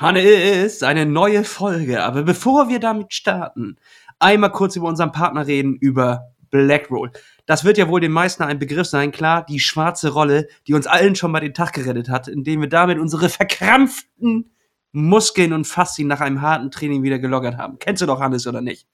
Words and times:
Hannes, 0.00 0.84
eine 0.84 1.06
neue 1.06 1.42
Folge. 1.42 2.04
Aber 2.04 2.22
bevor 2.22 2.68
wir 2.68 2.78
damit 2.78 3.12
starten, 3.12 3.78
einmal 4.20 4.52
kurz 4.52 4.76
über 4.76 4.86
unseren 4.86 5.10
Partner 5.10 5.48
reden, 5.48 5.74
über 5.74 6.34
Blackroll. 6.50 7.10
Das 7.46 7.64
wird 7.64 7.78
ja 7.78 7.88
wohl 7.88 8.00
den 8.00 8.12
meisten 8.12 8.44
ein 8.44 8.60
Begriff 8.60 8.86
sein, 8.86 9.10
klar, 9.10 9.44
die 9.44 9.58
schwarze 9.58 10.10
Rolle, 10.12 10.46
die 10.68 10.74
uns 10.74 10.86
allen 10.86 11.16
schon 11.16 11.32
mal 11.32 11.40
den 11.40 11.52
Tag 11.52 11.72
gerettet 11.72 12.08
hat, 12.10 12.28
indem 12.28 12.60
wir 12.60 12.68
damit 12.68 13.00
unsere 13.00 13.28
verkrampften 13.28 14.52
Muskeln 14.92 15.52
und 15.52 15.66
Faszien 15.66 16.06
nach 16.06 16.20
einem 16.20 16.42
harten 16.42 16.70
Training 16.70 17.02
wieder 17.02 17.18
gelockert 17.18 17.58
haben. 17.58 17.80
Kennst 17.80 18.00
du 18.00 18.06
doch, 18.06 18.20
Hannes, 18.20 18.46
oder 18.46 18.60
nicht? 18.60 18.86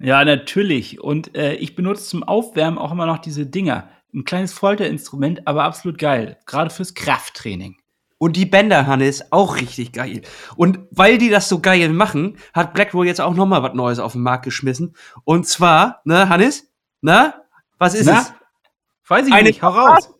Ja, 0.00 0.24
natürlich. 0.24 1.00
Und 1.00 1.36
äh, 1.36 1.54
ich 1.54 1.76
benutze 1.76 2.04
zum 2.04 2.24
Aufwärmen 2.24 2.78
auch 2.78 2.90
immer 2.90 3.06
noch 3.06 3.18
diese 3.18 3.46
Dinger. 3.46 3.88
Ein 4.12 4.24
kleines 4.24 4.52
Folterinstrument, 4.52 5.46
aber 5.46 5.62
absolut 5.62 5.96
geil. 5.96 6.38
Gerade 6.44 6.70
fürs 6.70 6.94
Krafttraining. 6.94 7.77
Und 8.18 8.34
die 8.36 8.46
Bänder, 8.46 8.86
Hannes, 8.86 9.30
auch 9.30 9.56
richtig 9.56 9.92
geil. 9.92 10.22
Und 10.56 10.80
weil 10.90 11.18
die 11.18 11.30
das 11.30 11.48
so 11.48 11.60
geil 11.60 11.88
machen, 11.90 12.36
hat 12.52 12.74
Blackroll 12.74 13.06
jetzt 13.06 13.20
auch 13.20 13.34
noch 13.34 13.46
mal 13.46 13.62
was 13.62 13.74
Neues 13.74 14.00
auf 14.00 14.12
den 14.12 14.22
Markt 14.22 14.44
geschmissen. 14.44 14.96
Und 15.24 15.46
zwar, 15.46 16.00
ne, 16.04 16.28
Hannes? 16.28 16.68
Na? 17.00 17.34
Was 17.78 17.94
ist 17.94 18.06
Na? 18.06 18.20
es? 18.20 18.32
Weiß 19.06 19.26
ich 19.26 19.32
Eine 19.32 19.48
nicht, 19.48 19.62
hau 19.62 19.70
raus. 19.70 20.10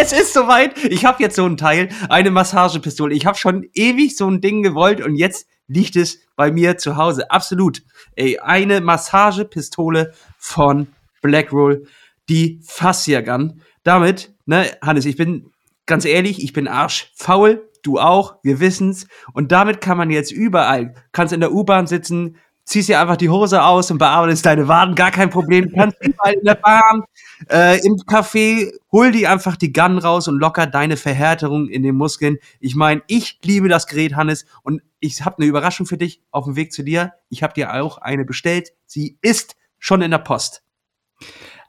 Es 0.00 0.12
ist 0.12 0.32
soweit. 0.32 0.76
Ich 0.84 1.04
habe 1.04 1.22
jetzt 1.22 1.36
so 1.36 1.44
ein 1.44 1.56
Teil, 1.56 1.90
eine 2.08 2.30
Massagepistole. 2.30 3.14
Ich 3.14 3.26
habe 3.26 3.36
schon 3.36 3.68
ewig 3.74 4.16
so 4.16 4.28
ein 4.28 4.40
Ding 4.40 4.62
gewollt 4.62 5.00
und 5.00 5.16
jetzt 5.16 5.46
liegt 5.68 5.96
es 5.96 6.20
bei 6.34 6.50
mir 6.50 6.78
zu 6.78 6.96
Hause. 6.96 7.30
Absolut. 7.30 7.82
Ey, 8.16 8.38
eine 8.38 8.80
Massagepistole 8.80 10.14
von 10.38 10.88
Blackroll, 11.20 11.86
die 12.28 12.60
Fascia 12.64 13.20
Gun. 13.20 13.62
Damit, 13.84 14.34
ne, 14.46 14.66
Hannes, 14.80 15.04
ich 15.04 15.16
bin 15.16 15.52
ganz 15.86 16.04
ehrlich, 16.04 16.42
ich 16.42 16.52
bin 16.52 16.68
arschfaul, 16.68 17.68
du 17.82 17.98
auch, 17.98 18.36
wir 18.42 18.60
wissen's. 18.60 19.06
Und 19.32 19.52
damit 19.52 19.80
kann 19.80 19.98
man 19.98 20.10
jetzt 20.10 20.32
überall, 20.32 20.94
kannst 21.12 21.32
in 21.32 21.40
der 21.40 21.52
U-Bahn 21.52 21.86
sitzen, 21.86 22.36
ziehst 22.64 22.88
dir 22.88 23.00
einfach 23.00 23.16
die 23.16 23.28
Hose 23.28 23.62
aus 23.62 23.90
und 23.90 23.98
bearbeitest 23.98 24.46
deine 24.46 24.68
Waden, 24.68 24.94
gar 24.94 25.10
kein 25.10 25.30
Problem. 25.30 25.72
Kannst 25.74 25.96
überall 26.00 26.34
in 26.34 26.44
der 26.44 26.54
Bahn, 26.54 27.02
äh, 27.50 27.84
im 27.84 27.94
Café, 27.96 28.72
hol 28.92 29.10
die 29.10 29.26
einfach 29.26 29.56
die 29.56 29.72
Gun 29.72 29.98
raus 29.98 30.28
und 30.28 30.38
locker 30.38 30.66
deine 30.66 30.96
Verhärterung 30.96 31.68
in 31.68 31.82
den 31.82 31.96
Muskeln. 31.96 32.38
Ich 32.60 32.74
meine, 32.74 33.02
ich 33.08 33.40
liebe 33.42 33.68
das 33.68 33.86
Gerät, 33.86 34.14
Hannes, 34.14 34.46
und 34.62 34.82
ich 35.00 35.24
habe 35.24 35.38
eine 35.38 35.46
Überraschung 35.46 35.86
für 35.86 35.98
dich 35.98 36.22
auf 36.30 36.44
dem 36.44 36.56
Weg 36.56 36.72
zu 36.72 36.84
dir. 36.84 37.12
Ich 37.28 37.42
habe 37.42 37.54
dir 37.54 37.74
auch 37.74 37.98
eine 37.98 38.24
bestellt. 38.24 38.70
Sie 38.86 39.18
ist 39.22 39.56
schon 39.78 40.02
in 40.02 40.12
der 40.12 40.18
Post. 40.18 40.62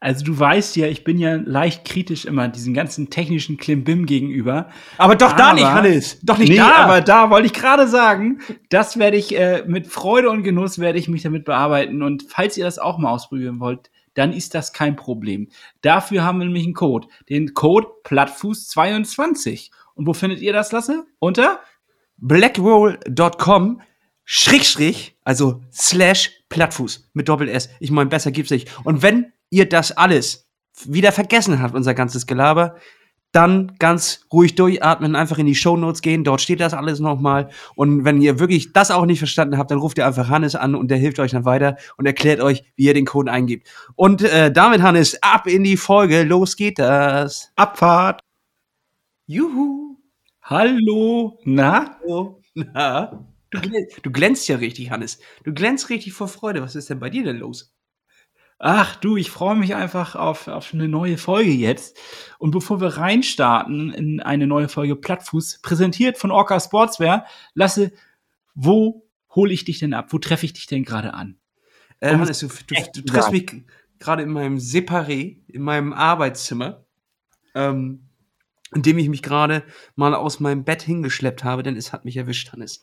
Also 0.04 0.26
du 0.26 0.38
weißt 0.38 0.76
ja, 0.76 0.88
ich 0.88 1.06
bin 1.06 1.18
ja 1.18 1.36
leicht 1.36 1.86
kritisch 1.86 2.26
immer 2.26 2.50
diesen 2.50 2.74
ganzen 2.74 3.10
technischen 3.10 3.56
Klimbim 3.56 4.06
gegenüber. 4.06 4.70
Aber 4.98 5.16
doch 5.16 5.32
da 5.32 5.54
nicht, 5.54 5.64
Hannes. 5.64 6.20
Doch 6.22 6.38
nicht 6.38 6.50
nee, 6.50 6.58
da. 6.58 6.76
aber 6.76 7.00
da 7.00 7.30
wollte 7.30 7.46
ich 7.46 7.54
gerade 7.54 7.88
sagen, 7.88 8.42
das 8.70 9.00
werde 9.00 9.16
ich 9.16 9.34
äh, 9.34 9.64
mit 9.66 9.88
Freude 9.88 10.30
und 10.30 10.44
Genuss 10.44 10.78
werde 10.78 11.00
ich 11.00 11.08
mich 11.08 11.22
damit 11.22 11.46
bearbeiten. 11.46 12.04
Und 12.04 12.26
falls 12.28 12.58
ihr 12.58 12.66
das 12.66 12.80
auch 12.80 12.98
mal 12.98 13.12
ausprobieren 13.12 13.62
wollt, 13.62 13.92
dann 14.14 14.34
ist 14.34 14.54
das 14.56 14.74
kein 14.74 14.98
Problem. 14.98 15.48
Dafür 15.82 16.26
haben 16.26 16.40
wir 16.40 16.46
nämlich 16.48 16.66
einen 16.66 16.74
Code. 16.74 17.08
Den 17.30 17.54
Code 17.54 17.88
Plattfuß22. 18.04 19.72
Und 19.96 20.06
wo 20.06 20.12
findet 20.12 20.42
ihr 20.42 20.52
das, 20.52 20.74
Lasse? 20.74 21.06
Unter 21.20 21.62
blackroll.com 22.18 23.82
Schrägstrich, 24.26 25.18
also 25.24 25.62
slash 25.72 26.32
Plattfuß 26.50 27.10
mit 27.14 27.28
Doppel 27.28 27.50
S. 27.50 27.70
Ich 27.80 27.92
meine, 27.92 28.10
besser 28.10 28.32
gibt's 28.32 28.52
nicht. 28.52 28.70
Und 28.86 29.02
wenn 29.02 29.33
ihr 29.54 29.70
das 29.70 29.92
alles 29.92 30.50
wieder 30.86 31.12
vergessen 31.12 31.62
habt, 31.62 31.76
unser 31.76 31.94
ganzes 31.94 32.26
Gelaber, 32.26 32.76
dann 33.32 33.76
ganz 33.80 34.26
ruhig 34.32 34.56
durchatmen, 34.56 35.16
einfach 35.16 35.40
in 35.40 35.46
die 35.48 35.56
Show 35.56 35.76
Notes 35.76 36.02
gehen, 36.02 36.24
dort 36.24 36.42
steht 36.42 36.60
das 36.60 36.74
alles 36.74 37.00
nochmal. 37.00 37.50
Und 37.76 38.06
wenn 38.06 38.22
ihr 38.22 38.40
wirklich 38.40 38.74
das 38.74 38.92
auch 38.92 39.06
nicht 39.06 39.20
verstanden 39.20 39.58
habt, 39.58 39.72
dann 39.72 39.80
ruft 39.80 39.98
ihr 39.98 40.06
einfach 40.06 40.30
Hannes 40.30 40.56
an 40.56 40.76
und 40.76 40.90
der 40.90 40.98
hilft 40.98 41.20
euch 41.20 41.32
dann 41.32 41.46
weiter 41.46 41.78
und 41.98 42.06
erklärt 42.06 42.42
euch, 42.42 42.64
wie 42.76 42.86
ihr 42.86 42.94
den 42.94 43.06
Code 43.06 43.32
eingibt. 43.32 43.68
Und 43.96 44.22
äh, 44.22 44.52
damit, 44.52 44.82
Hannes, 44.82 45.22
ab 45.24 45.48
in 45.48 45.64
die 45.64 45.78
Folge, 45.78 46.24
los 46.24 46.56
geht 46.56 46.78
das. 46.78 47.52
Abfahrt. 47.56 48.20
Juhu. 49.26 49.98
Hallo. 50.44 51.40
Na? 51.44 51.98
Hallo. 52.02 52.42
Na? 52.54 53.26
Du, 53.50 53.62
glänzt, 53.62 54.00
du 54.04 54.12
glänzt 54.12 54.48
ja 54.48 54.58
richtig, 54.58 54.92
Hannes. 54.92 55.20
Du 55.44 55.54
glänzt 55.54 55.90
richtig 55.90 56.14
vor 56.14 56.28
Freude. 56.28 56.62
Was 56.62 56.76
ist 56.76 56.90
denn 56.90 57.00
bei 57.00 57.10
dir 57.10 57.24
denn 57.24 57.38
los? 57.38 57.74
Ach 58.66 58.96
du, 58.96 59.18
ich 59.18 59.30
freue 59.30 59.58
mich 59.58 59.76
einfach 59.76 60.16
auf, 60.16 60.48
auf 60.48 60.74
eine 60.74 60.88
neue 60.88 61.18
Folge 61.18 61.52
jetzt. 61.52 62.00
Und 62.40 62.52
bevor 62.52 62.80
wir 62.80 62.96
reinstarten 62.96 63.92
in 63.92 64.22
eine 64.22 64.48
neue 64.48 64.70
Folge 64.70 64.96
Plattfuß, 64.96 65.60
präsentiert 65.62 66.18
von 66.18 66.32
Orca 66.32 66.58
Sportswear, 66.62 67.26
Lasse, 67.56 67.92
wo 68.56 69.06
hole 69.36 69.52
ich 69.52 69.66
dich 69.66 69.80
denn 69.80 69.94
ab? 69.94 70.14
Wo 70.14 70.18
treffe 70.18 70.46
ich 70.46 70.54
dich 70.54 70.66
denn 70.66 70.86
gerade 70.86 71.14
an? 71.14 71.36
Äh, 72.00 72.14
Hannes, 72.16 72.40
du, 72.40 72.48
du, 72.48 72.76
du 72.96 73.02
triffst 73.02 73.32
mich 73.34 73.52
gerade 74.00 74.24
in 74.24 74.30
meinem 74.30 74.56
Separé, 74.60 75.42
in 75.50 75.62
meinem 75.62 75.92
Arbeitszimmer, 75.92 76.86
ähm, 77.56 78.08
in 78.74 78.82
dem 78.82 78.98
ich 78.98 79.10
mich 79.10 79.24
gerade 79.24 79.64
mal 79.98 80.16
aus 80.16 80.40
meinem 80.40 80.64
Bett 80.64 80.84
hingeschleppt 80.84 81.44
habe, 81.44 81.64
denn 81.64 81.76
es 81.76 81.92
hat 81.92 82.06
mich 82.06 82.16
erwischt, 82.16 82.54
Hannes. 82.54 82.82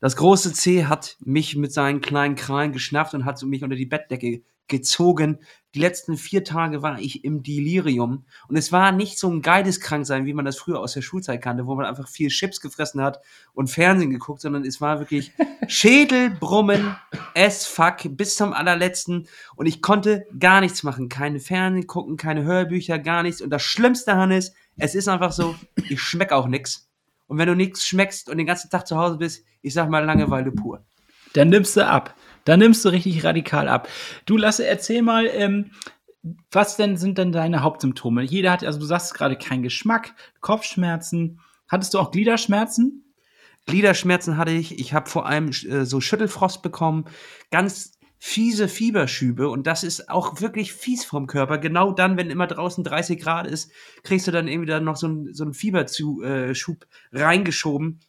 Das 0.00 0.16
große 0.16 0.52
C 0.54 0.86
hat 0.86 1.18
mich 1.20 1.54
mit 1.54 1.72
seinen 1.72 2.00
kleinen 2.00 2.34
Krallen 2.34 2.72
geschnappt 2.72 3.14
und 3.14 3.24
hat 3.24 3.40
mich 3.44 3.62
unter 3.62 3.76
die 3.76 3.86
Bettdecke 3.86 4.42
gezogen. 4.70 5.40
Die 5.74 5.80
letzten 5.80 6.16
vier 6.16 6.42
Tage 6.42 6.82
war 6.82 6.98
ich 6.98 7.24
im 7.24 7.42
Delirium. 7.42 8.24
Und 8.48 8.56
es 8.56 8.72
war 8.72 8.90
nicht 8.90 9.18
so 9.18 9.30
ein 9.30 9.42
geiles 9.42 9.80
Kranksein, 9.80 10.24
wie 10.24 10.32
man 10.32 10.44
das 10.44 10.56
früher 10.56 10.80
aus 10.80 10.94
der 10.94 11.02
Schulzeit 11.02 11.42
kannte, 11.42 11.66
wo 11.66 11.74
man 11.74 11.84
einfach 11.84 12.08
viel 12.08 12.28
Chips 12.28 12.60
gefressen 12.60 13.02
hat 13.02 13.20
und 13.52 13.68
Fernsehen 13.68 14.10
geguckt, 14.10 14.40
sondern 14.40 14.64
es 14.64 14.80
war 14.80 14.98
wirklich 14.98 15.32
Schädelbrummen, 15.68 16.96
as 17.36 17.66
fuck, 17.66 17.98
bis 18.16 18.36
zum 18.36 18.52
allerletzten. 18.52 19.28
Und 19.54 19.66
ich 19.66 19.82
konnte 19.82 20.26
gar 20.38 20.60
nichts 20.60 20.82
machen. 20.82 21.08
Keine 21.08 21.38
Fernsehen 21.38 21.86
gucken, 21.86 22.16
keine 22.16 22.42
Hörbücher, 22.44 22.98
gar 22.98 23.22
nichts. 23.22 23.42
Und 23.42 23.50
das 23.50 23.62
Schlimmste, 23.62 24.16
Hannes, 24.16 24.54
es 24.76 24.94
ist 24.94 25.08
einfach 25.08 25.32
so, 25.32 25.54
ich 25.88 26.00
schmeck 26.00 26.32
auch 26.32 26.48
nichts. 26.48 26.88
Und 27.28 27.38
wenn 27.38 27.46
du 27.46 27.54
nichts 27.54 27.86
schmeckst 27.86 28.28
und 28.28 28.38
den 28.38 28.46
ganzen 28.46 28.70
Tag 28.70 28.88
zu 28.88 28.96
Hause 28.96 29.18
bist, 29.18 29.44
ich 29.62 29.72
sag 29.72 29.88
mal 29.88 30.04
Langeweile 30.04 30.50
pur. 30.50 30.84
Dann 31.34 31.48
nimmst 31.48 31.76
du 31.76 31.86
ab. 31.86 32.14
Da 32.44 32.56
nimmst 32.56 32.84
du 32.84 32.88
richtig 32.88 33.24
radikal 33.24 33.68
ab. 33.68 33.88
Du, 34.26 34.36
Lasse, 34.36 34.66
erzähl 34.66 35.02
mal, 35.02 35.26
ähm, 35.26 35.70
was 36.50 36.76
denn 36.76 36.96
sind 36.96 37.18
denn 37.18 37.32
deine 37.32 37.62
Hauptsymptome? 37.62 38.22
Jeder 38.22 38.52
hat, 38.52 38.64
also 38.64 38.78
du 38.78 38.84
sagst 38.84 39.14
gerade 39.14 39.36
keinen 39.36 39.62
Geschmack, 39.62 40.14
Kopfschmerzen. 40.40 41.40
Hattest 41.68 41.94
du 41.94 41.98
auch 41.98 42.10
Gliederschmerzen? 42.10 43.14
Gliederschmerzen 43.66 44.36
hatte 44.36 44.52
ich. 44.52 44.78
Ich 44.78 44.92
habe 44.92 45.08
vor 45.08 45.26
allem 45.26 45.48
äh, 45.48 45.84
so 45.84 46.00
Schüttelfrost 46.00 46.62
bekommen, 46.62 47.04
ganz 47.50 47.98
fiese 48.22 48.68
Fieberschübe 48.68 49.48
und 49.48 49.66
das 49.66 49.82
ist 49.82 50.10
auch 50.10 50.42
wirklich 50.42 50.74
fies 50.74 51.06
vom 51.06 51.26
Körper. 51.26 51.56
Genau 51.56 51.90
dann, 51.90 52.18
wenn 52.18 52.28
immer 52.30 52.46
draußen 52.46 52.84
30 52.84 53.18
Grad 53.18 53.46
ist, 53.46 53.72
kriegst 54.02 54.26
du 54.26 54.30
dann 54.30 54.46
irgendwie 54.46 54.68
dann 54.68 54.84
noch 54.84 54.96
so, 54.96 55.08
ein, 55.08 55.32
so 55.32 55.42
einen 55.42 55.54
Fieberschub 55.54 56.22
äh, 56.22 57.18
reingeschoben. 57.18 58.00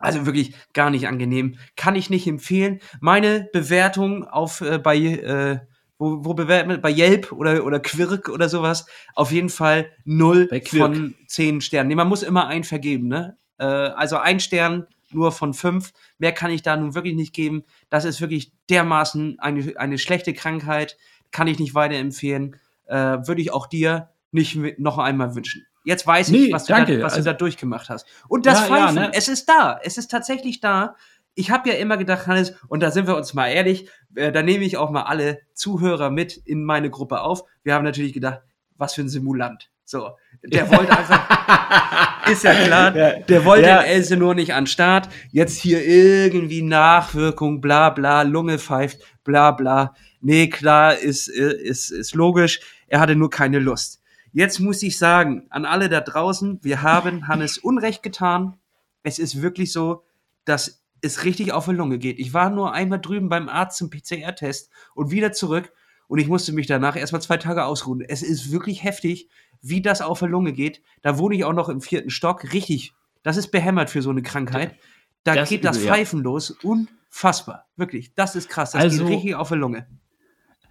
Also 0.00 0.26
wirklich 0.26 0.54
gar 0.72 0.90
nicht 0.90 1.06
angenehm. 1.06 1.56
Kann 1.76 1.94
ich 1.94 2.10
nicht 2.10 2.26
empfehlen. 2.26 2.80
Meine 3.00 3.48
Bewertung 3.52 4.24
auf 4.24 4.60
äh, 4.62 4.78
bei 4.78 4.96
äh, 4.96 5.60
wo, 5.98 6.24
wo 6.24 6.34
bewertet 6.34 6.80
bei 6.80 6.90
Yelp 6.90 7.30
oder 7.30 7.64
oder 7.64 7.78
Quirk 7.78 8.30
oder 8.30 8.48
sowas 8.48 8.86
auf 9.14 9.30
jeden 9.30 9.50
Fall 9.50 9.92
null 10.04 10.48
von 10.66 11.14
zehn 11.26 11.60
Sternen. 11.60 11.88
Nee, 11.88 11.94
man 11.94 12.08
muss 12.08 12.22
immer 12.22 12.46
ein 12.48 12.64
vergeben, 12.64 13.08
ne? 13.08 13.36
Äh, 13.58 13.64
also 13.64 14.16
ein 14.16 14.40
Stern 14.40 14.86
nur 15.12 15.32
von 15.32 15.54
fünf. 15.54 15.92
Mehr 16.18 16.32
kann 16.32 16.50
ich 16.50 16.62
da 16.62 16.76
nun 16.76 16.94
wirklich 16.94 17.14
nicht 17.14 17.34
geben. 17.34 17.64
Das 17.90 18.04
ist 18.04 18.20
wirklich 18.20 18.52
dermaßen 18.70 19.38
eine, 19.38 19.74
eine 19.76 19.98
schlechte 19.98 20.32
Krankheit. 20.32 20.96
Kann 21.30 21.46
ich 21.48 21.58
nicht 21.58 21.74
weiterempfehlen. 21.74 22.56
Äh, 22.86 22.94
Würde 22.94 23.42
ich 23.42 23.52
auch 23.52 23.66
dir 23.66 24.10
nicht 24.32 24.78
noch 24.78 24.98
einmal 24.98 25.34
wünschen. 25.34 25.66
Jetzt 25.84 26.06
weiß 26.06 26.28
ich, 26.28 26.48
nee, 26.48 26.52
was, 26.52 26.66
du. 26.66 26.74
Da, 26.74 26.86
was 27.02 27.14
also, 27.14 27.18
du 27.18 27.24
da 27.24 27.32
durchgemacht 27.32 27.88
hast. 27.88 28.06
Und 28.28 28.46
das 28.46 28.60
ja, 28.60 28.66
Pfeifen, 28.66 28.96
ja, 28.96 29.02
ne? 29.08 29.10
es 29.14 29.28
ist 29.28 29.48
da. 29.48 29.80
Es 29.82 29.98
ist 29.98 30.10
tatsächlich 30.10 30.60
da. 30.60 30.96
Ich 31.34 31.50
habe 31.50 31.70
ja 31.70 31.76
immer 31.76 31.96
gedacht, 31.96 32.26
Hannes, 32.26 32.54
und 32.68 32.82
da 32.82 32.90
sind 32.90 33.06
wir 33.06 33.16
uns 33.16 33.34
mal 33.34 33.48
ehrlich, 33.48 33.88
äh, 34.14 34.32
da 34.32 34.42
nehme 34.42 34.64
ich 34.64 34.76
auch 34.76 34.90
mal 34.90 35.02
alle 35.02 35.40
Zuhörer 35.54 36.10
mit 36.10 36.36
in 36.36 36.64
meine 36.64 36.90
Gruppe 36.90 37.20
auf. 37.20 37.44
Wir 37.62 37.74
haben 37.74 37.84
natürlich 37.84 38.12
gedacht, 38.12 38.40
was 38.76 38.94
für 38.94 39.02
ein 39.02 39.08
Simulant. 39.08 39.70
So, 39.84 40.10
der 40.44 40.70
wollte 40.76 40.96
einfach, 40.96 42.30
ist 42.30 42.44
ja 42.44 42.54
klar, 42.54 42.90
der 42.90 43.44
wollte 43.44 43.68
ja. 43.68 43.80
in 43.80 43.86
Else 43.86 44.16
nur 44.16 44.34
nicht 44.34 44.54
an 44.54 44.66
Start. 44.66 45.08
Jetzt 45.30 45.56
hier 45.56 45.84
irgendwie 45.84 46.62
Nachwirkung, 46.62 47.60
bla 47.60 47.90
bla, 47.90 48.22
Lunge 48.22 48.58
pfeift, 48.58 49.00
bla 49.24 49.50
bla. 49.50 49.94
Nee, 50.20 50.48
klar, 50.48 50.96
ist, 50.96 51.28
ist, 51.28 51.90
ist 51.90 52.14
logisch. 52.14 52.60
Er 52.86 53.00
hatte 53.00 53.16
nur 53.16 53.30
keine 53.30 53.58
Lust. 53.58 53.99
Jetzt 54.32 54.60
muss 54.60 54.82
ich 54.82 54.98
sagen, 54.98 55.46
an 55.50 55.64
alle 55.64 55.88
da 55.88 56.00
draußen, 56.00 56.60
wir 56.62 56.82
haben 56.82 57.28
Hannes 57.28 57.58
Unrecht 57.58 58.02
getan. 58.02 58.56
Es 59.02 59.18
ist 59.18 59.42
wirklich 59.42 59.72
so, 59.72 60.04
dass 60.44 60.84
es 61.02 61.24
richtig 61.24 61.52
auf 61.52 61.66
die 61.66 61.72
Lunge 61.72 61.98
geht. 61.98 62.18
Ich 62.18 62.34
war 62.34 62.50
nur 62.50 62.72
einmal 62.72 63.00
drüben 63.00 63.28
beim 63.28 63.48
Arzt 63.48 63.78
zum 63.78 63.90
PCR-Test 63.90 64.70
und 64.94 65.10
wieder 65.10 65.32
zurück 65.32 65.72
und 66.08 66.18
ich 66.18 66.28
musste 66.28 66.52
mich 66.52 66.66
danach 66.66 66.96
erstmal 66.96 67.22
zwei 67.22 67.36
Tage 67.36 67.64
ausruhen. 67.64 68.02
Es 68.06 68.22
ist 68.22 68.50
wirklich 68.50 68.82
heftig, 68.84 69.28
wie 69.62 69.82
das 69.82 70.02
auf 70.02 70.18
die 70.20 70.26
Lunge 70.26 70.52
geht. 70.52 70.82
Da 71.02 71.18
wohne 71.18 71.36
ich 71.36 71.44
auch 71.44 71.52
noch 71.52 71.68
im 71.68 71.80
vierten 71.80 72.10
Stock. 72.10 72.52
Richtig, 72.52 72.92
das 73.22 73.36
ist 73.36 73.50
behämmert 73.50 73.90
für 73.90 74.02
so 74.02 74.10
eine 74.10 74.22
Krankheit. 74.22 74.76
Da 75.24 75.34
das 75.34 75.48
geht 75.48 75.64
das 75.64 75.78
Pfeifen 75.78 76.20
ja. 76.20 76.24
los. 76.24 76.50
Unfassbar. 76.50 77.66
Wirklich. 77.76 78.14
Das 78.14 78.36
ist 78.36 78.48
krass. 78.48 78.72
Das 78.72 78.82
also, 78.82 79.04
geht 79.04 79.16
richtig 79.16 79.34
auf 79.34 79.48
die 79.48 79.54
Lunge. 79.54 79.86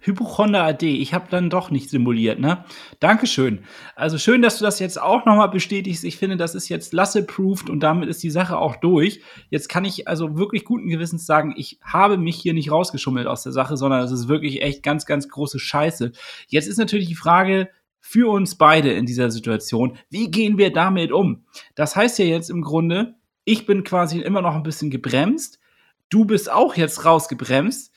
Hypochonder 0.00 0.64
AD, 0.64 0.82
ich 0.82 1.14
habe 1.14 1.26
dann 1.30 1.50
doch 1.50 1.70
nicht 1.70 1.90
simuliert, 1.90 2.40
ne? 2.40 2.64
Dankeschön. 3.00 3.60
Also 3.94 4.18
schön, 4.18 4.42
dass 4.42 4.58
du 4.58 4.64
das 4.64 4.78
jetzt 4.78 5.00
auch 5.00 5.26
nochmal 5.26 5.50
bestätigst. 5.50 6.04
Ich 6.04 6.16
finde, 6.16 6.36
das 6.36 6.54
ist 6.54 6.68
jetzt 6.68 6.92
Lasse-approved 6.92 7.68
und 7.70 7.80
damit 7.80 8.08
ist 8.08 8.22
die 8.22 8.30
Sache 8.30 8.58
auch 8.58 8.76
durch. 8.76 9.20
Jetzt 9.50 9.68
kann 9.68 9.84
ich 9.84 10.08
also 10.08 10.36
wirklich 10.36 10.64
guten 10.64 10.88
Gewissens 10.88 11.26
sagen, 11.26 11.54
ich 11.56 11.78
habe 11.82 12.16
mich 12.16 12.36
hier 12.36 12.54
nicht 12.54 12.70
rausgeschummelt 12.70 13.26
aus 13.26 13.42
der 13.42 13.52
Sache, 13.52 13.76
sondern 13.76 14.02
es 14.02 14.10
ist 14.10 14.28
wirklich 14.28 14.62
echt 14.62 14.82
ganz, 14.82 15.06
ganz 15.06 15.28
große 15.28 15.58
Scheiße. 15.58 16.12
Jetzt 16.48 16.66
ist 16.66 16.78
natürlich 16.78 17.08
die 17.08 17.14
Frage, 17.14 17.68
für 18.00 18.30
uns 18.30 18.56
beide 18.56 18.92
in 18.92 19.06
dieser 19.06 19.30
Situation. 19.30 19.98
Wie 20.08 20.30
gehen 20.30 20.58
wir 20.58 20.72
damit 20.72 21.12
um? 21.12 21.44
Das 21.74 21.96
heißt 21.96 22.18
ja 22.18 22.24
jetzt 22.24 22.50
im 22.50 22.62
Grunde, 22.62 23.14
ich 23.44 23.66
bin 23.66 23.84
quasi 23.84 24.20
immer 24.20 24.42
noch 24.42 24.54
ein 24.54 24.62
bisschen 24.62 24.90
gebremst. 24.90 25.60
Du 26.08 26.24
bist 26.24 26.50
auch 26.50 26.76
jetzt 26.76 27.04
rausgebremst. 27.04 27.92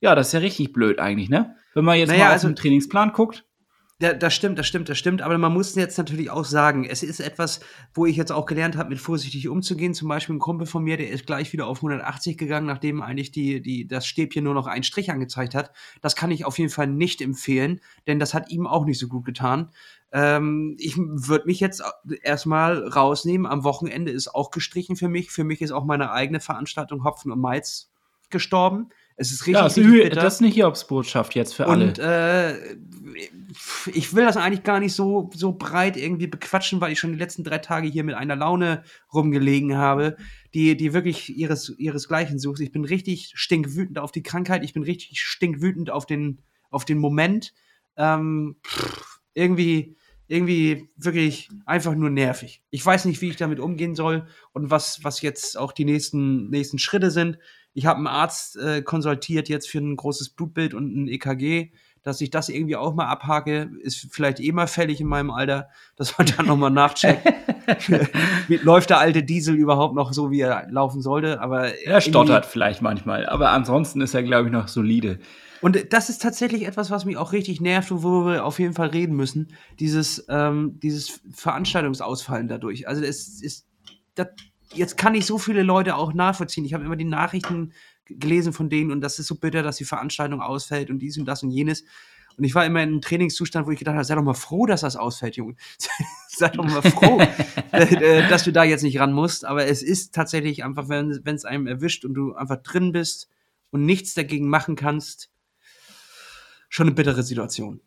Ja, 0.00 0.14
das 0.14 0.28
ist 0.28 0.32
ja 0.34 0.40
richtig 0.40 0.72
blöd 0.72 0.98
eigentlich, 0.98 1.28
ne? 1.28 1.56
Wenn 1.74 1.84
man 1.84 1.98
jetzt 1.98 2.08
naja, 2.08 2.24
mal 2.24 2.26
auf 2.28 2.32
also, 2.34 2.48
den 2.48 2.56
Trainingsplan 2.56 3.12
guckt. 3.12 3.44
Ja, 3.98 4.12
das 4.12 4.34
stimmt, 4.34 4.58
das 4.58 4.66
stimmt, 4.66 4.90
das 4.90 4.98
stimmt. 4.98 5.22
Aber 5.22 5.38
man 5.38 5.54
muss 5.54 5.74
jetzt 5.74 5.96
natürlich 5.96 6.30
auch 6.30 6.44
sagen, 6.44 6.84
es 6.84 7.02
ist 7.02 7.18
etwas, 7.18 7.60
wo 7.94 8.04
ich 8.04 8.16
jetzt 8.16 8.30
auch 8.30 8.44
gelernt 8.44 8.76
habe, 8.76 8.90
mit 8.90 8.98
vorsichtig 8.98 9.48
umzugehen. 9.48 9.94
Zum 9.94 10.08
Beispiel 10.08 10.36
ein 10.36 10.38
Kumpel 10.38 10.66
von 10.66 10.84
mir, 10.84 10.98
der 10.98 11.08
ist 11.08 11.26
gleich 11.26 11.50
wieder 11.54 11.66
auf 11.66 11.78
180 11.78 12.36
gegangen, 12.36 12.66
nachdem 12.66 13.00
eigentlich 13.00 13.30
die, 13.30 13.62
die, 13.62 13.86
das 13.86 14.06
Stäbchen 14.06 14.44
nur 14.44 14.52
noch 14.52 14.66
einen 14.66 14.82
Strich 14.82 15.10
angezeigt 15.10 15.54
hat. 15.54 15.72
Das 16.02 16.14
kann 16.14 16.30
ich 16.30 16.44
auf 16.44 16.58
jeden 16.58 16.70
Fall 16.70 16.88
nicht 16.88 17.22
empfehlen, 17.22 17.80
denn 18.06 18.18
das 18.18 18.34
hat 18.34 18.50
ihm 18.50 18.66
auch 18.66 18.84
nicht 18.84 18.98
so 18.98 19.08
gut 19.08 19.24
getan. 19.24 19.70
Ähm, 20.12 20.76
ich 20.78 20.98
würde 20.98 21.46
mich 21.46 21.60
jetzt 21.60 21.82
erstmal 22.22 22.86
rausnehmen. 22.86 23.46
Am 23.46 23.64
Wochenende 23.64 24.12
ist 24.12 24.28
auch 24.28 24.50
gestrichen 24.50 24.96
für 24.96 25.08
mich. 25.08 25.30
Für 25.30 25.44
mich 25.44 25.62
ist 25.62 25.72
auch 25.72 25.86
meine 25.86 26.12
eigene 26.12 26.40
Veranstaltung 26.40 27.02
Hopfen 27.02 27.32
und 27.32 27.40
Malz 27.40 27.90
gestorben. 28.28 28.90
Es 29.16 29.32
ist 29.32 29.46
richtig, 29.46 29.54
ja, 29.54 29.62
das, 29.62 29.78
richtig 29.78 30.10
das 30.10 30.34
ist 30.34 30.40
eine 30.42 30.50
Hiobsbotschaft 30.50 31.34
jetzt 31.34 31.54
für 31.54 31.66
alle. 31.66 31.86
Und 31.86 31.98
äh, 31.98 32.76
ich 33.94 34.14
will 34.14 34.24
das 34.24 34.36
eigentlich 34.36 34.62
gar 34.62 34.78
nicht 34.78 34.92
so, 34.92 35.30
so 35.34 35.52
breit 35.52 35.96
irgendwie 35.96 36.26
bequatschen, 36.26 36.80
weil 36.80 36.92
ich 36.92 36.98
schon 36.98 37.12
die 37.12 37.18
letzten 37.18 37.42
drei 37.42 37.58
Tage 37.58 37.88
hier 37.88 38.04
mit 38.04 38.14
einer 38.14 38.36
Laune 38.36 38.82
rumgelegen 39.12 39.76
habe, 39.76 40.16
die, 40.52 40.76
die 40.76 40.92
wirklich 40.92 41.34
ihres, 41.34 41.74
ihresgleichen 41.78 42.38
sucht. 42.38 42.60
Ich 42.60 42.72
bin 42.72 42.84
richtig 42.84 43.32
stinkwütend 43.34 43.98
auf 43.98 44.12
die 44.12 44.22
Krankheit, 44.22 44.62
ich 44.64 44.74
bin 44.74 44.82
richtig 44.82 45.20
stinkwütend 45.20 45.90
auf 45.90 46.04
den, 46.04 46.42
auf 46.70 46.84
den 46.84 46.98
Moment. 46.98 47.54
Ähm, 47.96 48.56
irgendwie, 49.32 49.96
irgendwie 50.28 50.90
wirklich 50.96 51.48
einfach 51.64 51.94
nur 51.94 52.10
nervig. 52.10 52.62
Ich 52.70 52.84
weiß 52.84 53.06
nicht, 53.06 53.22
wie 53.22 53.30
ich 53.30 53.36
damit 53.36 53.60
umgehen 53.60 53.94
soll 53.94 54.26
und 54.52 54.70
was, 54.70 55.02
was 55.04 55.22
jetzt 55.22 55.56
auch 55.56 55.72
die 55.72 55.84
nächsten, 55.84 56.50
nächsten 56.50 56.78
Schritte 56.78 57.10
sind. 57.10 57.38
Ich 57.76 57.84
habe 57.84 57.98
einen 57.98 58.06
Arzt 58.06 58.56
äh, 58.56 58.80
konsultiert 58.80 59.50
jetzt 59.50 59.68
für 59.68 59.80
ein 59.80 59.96
großes 59.96 60.30
Blutbild 60.30 60.72
und 60.72 60.96
ein 60.96 61.08
EKG, 61.08 61.72
dass 62.02 62.22
ich 62.22 62.30
das 62.30 62.48
irgendwie 62.48 62.74
auch 62.74 62.94
mal 62.94 63.04
abhake. 63.04 63.70
Ist 63.80 64.08
vielleicht 64.10 64.40
eh 64.40 64.50
mal 64.52 64.66
fällig 64.66 64.98
in 65.02 65.08
meinem 65.08 65.30
Alter, 65.30 65.68
dass 65.94 66.16
man 66.16 66.26
da 66.26 66.42
nochmal 66.42 66.70
nachcheckt. 66.70 67.22
Läuft 68.48 68.88
der 68.88 68.98
alte 68.98 69.22
Diesel 69.22 69.54
überhaupt 69.56 69.94
noch 69.94 70.14
so, 70.14 70.30
wie 70.30 70.40
er 70.40 70.66
laufen 70.70 71.02
sollte? 71.02 71.38
Aber 71.42 71.78
er 71.78 72.00
stottert 72.00 72.46
vielleicht 72.46 72.80
manchmal, 72.80 73.26
aber 73.26 73.50
ansonsten 73.50 74.00
ist 74.00 74.14
er, 74.14 74.22
glaube 74.22 74.46
ich, 74.46 74.52
noch 74.52 74.68
solide. 74.68 75.18
Und 75.60 75.92
das 75.92 76.08
ist 76.08 76.22
tatsächlich 76.22 76.66
etwas, 76.66 76.90
was 76.90 77.04
mich 77.04 77.18
auch 77.18 77.34
richtig 77.34 77.60
nervt 77.60 77.90
und 77.92 78.02
wo 78.02 78.24
wir 78.24 78.46
auf 78.46 78.58
jeden 78.58 78.72
Fall 78.72 78.88
reden 78.88 79.16
müssen. 79.16 79.48
Dieses, 79.80 80.24
ähm, 80.30 80.80
dieses 80.82 81.20
Veranstaltungsausfallen 81.30 82.48
dadurch. 82.48 82.88
Also 82.88 83.02
es 83.02 83.42
ist, 83.42 83.66
das, 84.14 84.28
jetzt 84.74 84.96
kann 84.96 85.14
ich 85.14 85.26
so 85.26 85.38
viele 85.38 85.62
Leute 85.62 85.96
auch 85.96 86.12
nachvollziehen. 86.12 86.64
Ich 86.64 86.74
habe 86.74 86.84
immer 86.84 86.96
die 86.96 87.04
Nachrichten 87.04 87.72
gelesen 88.06 88.52
von 88.52 88.68
denen 88.68 88.90
und 88.90 89.00
das 89.00 89.18
ist 89.18 89.26
so 89.26 89.34
bitter, 89.34 89.62
dass 89.62 89.76
die 89.76 89.84
Veranstaltung 89.84 90.40
ausfällt 90.40 90.90
und 90.90 91.00
dies 91.00 91.18
und 91.18 91.26
das 91.26 91.42
und 91.42 91.50
jenes. 91.50 91.84
Und 92.36 92.44
ich 92.44 92.54
war 92.54 92.66
immer 92.66 92.82
in 92.82 92.90
einem 92.90 93.00
Trainingszustand, 93.00 93.66
wo 93.66 93.70
ich 93.70 93.78
gedacht 93.78 93.94
habe, 93.94 94.04
sei 94.04 94.14
doch 94.14 94.22
mal 94.22 94.34
froh, 94.34 94.66
dass 94.66 94.82
das 94.82 94.96
ausfällt, 94.96 95.36
Junge. 95.36 95.56
sei 96.28 96.48
doch 96.50 96.64
mal 96.64 96.82
froh, 96.82 97.18
äh, 97.72 97.94
äh, 97.94 98.28
dass 98.28 98.44
du 98.44 98.52
da 98.52 98.62
jetzt 98.62 98.82
nicht 98.82 99.00
ran 99.00 99.12
musst. 99.12 99.44
Aber 99.44 99.66
es 99.66 99.82
ist 99.82 100.14
tatsächlich 100.14 100.62
einfach, 100.62 100.88
wenn 100.88 101.10
es 101.10 101.44
einem 101.44 101.66
erwischt 101.66 102.04
und 102.04 102.14
du 102.14 102.34
einfach 102.34 102.62
drin 102.62 102.92
bist 102.92 103.28
und 103.70 103.86
nichts 103.86 104.14
dagegen 104.14 104.48
machen 104.48 104.76
kannst, 104.76 105.30
schon 106.68 106.86
eine 106.86 106.94
bittere 106.94 107.22
Situation. 107.22 107.80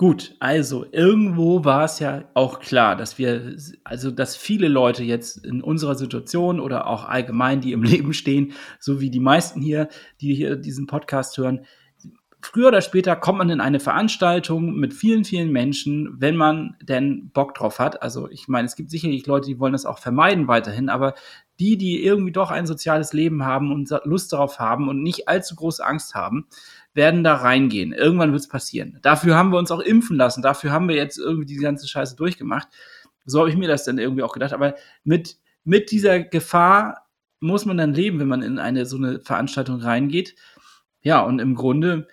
Gut, 0.00 0.34
also 0.40 0.86
irgendwo 0.92 1.62
war 1.66 1.84
es 1.84 1.98
ja 1.98 2.24
auch 2.32 2.60
klar, 2.60 2.96
dass 2.96 3.18
wir, 3.18 3.54
also 3.84 4.10
dass 4.10 4.34
viele 4.34 4.66
Leute 4.66 5.04
jetzt 5.04 5.44
in 5.44 5.62
unserer 5.62 5.94
Situation 5.94 6.58
oder 6.58 6.86
auch 6.86 7.04
allgemein, 7.04 7.60
die 7.60 7.72
im 7.72 7.82
Leben 7.82 8.14
stehen, 8.14 8.54
so 8.78 9.02
wie 9.02 9.10
die 9.10 9.20
meisten 9.20 9.60
hier, 9.60 9.90
die 10.22 10.34
hier 10.34 10.56
diesen 10.56 10.86
Podcast 10.86 11.36
hören, 11.36 11.66
früher 12.40 12.68
oder 12.68 12.80
später 12.80 13.14
kommt 13.14 13.38
man 13.38 13.50
in 13.50 13.60
eine 13.60 13.78
Veranstaltung 13.78 14.74
mit 14.74 14.94
vielen, 14.94 15.24
vielen 15.24 15.52
Menschen, 15.52 16.14
wenn 16.18 16.34
man 16.34 16.76
denn 16.80 17.30
Bock 17.34 17.54
drauf 17.54 17.78
hat. 17.78 18.02
Also 18.02 18.26
ich 18.30 18.48
meine, 18.48 18.66
es 18.66 18.76
gibt 18.76 18.90
sicherlich 18.90 19.26
Leute, 19.26 19.48
die 19.48 19.60
wollen 19.60 19.74
das 19.74 19.84
auch 19.84 19.98
vermeiden 19.98 20.48
weiterhin, 20.48 20.88
aber 20.88 21.12
die, 21.58 21.76
die 21.76 22.02
irgendwie 22.02 22.32
doch 22.32 22.50
ein 22.50 22.66
soziales 22.66 23.12
Leben 23.12 23.44
haben 23.44 23.70
und 23.70 23.90
Lust 24.04 24.32
darauf 24.32 24.58
haben 24.58 24.88
und 24.88 25.02
nicht 25.02 25.28
allzu 25.28 25.56
große 25.56 25.84
Angst 25.84 26.14
haben, 26.14 26.46
werden 26.94 27.22
da 27.22 27.34
reingehen. 27.34 27.92
Irgendwann 27.92 28.32
wird 28.32 28.42
es 28.42 28.48
passieren. 28.48 28.98
Dafür 29.02 29.36
haben 29.36 29.52
wir 29.52 29.58
uns 29.58 29.70
auch 29.70 29.80
impfen 29.80 30.16
lassen. 30.16 30.42
Dafür 30.42 30.72
haben 30.72 30.88
wir 30.88 30.96
jetzt 30.96 31.18
irgendwie 31.18 31.46
die 31.46 31.56
ganze 31.56 31.86
Scheiße 31.86 32.16
durchgemacht. 32.16 32.68
So 33.24 33.40
habe 33.40 33.50
ich 33.50 33.56
mir 33.56 33.68
das 33.68 33.84
dann 33.84 33.98
irgendwie 33.98 34.22
auch 34.22 34.32
gedacht. 34.32 34.52
Aber 34.52 34.74
mit, 35.04 35.36
mit 35.64 35.90
dieser 35.90 36.20
Gefahr 36.20 37.06
muss 37.38 37.64
man 37.64 37.76
dann 37.76 37.94
leben, 37.94 38.18
wenn 38.18 38.28
man 38.28 38.42
in 38.42 38.58
eine 38.58 38.86
so 38.86 38.96
eine 38.96 39.20
Veranstaltung 39.20 39.80
reingeht. 39.80 40.34
Ja, 41.02 41.20
und 41.20 41.38
im 41.38 41.54
Grunde 41.54 42.08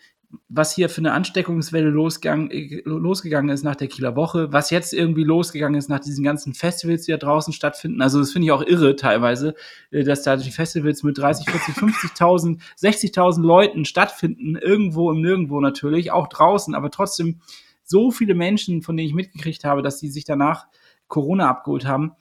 was 0.49 0.73
hier 0.73 0.89
für 0.89 0.99
eine 0.99 1.13
Ansteckungswelle 1.13 1.89
losgegangen, 1.89 2.49
losgegangen 2.83 3.49
ist 3.49 3.63
nach 3.63 3.75
der 3.75 3.87
Kieler 3.87 4.15
Woche, 4.15 4.51
was 4.51 4.69
jetzt 4.71 4.93
irgendwie 4.93 5.23
losgegangen 5.23 5.77
ist 5.77 5.89
nach 5.89 5.99
diesen 5.99 6.23
ganzen 6.23 6.53
Festivals, 6.53 7.05
die 7.05 7.11
da 7.11 7.17
draußen 7.17 7.53
stattfinden. 7.53 8.01
Also 8.01 8.19
das 8.19 8.31
finde 8.31 8.47
ich 8.47 8.51
auch 8.51 8.61
irre 8.61 8.95
teilweise, 8.95 9.55
äh, 9.91 10.03
dass 10.03 10.23
da 10.23 10.35
die 10.35 10.51
Festivals 10.51 11.03
mit 11.03 11.17
30, 11.17 11.49
40, 11.49 11.75
50.000, 11.75 12.59
60.000 12.77 13.41
Leuten 13.41 13.85
stattfinden, 13.85 14.57
irgendwo 14.57 15.11
im 15.11 15.21
Nirgendwo 15.21 15.61
natürlich, 15.61 16.11
auch 16.11 16.27
draußen, 16.27 16.75
aber 16.75 16.91
trotzdem 16.91 17.39
so 17.83 18.11
viele 18.11 18.35
Menschen, 18.35 18.81
von 18.81 18.97
denen 18.97 19.07
ich 19.07 19.15
mitgekriegt 19.15 19.63
habe, 19.63 19.81
dass 19.81 19.97
die 19.97 20.09
sich 20.09 20.25
danach 20.25 20.67
Corona 21.07 21.49
abgeholt 21.49 21.85
haben. 21.85 22.13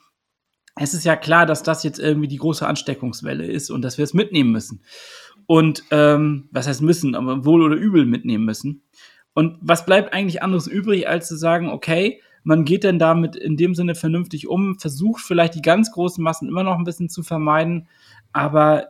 Es 0.78 0.94
ist 0.94 1.04
ja 1.04 1.16
klar, 1.16 1.46
dass 1.46 1.62
das 1.62 1.82
jetzt 1.82 1.98
irgendwie 1.98 2.28
die 2.28 2.36
große 2.36 2.66
Ansteckungswelle 2.66 3.46
ist 3.46 3.70
und 3.70 3.82
dass 3.82 3.98
wir 3.98 4.04
es 4.04 4.14
mitnehmen 4.14 4.52
müssen 4.52 4.82
und 5.46 5.84
ähm, 5.90 6.48
was 6.50 6.66
heißt 6.66 6.82
müssen, 6.82 7.14
aber 7.14 7.44
wohl 7.44 7.62
oder 7.62 7.76
übel 7.76 8.06
mitnehmen 8.06 8.44
müssen. 8.44 8.82
Und 9.34 9.58
was 9.60 9.84
bleibt 9.84 10.12
eigentlich 10.12 10.42
anderes 10.42 10.66
übrig, 10.66 11.08
als 11.08 11.28
zu 11.28 11.36
sagen, 11.36 11.68
okay, 11.68 12.20
man 12.42 12.64
geht 12.64 12.84
dann 12.84 12.98
damit 12.98 13.36
in 13.36 13.56
dem 13.56 13.74
Sinne 13.74 13.94
vernünftig 13.94 14.48
um, 14.48 14.78
versucht 14.78 15.22
vielleicht 15.22 15.54
die 15.54 15.62
ganz 15.62 15.90
großen 15.90 16.22
Massen 16.22 16.48
immer 16.48 16.62
noch 16.62 16.78
ein 16.78 16.84
bisschen 16.84 17.08
zu 17.08 17.22
vermeiden, 17.22 17.88
aber 18.32 18.88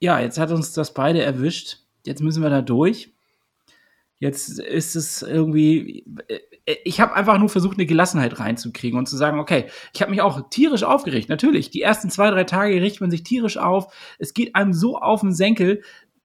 ja, 0.00 0.18
jetzt 0.18 0.38
hat 0.38 0.50
uns 0.50 0.72
das 0.72 0.94
beide 0.94 1.22
erwischt. 1.22 1.78
Jetzt 2.04 2.22
müssen 2.22 2.42
wir 2.42 2.50
da 2.50 2.62
durch. 2.62 3.12
Jetzt 4.20 4.60
ist 4.60 4.96
es 4.96 5.22
irgendwie, 5.22 6.04
äh, 6.28 6.76
ich 6.84 7.00
habe 7.00 7.14
einfach 7.14 7.38
nur 7.38 7.48
versucht, 7.48 7.78
eine 7.78 7.86
Gelassenheit 7.86 8.38
reinzukriegen 8.38 8.98
und 8.98 9.08
zu 9.08 9.16
sagen, 9.16 9.38
okay, 9.38 9.66
ich 9.94 10.02
habe 10.02 10.10
mich 10.10 10.20
auch 10.20 10.50
tierisch 10.50 10.84
aufgeregt. 10.84 11.30
Natürlich, 11.30 11.70
die 11.70 11.80
ersten 11.80 12.10
zwei, 12.10 12.30
drei 12.30 12.44
Tage 12.44 12.80
richtet 12.82 13.00
man 13.00 13.10
sich 13.10 13.22
tierisch 13.22 13.56
auf. 13.56 13.92
Es 14.18 14.34
geht 14.34 14.54
einem 14.54 14.74
so 14.74 14.98
auf 14.98 15.22
den 15.22 15.32
Senkel, 15.32 15.82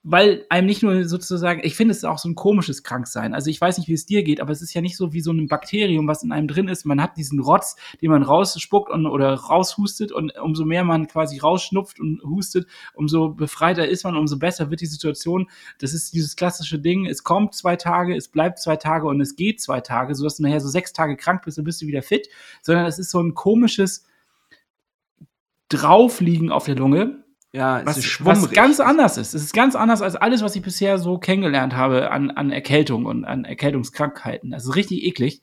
weil 0.07 0.45
einem 0.49 0.67
nicht 0.67 0.83
nur 0.83 1.03
sozusagen, 1.05 1.61
ich 1.63 1.75
finde 1.75 1.91
es 1.91 2.03
auch 2.03 2.19
so 2.19 2.29
ein 2.29 2.35
komisches 2.35 2.83
Kranksein. 2.83 3.33
Also 3.33 3.49
ich 3.49 3.59
weiß 3.59 3.79
nicht, 3.79 3.87
wie 3.87 3.93
es 3.93 4.05
dir 4.05 4.21
geht, 4.23 4.39
aber 4.39 4.51
es 4.51 4.61
ist 4.61 4.71
ja 4.75 4.81
nicht 4.81 4.97
so 4.97 5.13
wie 5.13 5.19
so 5.19 5.31
ein 5.31 5.47
Bakterium, 5.47 6.07
was 6.07 6.21
in 6.21 6.31
einem 6.31 6.47
drin 6.47 6.67
ist. 6.67 6.85
Man 6.85 7.01
hat 7.01 7.17
diesen 7.17 7.39
Rotz, 7.39 7.75
den 8.03 8.11
man 8.11 8.21
rausspuckt 8.21 8.91
und, 8.91 9.07
oder 9.07 9.33
raushustet 9.33 10.11
und 10.11 10.31
umso 10.37 10.63
mehr 10.63 10.83
man 10.83 11.07
quasi 11.07 11.39
rausschnupft 11.39 11.99
und 11.99 12.21
hustet, 12.21 12.67
umso 12.93 13.29
befreiter 13.29 13.87
ist 13.87 14.03
man, 14.03 14.15
umso 14.15 14.37
besser 14.37 14.69
wird 14.69 14.81
die 14.81 14.85
Situation. 14.85 15.49
Das 15.79 15.91
ist 15.91 16.13
dieses 16.13 16.35
klassische 16.35 16.77
Ding, 16.77 17.07
es 17.07 17.23
kommt 17.23 17.55
zwei 17.55 17.75
Tage, 17.75 18.15
es 18.15 18.27
bleibt 18.27 18.59
zwei 18.59 18.75
Tage 18.75 19.07
und 19.07 19.19
es 19.21 19.35
geht 19.35 19.59
zwei 19.59 19.81
Tage, 19.81 20.13
sodass 20.13 20.37
du 20.37 20.43
nachher 20.43 20.61
so 20.61 20.69
sechs 20.69 20.93
Tage 20.93 21.17
krank 21.17 21.41
bist 21.43 21.57
und 21.57 21.63
bist 21.63 21.81
du 21.81 21.87
wieder 21.87 22.03
fit, 22.03 22.29
sondern 22.61 22.85
es 22.85 22.99
ist 22.99 23.09
so 23.09 23.19
ein 23.19 23.33
komisches 23.33 24.05
Draufliegen 25.69 26.51
auf 26.51 26.65
der 26.65 26.75
Lunge, 26.75 27.24
ja, 27.55 27.79
es 27.79 27.85
was, 27.85 27.97
ist 27.97 28.25
was 28.25 28.51
ganz 28.51 28.79
anders 28.81 29.17
ist. 29.17 29.33
Es 29.33 29.43
ist 29.43 29.53
ganz 29.53 29.75
anders 29.75 30.01
als 30.01 30.15
alles, 30.15 30.41
was 30.41 30.55
ich 30.55 30.61
bisher 30.61 30.97
so 30.97 31.17
kennengelernt 31.17 31.75
habe 31.75 32.11
an, 32.11 32.29
an 32.31 32.51
Erkältung 32.51 33.05
und 33.05 33.23
an 33.23 33.45
Erkältungskrankheiten. 33.45 34.51
Das 34.51 34.65
ist 34.65 34.75
richtig 34.75 35.03
eklig. 35.03 35.41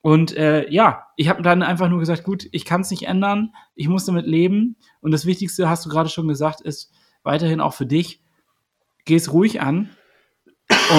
Und 0.00 0.34
äh, 0.36 0.66
ja, 0.70 1.08
ich 1.16 1.28
habe 1.28 1.42
dann 1.42 1.62
einfach 1.62 1.90
nur 1.90 1.98
gesagt, 1.98 2.24
gut, 2.24 2.48
ich 2.52 2.64
kann 2.64 2.80
es 2.80 2.90
nicht 2.90 3.02
ändern, 3.02 3.52
ich 3.74 3.88
muss 3.88 4.06
damit 4.06 4.26
leben. 4.26 4.76
Und 5.00 5.10
das 5.10 5.26
Wichtigste, 5.26 5.68
hast 5.68 5.84
du 5.84 5.90
gerade 5.90 6.08
schon 6.08 6.26
gesagt, 6.26 6.62
ist 6.62 6.90
weiterhin 7.22 7.60
auch 7.60 7.74
für 7.74 7.86
dich, 7.86 8.22
geh 9.04 9.16
es 9.16 9.32
ruhig 9.32 9.60
an. 9.60 9.90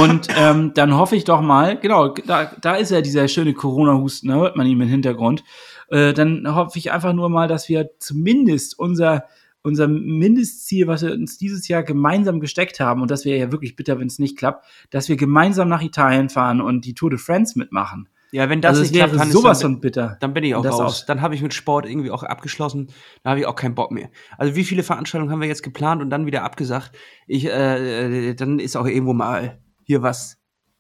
Und 0.02 0.28
ähm, 0.38 0.74
dann 0.76 0.96
hoffe 0.96 1.16
ich 1.16 1.24
doch 1.24 1.42
mal, 1.42 1.80
genau, 1.80 2.10
da, 2.10 2.52
da 2.62 2.76
ist 2.76 2.92
ja 2.92 3.02
dieser 3.02 3.28
schöne 3.28 3.54
Corona-Husten, 3.54 4.30
da 4.30 4.36
hört 4.36 4.56
man 4.56 4.68
ihn 4.68 4.80
im 4.80 4.88
Hintergrund. 4.88 5.44
Äh, 5.90 6.14
dann 6.14 6.54
hoffe 6.54 6.78
ich 6.78 6.92
einfach 6.92 7.14
nur 7.14 7.30
mal, 7.30 7.48
dass 7.48 7.70
wir 7.70 7.90
zumindest 8.00 8.78
unser 8.78 9.24
unser 9.68 9.88
Mindestziel, 9.88 10.88
was 10.88 11.04
wir 11.04 11.12
uns 11.12 11.38
dieses 11.38 11.68
Jahr 11.68 11.84
gemeinsam 11.84 12.40
gesteckt 12.40 12.80
haben, 12.80 13.02
und 13.02 13.12
das 13.12 13.26
wäre 13.26 13.38
ja 13.38 13.52
wirklich 13.52 13.76
bitter, 13.76 14.00
wenn 14.00 14.08
es 14.08 14.18
nicht 14.18 14.38
klappt, 14.38 14.66
dass 14.90 15.10
wir 15.10 15.18
gemeinsam 15.18 15.68
nach 15.70 15.82
Italien 15.82 16.30
fahren 16.30 16.62
und 16.62 16.86
die 16.86 16.94
Tour 16.94 17.10
de 17.10 17.20
France 17.20 17.60
mitmachen. 17.60 18.10
Ja, 18.32 18.50
wenn 18.50 18.62
das 18.62 18.78
also 18.78 18.82
nicht 18.82 18.94
klappt, 18.94 19.16
dann 19.16 19.32
sowas 19.32 19.58
ist 19.58 19.64
dann, 19.64 19.74
von 19.74 19.82
bitter. 19.82 20.18
dann 20.20 20.34
bin 20.34 20.44
ich 20.44 20.56
auch 20.56 20.66
raus. 20.66 21.02
auch. 21.02 21.06
Dann 21.06 21.22
habe 21.22 21.36
ich 21.36 21.42
mit 21.42 21.54
Sport 21.54 21.86
irgendwie 21.86 22.12
auch 22.12 22.24
abgeschlossen. 22.24 22.88
Da 23.24 23.32
habe 23.32 23.40
ich 23.40 23.46
auch 23.46 23.56
keinen 23.56 23.76
Bock 23.76 23.92
mehr. 23.92 24.10
Also 24.38 24.56
wie 24.56 24.64
viele 24.64 24.84
Veranstaltungen 24.84 25.32
haben 25.32 25.42
wir 25.42 25.48
jetzt 25.48 25.64
geplant 25.64 26.02
und 26.02 26.10
dann 26.10 26.26
wieder 26.26 26.44
abgesagt? 26.44 26.92
Ich, 27.26 27.46
äh, 27.46 28.30
äh, 28.30 28.36
dann 28.36 28.60
ist 28.60 28.76
auch 28.76 28.86
irgendwo 28.86 29.14
mal 29.14 29.60
hier 29.84 30.02
was 30.02 30.38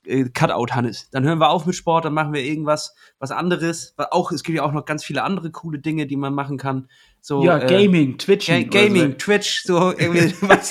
äh, 0.08 0.25
Cutout 0.29 0.74
Hannes. 0.74 1.10
Dann 1.12 1.24
hören 1.24 1.39
wir 1.39 1.50
auf 1.50 1.65
mit 1.65 1.75
Sport, 1.75 2.06
dann 2.06 2.13
machen 2.13 2.34
wir 2.34 2.44
irgendwas, 2.44 2.96
was 3.20 3.32
anderes. 3.32 3.96
Auch 3.98 4.32
es 4.32 4.44
gibt 4.44 4.58
ja 4.58 4.63
auch 4.63 4.72
noch 4.72 4.86
ganz 4.86 5.03
viele 5.03 5.24
andere 5.24 5.51
coole 5.51 5.79
Dinge, 5.79 6.08
die 6.08 6.17
man 6.17 6.34
machen 6.34 6.58
kann. 6.58 6.88
So 7.27 7.43
ja, 7.43 7.57
äh, 7.57 7.67
Gaming, 7.67 8.17
Twitch. 8.17 8.48
Ga 8.48 8.62
Gaming, 8.62 9.17
Twitch, 9.17 9.63
so 9.65 9.91
irgendwie 9.91 10.34
was 10.48 10.69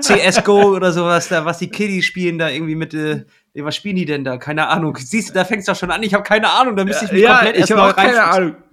CSGO 0.00 0.74
oder 0.76 0.92
sowas, 0.92 1.30
da, 1.30 1.46
was 1.46 1.56
die 1.56 1.70
Kiddies 1.70 2.04
spielen, 2.04 2.36
da 2.36 2.50
irgendwie 2.50 2.74
mit, 2.74 2.92
äh, 2.92 3.24
was 3.54 3.76
spielen 3.76 3.96
die 3.96 4.04
denn 4.04 4.22
da? 4.22 4.36
Keine 4.36 4.68
Ahnung. 4.68 4.98
Siehst 4.98 5.30
du, 5.30 5.32
da 5.32 5.46
fängt's 5.46 5.64
doch 5.64 5.74
schon 5.74 5.90
an. 5.90 6.02
Ich 6.02 6.12
habe 6.12 6.22
keine 6.22 6.50
Ahnung, 6.50 6.76
da 6.76 6.84
müsste 6.84 7.06
ich 7.06 7.12
mich 7.12 7.22
ja, 7.22 7.36
komplett 7.36 7.54
ich 7.54 7.60
erst 7.62 7.70
habe 7.70 7.80
neu 7.80 7.88
auch 7.88 7.96
keine. 7.96 8.24
Ahnung. 8.24 8.56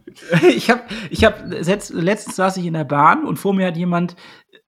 Ich 0.49 0.69
habe, 0.69 0.81
ich 1.09 1.23
habe, 1.23 1.45
letztens 1.47 2.35
saß 2.35 2.57
ich 2.57 2.65
in 2.65 2.73
der 2.73 2.83
Bahn 2.83 3.23
und 3.23 3.39
vor 3.39 3.53
mir 3.53 3.67
hat 3.67 3.77
jemand, 3.77 4.17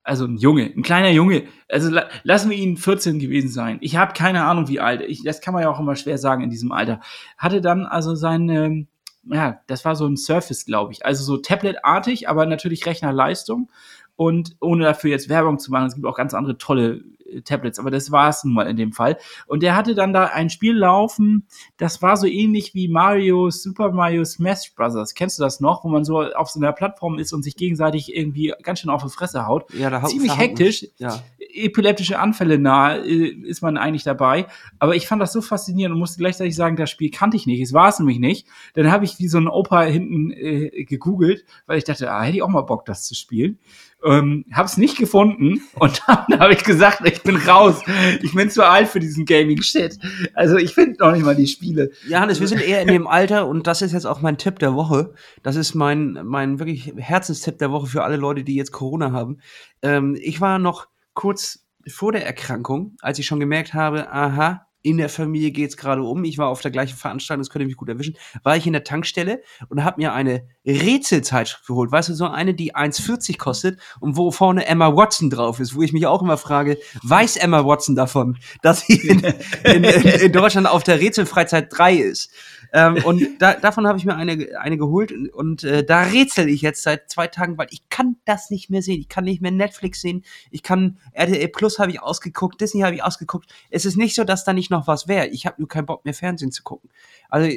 also 0.01 0.23
ein 0.23 0.37
Junge, 0.37 0.71
ein 0.75 0.81
kleiner 0.81 1.09
Junge, 1.09 1.43
also 1.69 1.89
la, 1.89 2.07
lassen 2.23 2.49
wir 2.49 2.57
ihn 2.57 2.77
14 2.77 3.19
gewesen 3.19 3.49
sein. 3.49 3.79
Ich 3.81 3.97
habe 3.97 4.13
keine 4.13 4.45
Ahnung, 4.45 4.69
wie 4.69 4.79
alt. 4.79 5.01
Ich, 5.01 5.23
das 5.23 5.41
kann 5.41 5.53
man 5.53 5.61
ja 5.61 5.69
auch 5.69 5.79
immer 5.81 5.97
schwer 5.97 6.17
sagen 6.17 6.41
in 6.41 6.49
diesem 6.49 6.71
Alter. 6.71 7.01
Hatte 7.37 7.59
dann 7.59 7.85
also 7.85 8.15
sein, 8.15 8.47
ähm, 8.47 8.87
ja, 9.25 9.61
das 9.67 9.85
war 9.85 9.95
so 9.95 10.05
ein 10.05 10.17
Surface, 10.17 10.65
glaube 10.65 10.93
ich. 10.93 11.05
Also 11.05 11.23
so 11.23 11.37
Tablet-artig, 11.37 12.29
aber 12.29 12.45
natürlich 12.45 12.85
Rechnerleistung. 12.85 13.69
Und 14.15 14.55
ohne 14.61 14.85
dafür 14.85 15.09
jetzt 15.09 15.29
Werbung 15.29 15.59
zu 15.59 15.71
machen, 15.71 15.87
es 15.87 15.95
gibt 15.95 16.05
auch 16.05 16.15
ganz 16.15 16.33
andere 16.33 16.57
tolle 16.57 17.03
Tablets, 17.43 17.79
aber 17.79 17.91
das 17.91 18.11
war 18.11 18.29
es 18.29 18.43
nun 18.43 18.53
mal 18.53 18.67
in 18.67 18.77
dem 18.77 18.91
Fall. 18.91 19.17
Und 19.47 19.63
der 19.63 19.75
hatte 19.75 19.95
dann 19.95 20.13
da 20.13 20.25
ein 20.25 20.49
Spiel 20.49 20.75
laufen, 20.75 21.47
das 21.77 22.01
war 22.01 22.17
so 22.17 22.27
ähnlich 22.27 22.73
wie 22.73 22.87
Mario, 22.87 23.49
Super 23.49 23.91
Mario 23.91 24.23
Smash 24.25 24.73
Brothers. 24.75 25.13
Kennst 25.13 25.39
du 25.39 25.43
das 25.43 25.59
noch, 25.59 25.83
wo 25.83 25.89
man 25.89 26.03
so 26.03 26.21
auf 26.21 26.49
so 26.49 26.59
einer 26.59 26.71
Plattform 26.73 27.17
ist 27.19 27.33
und 27.33 27.43
sich 27.43 27.55
gegenseitig 27.55 28.15
irgendwie 28.15 28.53
ganz 28.63 28.79
schön 28.79 28.89
auf 28.89 29.03
die 29.03 29.09
Fresse 29.09 29.47
haut? 29.47 29.73
Ja, 29.73 29.89
da 29.89 30.01
hau- 30.01 30.07
Ziemlich 30.07 30.37
hektisch. 30.37 30.87
Ja. 30.97 31.21
Epileptische 31.39 32.19
Anfälle 32.19 32.59
nahe 32.59 32.99
äh, 33.05 33.27
ist 33.43 33.61
man 33.61 33.77
eigentlich 33.77 34.03
dabei. 34.03 34.47
Aber 34.79 34.95
ich 34.95 35.07
fand 35.07 35.21
das 35.21 35.31
so 35.33 35.41
faszinierend 35.41 35.93
und 35.93 35.99
musste 35.99 36.17
gleichzeitig 36.17 36.55
sagen, 36.55 36.75
das 36.75 36.89
Spiel 36.89 37.09
kannte 37.11 37.37
ich 37.37 37.45
nicht. 37.47 37.61
Es 37.61 37.73
war 37.73 37.89
es 37.89 37.99
nämlich 37.99 38.19
nicht. 38.19 38.47
Dann 38.73 38.91
habe 38.91 39.05
ich 39.05 39.19
wie 39.19 39.27
so 39.27 39.37
ein 39.37 39.47
Opa 39.47 39.83
hinten 39.83 40.31
äh, 40.31 40.83
gegoogelt, 40.83 41.45
weil 41.65 41.77
ich 41.77 41.83
dachte, 41.85 42.11
ah, 42.11 42.21
hätte 42.23 42.37
ich 42.37 42.43
auch 42.43 42.49
mal 42.49 42.61
Bock, 42.61 42.85
das 42.85 43.05
zu 43.05 43.15
spielen. 43.15 43.59
Ähm, 44.05 44.45
hab's 44.53 44.77
nicht 44.77 44.97
gefunden 44.97 45.61
und 45.79 46.01
dann 46.07 46.39
habe 46.39 46.53
ich 46.53 46.63
gesagt, 46.63 47.01
ich 47.05 47.23
bin 47.23 47.37
raus. 47.37 47.81
Ich 48.21 48.33
bin 48.33 48.49
zu 48.49 48.63
alt 48.63 48.87
für 48.87 48.99
diesen 48.99 49.25
Gaming-Shit. 49.25 49.97
Also 50.33 50.57
ich 50.57 50.73
finde 50.73 50.97
noch 50.99 51.11
nicht 51.11 51.25
mal 51.25 51.35
die 51.35 51.47
Spiele. 51.47 51.91
Ja, 52.07 52.21
Hannes, 52.21 52.39
wir 52.39 52.47
sind 52.47 52.61
eher 52.61 52.81
in 52.81 52.87
dem 52.87 53.07
Alter 53.07 53.47
und 53.47 53.67
das 53.67 53.81
ist 53.81 53.93
jetzt 53.93 54.05
auch 54.05 54.21
mein 54.21 54.37
Tipp 54.37 54.59
der 54.59 54.75
Woche. 54.75 55.13
Das 55.43 55.55
ist 55.55 55.73
mein, 55.73 56.19
mein 56.23 56.59
wirklich 56.59 56.93
Herzenstipp 56.95 57.57
der 57.57 57.71
Woche 57.71 57.87
für 57.87 58.03
alle 58.03 58.17
Leute, 58.17 58.43
die 58.43 58.55
jetzt 58.55 58.71
Corona 58.71 59.11
haben. 59.11 59.39
Ähm, 59.81 60.15
ich 60.21 60.39
war 60.39 60.59
noch 60.59 60.87
kurz 61.13 61.65
vor 61.87 62.11
der 62.11 62.25
Erkrankung, 62.25 62.95
als 63.01 63.19
ich 63.19 63.25
schon 63.25 63.39
gemerkt 63.39 63.73
habe, 63.73 64.11
aha, 64.11 64.67
in 64.85 64.97
der 64.97 65.09
Familie 65.09 65.49
geht's 65.49 65.77
gerade 65.77 66.03
um. 66.03 66.23
Ich 66.23 66.37
war 66.37 66.47
auf 66.47 66.61
der 66.61 66.69
gleichen 66.69 66.95
Veranstaltung, 66.95 67.41
das 67.41 67.49
könnte 67.49 67.65
mich 67.65 67.75
gut 67.75 67.89
erwischen. 67.89 68.15
War 68.43 68.55
ich 68.55 68.67
in 68.67 68.73
der 68.73 68.83
Tankstelle 68.83 69.41
und 69.67 69.83
habe 69.83 69.99
mir 69.99 70.13
eine 70.13 70.47
Rätselzeitschrift 70.63 71.65
geholt. 71.65 71.91
Weißt 71.91 72.09
du, 72.09 72.13
so 72.13 72.27
eine, 72.27 72.53
die 72.53 72.75
1,40 72.75 73.39
kostet 73.39 73.79
und 73.99 74.15
wo 74.15 74.29
vorne 74.29 74.67
Emma 74.67 74.95
Watson 74.95 75.31
drauf 75.31 75.59
ist, 75.59 75.75
wo 75.75 75.81
ich 75.81 75.91
mich 75.91 76.05
auch 76.05 76.21
immer 76.21 76.37
frage, 76.37 76.77
weiß 77.01 77.37
Emma 77.37 77.65
Watson 77.65 77.95
davon, 77.95 78.37
dass 78.61 78.81
sie 78.81 78.95
in, 78.95 79.21
in, 79.63 79.83
in, 79.83 80.03
in 80.03 80.31
Deutschland 80.31 80.67
auf 80.67 80.83
der 80.83 80.99
Rätselfreizeit 80.99 81.75
3 81.75 81.95
ist? 81.95 82.31
Ähm, 82.73 83.03
und 83.05 83.21
da, 83.39 83.53
davon 83.53 83.87
habe 83.87 83.97
ich 83.97 84.05
mir 84.05 84.15
eine, 84.15 84.47
eine 84.59 84.77
geholt 84.77 85.11
und, 85.11 85.29
und 85.29 85.63
äh, 85.63 85.83
da 85.83 86.03
rätsel 86.03 86.49
ich 86.49 86.61
jetzt 86.61 86.83
seit 86.83 87.09
zwei 87.09 87.27
Tagen, 87.27 87.57
weil 87.57 87.67
ich 87.71 87.87
kann 87.89 88.17
das 88.25 88.49
nicht 88.49 88.69
mehr 88.69 88.81
sehen. 88.81 88.99
Ich 88.99 89.09
kann 89.09 89.23
nicht 89.23 89.41
mehr 89.41 89.51
Netflix 89.51 90.01
sehen. 90.01 90.23
Ich 90.51 90.63
kann 90.63 90.97
RTL 91.13 91.47
Plus 91.49 91.79
habe 91.79 91.91
ich 91.91 92.01
ausgeguckt, 92.01 92.59
Disney 92.61 92.81
habe 92.81 92.95
ich 92.95 93.03
ausgeguckt. 93.03 93.49
Es 93.69 93.85
ist 93.85 93.97
nicht 93.97 94.15
so, 94.15 94.23
dass 94.23 94.43
da 94.43 94.53
nicht 94.53 94.71
noch 94.71 94.87
was 94.87 95.07
wäre. 95.07 95.27
Ich 95.27 95.45
habe 95.45 95.55
nur 95.59 95.67
keinen 95.67 95.85
Bock 95.85 96.05
mehr 96.05 96.13
Fernsehen 96.13 96.51
zu 96.51 96.63
gucken. 96.63 96.89
Also 97.29 97.49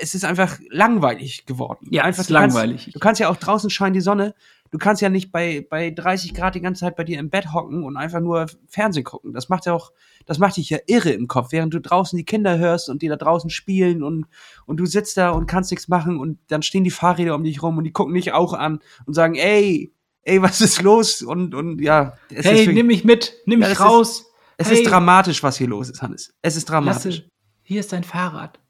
es 0.00 0.14
ist 0.14 0.24
einfach 0.24 0.58
langweilig 0.70 1.46
geworden. 1.46 1.86
Ja, 1.90 2.04
einfach 2.04 2.26
du 2.26 2.34
kannst- 2.34 2.54
langweilig. 2.56 2.90
Du 2.92 2.98
kannst 2.98 3.20
ja 3.20 3.28
auch 3.28 3.36
draußen 3.36 3.70
scheint 3.70 3.94
die 3.96 4.00
Sonne. 4.00 4.34
Du 4.70 4.78
kannst 4.78 5.02
ja 5.02 5.08
nicht 5.08 5.32
bei, 5.32 5.66
bei 5.68 5.90
30 5.90 6.32
Grad 6.32 6.54
die 6.54 6.60
ganze 6.60 6.80
Zeit 6.80 6.94
bei 6.94 7.02
dir 7.02 7.18
im 7.18 7.28
Bett 7.28 7.52
hocken 7.52 7.82
und 7.82 7.96
einfach 7.96 8.20
nur 8.20 8.46
Fernsehen 8.68 9.02
gucken. 9.04 9.32
Das 9.32 9.48
macht 9.48 9.66
ja 9.66 9.72
auch, 9.72 9.90
das 10.26 10.38
macht 10.38 10.56
dich 10.58 10.70
ja 10.70 10.78
irre 10.86 11.10
im 11.10 11.26
Kopf, 11.26 11.48
während 11.50 11.74
du 11.74 11.80
draußen 11.80 12.16
die 12.16 12.24
Kinder 12.24 12.56
hörst 12.58 12.88
und 12.88 13.02
die 13.02 13.08
da 13.08 13.16
draußen 13.16 13.50
spielen 13.50 14.02
und, 14.04 14.26
und 14.66 14.76
du 14.76 14.86
sitzt 14.86 15.16
da 15.16 15.30
und 15.30 15.46
kannst 15.46 15.72
nichts 15.72 15.88
machen 15.88 16.18
und 16.20 16.38
dann 16.48 16.62
stehen 16.62 16.84
die 16.84 16.90
Fahrräder 16.92 17.34
um 17.34 17.42
dich 17.42 17.62
rum 17.62 17.78
und 17.78 17.84
die 17.84 17.92
gucken 17.92 18.14
dich 18.14 18.32
auch 18.32 18.52
an 18.52 18.78
und 19.06 19.14
sagen, 19.14 19.34
ey, 19.34 19.92
ey, 20.22 20.40
was 20.40 20.60
ist 20.60 20.82
los? 20.82 21.22
Und, 21.22 21.54
und 21.54 21.80
ja, 21.80 22.12
es 22.32 22.44
hey, 22.46 22.68
nimm 22.72 22.86
mich 22.86 23.04
mit, 23.04 23.34
nimm 23.46 23.60
Ja, 23.62 23.68
mich 23.70 23.76
das 23.78 23.86
ist- 23.86 23.92
raus. 23.92 24.26
es 24.56 24.68
hey, 24.70 24.82
ist 24.82 24.88
dramatisch, 24.90 25.42
was 25.42 25.56
hier 25.56 25.66
los 25.68 25.90
ist, 25.90 26.00
Hannes. 26.00 26.32
Es 26.42 26.56
ist 26.56 26.66
dramatisch. 26.70 27.16
Lasse, 27.18 27.28
hier 27.64 27.80
ist 27.80 27.92
dein 27.92 28.04
Fahrrad. 28.04 28.60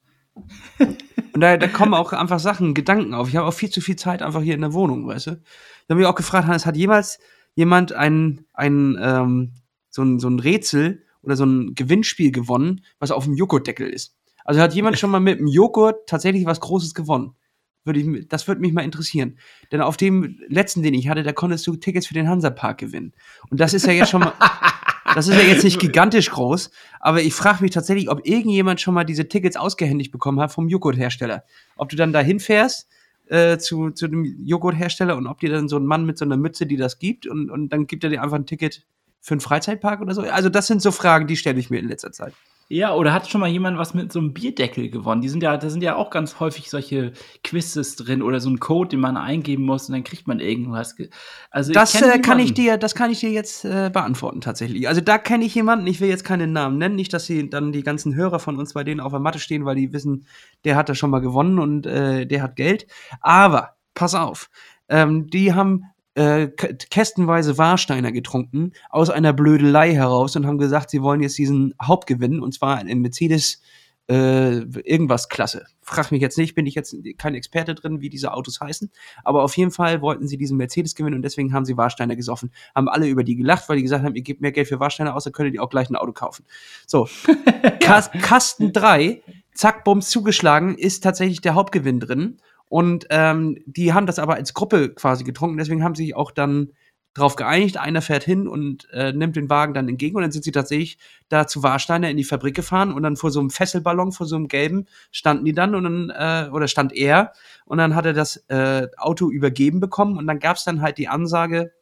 Und 1.32 1.40
da, 1.40 1.56
da 1.56 1.68
kommen 1.68 1.94
auch 1.94 2.12
einfach 2.12 2.38
Sachen, 2.40 2.74
Gedanken 2.74 3.14
auf. 3.14 3.28
Ich 3.28 3.36
habe 3.36 3.46
auch 3.46 3.52
viel 3.54 3.70
zu 3.70 3.80
viel 3.80 3.96
Zeit 3.96 4.22
einfach 4.22 4.40
hier 4.42 4.54
in 4.54 4.60
der 4.62 4.72
Wohnung, 4.72 5.06
weißt 5.06 5.26
du? 5.28 5.42
Da 5.90 5.94
habe 5.94 6.02
ich 6.02 6.06
auch 6.06 6.14
gefragt, 6.14 6.46
Hannes, 6.46 6.66
hat 6.66 6.76
jemals 6.76 7.18
jemand 7.56 7.92
ein, 7.92 8.46
ein, 8.54 8.96
ähm, 9.02 9.54
so, 9.88 10.02
ein, 10.02 10.20
so 10.20 10.28
ein 10.28 10.38
Rätsel 10.38 11.04
oder 11.20 11.34
so 11.34 11.44
ein 11.44 11.74
Gewinnspiel 11.74 12.30
gewonnen, 12.30 12.84
was 13.00 13.10
auf 13.10 13.24
dem 13.24 13.34
Joghurtdeckel 13.34 13.88
ist? 13.88 14.14
Also 14.44 14.60
hat 14.60 14.72
jemand 14.72 15.00
schon 15.00 15.10
mal 15.10 15.18
mit 15.18 15.40
dem 15.40 15.48
Joghurt 15.48 16.08
tatsächlich 16.08 16.46
was 16.46 16.60
Großes 16.60 16.94
gewonnen? 16.94 17.34
Würde 17.82 17.98
ich, 17.98 18.28
das 18.28 18.46
würde 18.46 18.60
mich 18.60 18.72
mal 18.72 18.84
interessieren. 18.84 19.36
Denn 19.72 19.80
auf 19.80 19.96
dem 19.96 20.38
letzten, 20.46 20.84
den 20.84 20.94
ich 20.94 21.08
hatte, 21.08 21.24
da 21.24 21.32
konntest 21.32 21.66
du 21.66 21.74
Tickets 21.74 22.06
für 22.06 22.14
den 22.14 22.28
Hansapark 22.28 22.78
gewinnen. 22.78 23.12
Und 23.50 23.58
das 23.58 23.74
ist 23.74 23.84
ja 23.84 23.92
jetzt 23.92 24.10
schon 24.10 24.20
mal, 24.20 24.34
das 25.16 25.26
ist 25.26 25.34
ja 25.34 25.42
jetzt 25.42 25.64
nicht 25.64 25.80
gigantisch 25.80 26.30
groß, 26.30 26.70
aber 27.00 27.20
ich 27.20 27.34
frage 27.34 27.64
mich 27.64 27.72
tatsächlich, 27.72 28.08
ob 28.08 28.24
irgendjemand 28.24 28.80
schon 28.80 28.94
mal 28.94 29.02
diese 29.02 29.26
Tickets 29.26 29.56
ausgehändigt 29.56 30.12
bekommen 30.12 30.38
hat 30.38 30.52
vom 30.52 30.68
Joghurthersteller. 30.68 31.42
Ob 31.74 31.88
du 31.88 31.96
dann 31.96 32.12
da 32.12 32.20
hinfährst 32.20 32.86
äh, 33.30 33.58
zu, 33.58 33.90
zu 33.90 34.08
dem 34.08 34.44
Joghurthersteller 34.44 35.16
und 35.16 35.26
ob 35.26 35.38
dir 35.38 35.50
dann 35.50 35.68
so 35.68 35.76
ein 35.76 35.86
Mann 35.86 36.04
mit 36.04 36.18
so 36.18 36.24
einer 36.24 36.36
Mütze, 36.36 36.66
die 36.66 36.76
das 36.76 36.98
gibt 36.98 37.26
und, 37.26 37.48
und 37.50 37.70
dann 37.70 37.86
gibt 37.86 38.02
er 38.04 38.10
dir 38.10 38.22
einfach 38.22 38.36
ein 38.36 38.46
Ticket 38.46 38.84
für 39.20 39.34
einen 39.34 39.40
Freizeitpark 39.40 40.00
oder 40.00 40.14
so. 40.14 40.22
Also 40.22 40.48
das 40.48 40.66
sind 40.66 40.82
so 40.82 40.90
Fragen, 40.90 41.26
die 41.26 41.36
stelle 41.36 41.58
ich 41.60 41.70
mir 41.70 41.78
in 41.78 41.88
letzter 41.88 42.12
Zeit. 42.12 42.32
Ja, 42.72 42.94
oder 42.94 43.12
hat 43.12 43.28
schon 43.28 43.40
mal 43.40 43.50
jemand 43.50 43.78
was 43.78 43.94
mit 43.94 44.12
so 44.12 44.20
einem 44.20 44.32
Bierdeckel 44.32 44.90
gewonnen? 44.90 45.22
Die 45.22 45.28
sind 45.28 45.42
ja, 45.42 45.56
da 45.56 45.68
sind 45.68 45.82
ja 45.82 45.96
auch 45.96 46.08
ganz 46.08 46.38
häufig 46.38 46.70
solche 46.70 47.12
Quizzes 47.42 47.96
drin 47.96 48.22
oder 48.22 48.38
so 48.38 48.48
ein 48.48 48.60
Code, 48.60 48.90
den 48.90 49.00
man 49.00 49.16
eingeben 49.16 49.64
muss 49.64 49.88
und 49.88 49.94
dann 49.94 50.04
kriegt 50.04 50.28
man 50.28 50.38
irgendwas. 50.38 50.94
ge- 50.94 51.10
Also 51.50 51.72
Das 51.72 51.90
kenn 51.90 52.08
äh, 52.08 52.20
kann 52.20 52.38
ich 52.38 52.54
dir, 52.54 52.76
das 52.76 52.94
kann 52.94 53.10
ich 53.10 53.18
dir 53.18 53.30
jetzt 53.30 53.64
äh, 53.64 53.90
beantworten 53.92 54.40
tatsächlich. 54.40 54.86
Also 54.86 55.00
da 55.00 55.18
kenne 55.18 55.44
ich 55.46 55.54
jemanden. 55.56 55.88
Ich 55.88 56.00
will 56.00 56.08
jetzt 56.08 56.22
keinen 56.24 56.52
Namen 56.52 56.78
nennen, 56.78 56.94
nicht, 56.94 57.12
dass 57.12 57.26
sie 57.26 57.50
dann 57.50 57.72
die 57.72 57.82
ganzen 57.82 58.14
Hörer 58.14 58.38
von 58.38 58.56
uns 58.56 58.72
bei 58.72 58.84
denen 58.84 59.00
auf 59.00 59.10
der 59.10 59.18
Matte 59.20 59.40
stehen, 59.40 59.64
weil 59.64 59.74
die 59.74 59.92
wissen, 59.92 60.26
der 60.64 60.76
hat 60.76 60.88
da 60.88 60.94
schon 60.94 61.10
mal 61.10 61.18
gewonnen 61.20 61.58
und 61.58 61.86
äh, 61.86 62.24
der 62.24 62.40
hat 62.40 62.54
Geld. 62.54 62.86
Aber 63.20 63.74
pass 63.94 64.14
auf, 64.14 64.48
ähm, 64.88 65.26
die 65.28 65.54
haben 65.54 65.86
äh, 66.20 66.48
kästenweise 66.48 67.56
Warsteiner 67.56 68.12
getrunken 68.12 68.72
aus 68.90 69.08
einer 69.08 69.32
Blödelei 69.32 69.94
heraus 69.94 70.36
und 70.36 70.46
haben 70.46 70.58
gesagt, 70.58 70.90
sie 70.90 71.00
wollen 71.00 71.22
jetzt 71.22 71.38
diesen 71.38 71.74
Hauptgewinn 71.82 72.40
und 72.40 72.52
zwar 72.52 72.86
in 72.86 73.00
Mercedes 73.00 73.62
äh, 74.10 74.58
irgendwas 74.84 75.30
Klasse. 75.30 75.64
Frag 75.80 76.10
mich 76.10 76.20
jetzt 76.20 76.36
nicht, 76.36 76.54
bin 76.54 76.66
ich 76.66 76.74
jetzt 76.74 76.94
kein 77.16 77.34
Experte 77.34 77.74
drin, 77.74 78.02
wie 78.02 78.10
diese 78.10 78.34
Autos 78.34 78.60
heißen. 78.60 78.90
Aber 79.24 79.42
auf 79.44 79.56
jeden 79.56 79.70
Fall 79.70 80.02
wollten 80.02 80.28
sie 80.28 80.36
diesen 80.36 80.58
Mercedes 80.58 80.94
gewinnen 80.94 81.16
und 81.16 81.22
deswegen 81.22 81.54
haben 81.54 81.64
sie 81.64 81.78
Warsteiner 81.78 82.16
gesoffen. 82.16 82.52
Haben 82.74 82.88
alle 82.88 83.06
über 83.08 83.24
die 83.24 83.36
gelacht, 83.36 83.68
weil 83.68 83.76
die 83.76 83.82
gesagt 83.82 84.04
haben, 84.04 84.14
ihr 84.14 84.22
gebt 84.22 84.42
mehr 84.42 84.52
Geld 84.52 84.68
für 84.68 84.78
Warsteiner 84.78 85.14
aus, 85.14 85.24
dann 85.24 85.32
könnt 85.32 85.54
ihr 85.54 85.62
auch 85.62 85.70
gleich 85.70 85.88
ein 85.88 85.96
Auto 85.96 86.12
kaufen. 86.12 86.44
So, 86.86 87.08
Kas 87.80 88.10
Kasten 88.10 88.74
3, 88.74 89.22
zack, 89.54 89.84
Bums 89.84 90.10
zugeschlagen, 90.10 90.74
ist 90.76 91.02
tatsächlich 91.02 91.40
der 91.40 91.54
Hauptgewinn 91.54 92.00
drin. 92.00 92.36
Und 92.70 93.08
ähm, 93.10 93.58
die 93.66 93.92
haben 93.92 94.06
das 94.06 94.20
aber 94.20 94.34
als 94.34 94.54
Gruppe 94.54 94.94
quasi 94.94 95.24
getrunken, 95.24 95.58
deswegen 95.58 95.82
haben 95.82 95.96
sie 95.96 96.04
sich 96.04 96.14
auch 96.14 96.30
dann 96.30 96.70
drauf 97.14 97.34
geeinigt. 97.34 97.78
Einer 97.78 98.00
fährt 98.00 98.22
hin 98.22 98.46
und 98.46 98.88
äh, 98.92 99.12
nimmt 99.12 99.34
den 99.34 99.50
Wagen 99.50 99.74
dann 99.74 99.88
entgegen 99.88 100.14
und 100.14 100.22
dann 100.22 100.30
sind 100.30 100.44
sie 100.44 100.52
tatsächlich 100.52 100.96
da 101.28 101.48
zu 101.48 101.64
Warsteiner 101.64 102.08
in 102.08 102.16
die 102.16 102.22
Fabrik 102.22 102.54
gefahren 102.54 102.92
und 102.92 103.02
dann 103.02 103.16
vor 103.16 103.32
so 103.32 103.40
einem 103.40 103.50
Fesselballon, 103.50 104.12
vor 104.12 104.24
so 104.26 104.36
einem 104.36 104.46
gelben, 104.46 104.86
standen 105.10 105.46
die 105.46 105.52
dann 105.52 105.74
und 105.74 105.82
dann, 105.82 106.10
äh, 106.10 106.48
oder 106.52 106.68
stand 106.68 106.92
er 106.92 107.32
und 107.64 107.78
dann 107.78 107.96
hat 107.96 108.06
er 108.06 108.12
das 108.12 108.36
äh, 108.46 108.86
Auto 108.96 109.30
übergeben 109.30 109.80
bekommen 109.80 110.16
und 110.16 110.28
dann 110.28 110.38
gab 110.38 110.56
es 110.56 110.62
dann 110.62 110.80
halt 110.80 110.96
die 110.96 111.08
Ansage, 111.08 111.72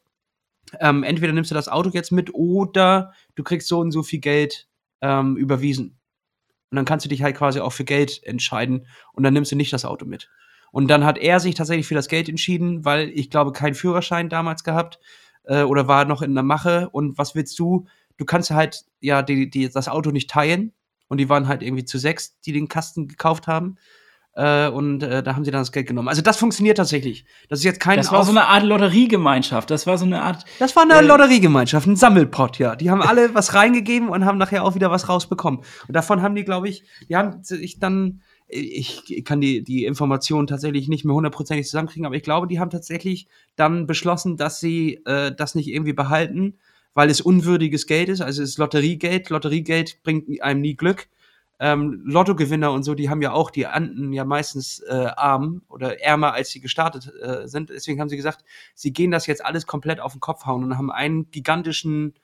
ähm, 0.80 1.02
entweder 1.02 1.34
nimmst 1.34 1.50
du 1.50 1.54
das 1.54 1.68
Auto 1.68 1.90
jetzt 1.92 2.12
mit 2.12 2.32
oder 2.32 3.12
du 3.34 3.42
kriegst 3.42 3.68
so 3.68 3.78
und 3.80 3.90
so 3.90 4.02
viel 4.02 4.20
Geld 4.20 4.68
ähm, 5.02 5.36
überwiesen. 5.36 5.98
Und 6.70 6.76
dann 6.76 6.86
kannst 6.86 7.04
du 7.04 7.10
dich 7.10 7.22
halt 7.22 7.36
quasi 7.36 7.60
auch 7.60 7.74
für 7.74 7.84
Geld 7.84 8.22
entscheiden 8.24 8.86
und 9.12 9.22
dann 9.22 9.34
nimmst 9.34 9.52
du 9.52 9.56
nicht 9.56 9.72
das 9.74 9.84
Auto 9.84 10.06
mit. 10.06 10.30
Und 10.72 10.88
dann 10.88 11.04
hat 11.04 11.18
er 11.18 11.40
sich 11.40 11.54
tatsächlich 11.54 11.86
für 11.86 11.94
das 11.94 12.08
Geld 12.08 12.28
entschieden, 12.28 12.84
weil 12.84 13.08
ich 13.10 13.30
glaube, 13.30 13.52
keinen 13.52 13.74
Führerschein 13.74 14.28
damals 14.28 14.64
gehabt. 14.64 14.98
äh, 15.44 15.62
oder 15.62 15.88
war 15.88 16.04
noch 16.04 16.22
in 16.22 16.34
der 16.34 16.44
Mache. 16.44 16.88
Und 16.90 17.18
was 17.18 17.34
willst 17.34 17.58
du? 17.58 17.86
Du 18.16 18.24
kannst 18.24 18.50
halt 18.50 18.84
ja 19.00 19.22
die, 19.22 19.48
die, 19.50 19.68
das 19.68 19.88
Auto 19.88 20.10
nicht 20.10 20.30
teilen. 20.30 20.72
Und 21.08 21.18
die 21.18 21.28
waren 21.28 21.48
halt 21.48 21.62
irgendwie 21.62 21.84
zu 21.84 21.98
sechs, 21.98 22.38
die 22.40 22.52
den 22.52 22.68
Kasten 22.68 23.08
gekauft 23.08 23.46
haben. 23.46 23.76
Äh, 24.34 24.68
und 24.68 25.02
äh, 25.02 25.22
da 25.22 25.34
haben 25.34 25.44
sie 25.44 25.50
dann 25.50 25.62
das 25.62 25.72
Geld 25.72 25.88
genommen. 25.88 26.08
Also 26.08 26.22
das 26.22 26.36
funktioniert 26.36 26.76
tatsächlich. 26.76 27.24
Das 27.48 27.58
ist 27.58 27.64
jetzt 27.64 27.80
kein. 27.80 27.96
Das 27.96 28.12
war 28.12 28.24
so 28.24 28.30
eine 28.30 28.46
Art 28.46 28.62
Lotteriegemeinschaft. 28.62 29.70
Das 29.70 29.86
war 29.86 29.98
so 29.98 30.04
eine 30.04 30.22
Art. 30.22 30.44
Das 30.60 30.76
war 30.76 30.84
eine 30.84 30.94
äh, 30.94 31.00
Lotteriegemeinschaft, 31.00 31.86
ein 31.86 31.96
Sammelpott, 31.96 32.58
ja. 32.58 32.76
Die 32.76 32.90
haben 32.90 33.02
alle 33.02 33.34
was 33.34 33.54
reingegeben 33.54 34.08
und 34.08 34.24
haben 34.24 34.38
nachher 34.38 34.64
auch 34.64 34.74
wieder 34.74 34.90
was 34.90 35.08
rausbekommen. 35.08 35.60
Und 35.60 35.96
davon 35.96 36.22
haben 36.22 36.36
die, 36.36 36.44
glaube 36.44 36.68
ich, 36.68 36.84
die 37.08 37.16
haben 37.16 37.42
sich 37.42 37.80
dann 37.80 38.20
ich 38.48 39.22
kann 39.24 39.40
die, 39.40 39.62
die 39.62 39.84
Informationen 39.84 40.46
tatsächlich 40.46 40.88
nicht 40.88 41.04
mehr 41.04 41.14
hundertprozentig 41.14 41.66
zusammenkriegen, 41.66 42.06
aber 42.06 42.16
ich 42.16 42.22
glaube, 42.22 42.46
die 42.46 42.58
haben 42.58 42.70
tatsächlich 42.70 43.28
dann 43.56 43.86
beschlossen, 43.86 44.36
dass 44.36 44.58
sie 44.60 45.02
äh, 45.04 45.32
das 45.34 45.54
nicht 45.54 45.68
irgendwie 45.68 45.92
behalten, 45.92 46.54
weil 46.94 47.10
es 47.10 47.20
unwürdiges 47.20 47.86
Geld 47.86 48.08
ist. 48.08 48.20
Also 48.22 48.42
es 48.42 48.50
ist 48.50 48.58
Lotteriegeld. 48.58 49.28
Lotteriegeld 49.28 50.02
bringt 50.02 50.42
einem 50.42 50.62
nie 50.62 50.76
Glück. 50.76 51.08
Ähm, 51.60 52.02
Lottogewinner 52.04 52.72
und 52.72 52.84
so, 52.84 52.94
die 52.94 53.10
haben 53.10 53.20
ja 53.20 53.32
auch 53.32 53.50
die 53.50 53.66
Anden 53.66 54.12
ja 54.12 54.24
meistens 54.24 54.80
äh, 54.88 55.08
arm 55.16 55.62
oder 55.68 56.00
ärmer, 56.00 56.32
als 56.32 56.50
sie 56.50 56.60
gestartet 56.60 57.12
äh, 57.20 57.48
sind. 57.48 57.70
Deswegen 57.70 58.00
haben 58.00 58.08
sie 58.08 58.16
gesagt, 58.16 58.44
sie 58.74 58.92
gehen 58.92 59.10
das 59.10 59.26
jetzt 59.26 59.44
alles 59.44 59.66
komplett 59.66 60.00
auf 60.00 60.12
den 60.12 60.20
Kopf 60.20 60.46
hauen 60.46 60.62
und 60.62 60.78
haben 60.78 60.92
einen 60.92 61.30
gigantischen 61.30 62.14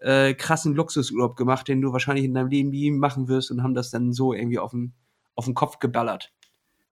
äh, 0.00 0.34
krassen 0.34 0.74
Luxusurlaub 0.74 1.36
gemacht, 1.36 1.68
den 1.68 1.80
du 1.80 1.92
wahrscheinlich 1.92 2.24
in 2.24 2.34
deinem 2.34 2.48
Leben 2.48 2.70
nie 2.70 2.90
machen 2.90 3.28
wirst 3.28 3.50
und 3.50 3.62
haben 3.62 3.74
das 3.74 3.90
dann 3.90 4.12
so 4.12 4.32
irgendwie 4.34 4.58
auf 4.58 4.72
den 4.72 4.92
auf 5.40 5.46
den 5.46 5.54
Kopf 5.54 5.78
geballert. 5.78 6.34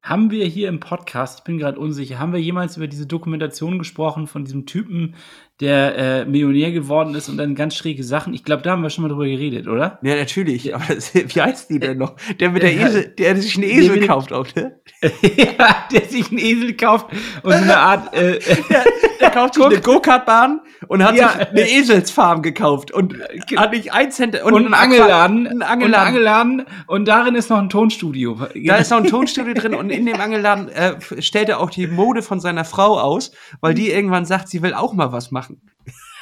Haben 0.00 0.30
wir 0.30 0.46
hier 0.46 0.70
im 0.70 0.80
Podcast, 0.80 1.40
ich 1.40 1.44
bin 1.44 1.58
gerade 1.58 1.78
unsicher, 1.78 2.18
haben 2.18 2.32
wir 2.32 2.40
jemals 2.40 2.78
über 2.78 2.86
diese 2.86 3.06
Dokumentation 3.06 3.78
gesprochen 3.78 4.26
von 4.26 4.44
diesem 4.46 4.64
Typen, 4.64 5.16
der 5.60 5.98
äh, 5.98 6.24
Millionär 6.24 6.70
geworden 6.70 7.14
ist 7.14 7.28
und 7.28 7.36
dann 7.36 7.54
ganz 7.54 7.74
schräge 7.74 8.04
Sachen? 8.04 8.32
Ich 8.32 8.44
glaube, 8.44 8.62
da 8.62 8.70
haben 8.70 8.82
wir 8.82 8.90
schon 8.90 9.02
mal 9.02 9.08
drüber 9.08 9.26
geredet, 9.26 9.66
oder? 9.66 9.98
Ja, 10.02 10.14
natürlich. 10.14 10.74
Aber 10.74 10.94
das, 10.94 11.14
wie 11.14 11.40
heißt 11.40 11.70
die 11.70 11.80
denn 11.80 11.98
noch? 11.98 12.14
Der 12.38 12.50
mit 12.50 12.62
der 12.62 12.72
Esel, 12.76 13.08
der 13.18 13.36
sich 13.36 13.56
einen 13.56 13.64
Esel 13.64 14.06
kauft 14.06 14.32
auch, 14.32 14.46
ne? 14.54 14.80
ja, 15.02 15.86
der 15.92 16.04
sich 16.04 16.30
einen 16.30 16.38
Esel 16.38 16.76
kauft 16.76 17.06
und 17.42 17.52
eine 17.52 17.76
Art. 17.76 18.14
Äh, 18.14 18.38
der, 18.70 18.84
der 19.20 19.30
kauft 19.30 19.54
sich 19.54 19.64
eine 19.64 19.80
Go-Kart-Bahn 19.80 20.60
und 20.86 21.02
hat 21.02 21.16
ja. 21.16 21.30
sich 21.30 21.48
eine 21.48 21.70
Eselsfarm 21.70 22.42
gekauft 22.42 22.92
und 22.92 23.16
hat 23.56 23.72
nicht 23.72 23.92
ein 23.92 24.10
Cent 24.12 24.40
und, 24.42 24.52
und 24.52 24.64
einen 24.66 24.74
Angelladen, 24.74 25.46
ein 25.46 25.62
Angelladen. 25.62 25.84
Und, 25.84 25.94
Angelladen 25.94 26.66
und 26.86 27.08
darin 27.08 27.34
ist 27.34 27.50
noch 27.50 27.58
ein 27.58 27.68
Tonstudio. 27.68 28.38
Da 28.66 28.76
ist 28.76 28.90
noch 28.90 28.98
ein 28.98 29.06
Tonstudio 29.06 29.54
drin 29.54 29.74
und 29.74 29.90
in 29.90 30.06
dem 30.06 30.20
Angelladen 30.20 30.68
äh, 30.68 30.96
stellt 31.20 31.48
er 31.48 31.60
auch 31.60 31.70
die 31.70 31.86
Mode 31.86 32.22
von 32.22 32.40
seiner 32.40 32.64
Frau 32.64 32.98
aus, 32.98 33.32
weil 33.60 33.74
die 33.74 33.90
irgendwann 33.90 34.24
sagt, 34.24 34.48
sie 34.48 34.62
will 34.62 34.74
auch 34.74 34.92
mal 34.94 35.12
was 35.12 35.30
machen. 35.30 35.47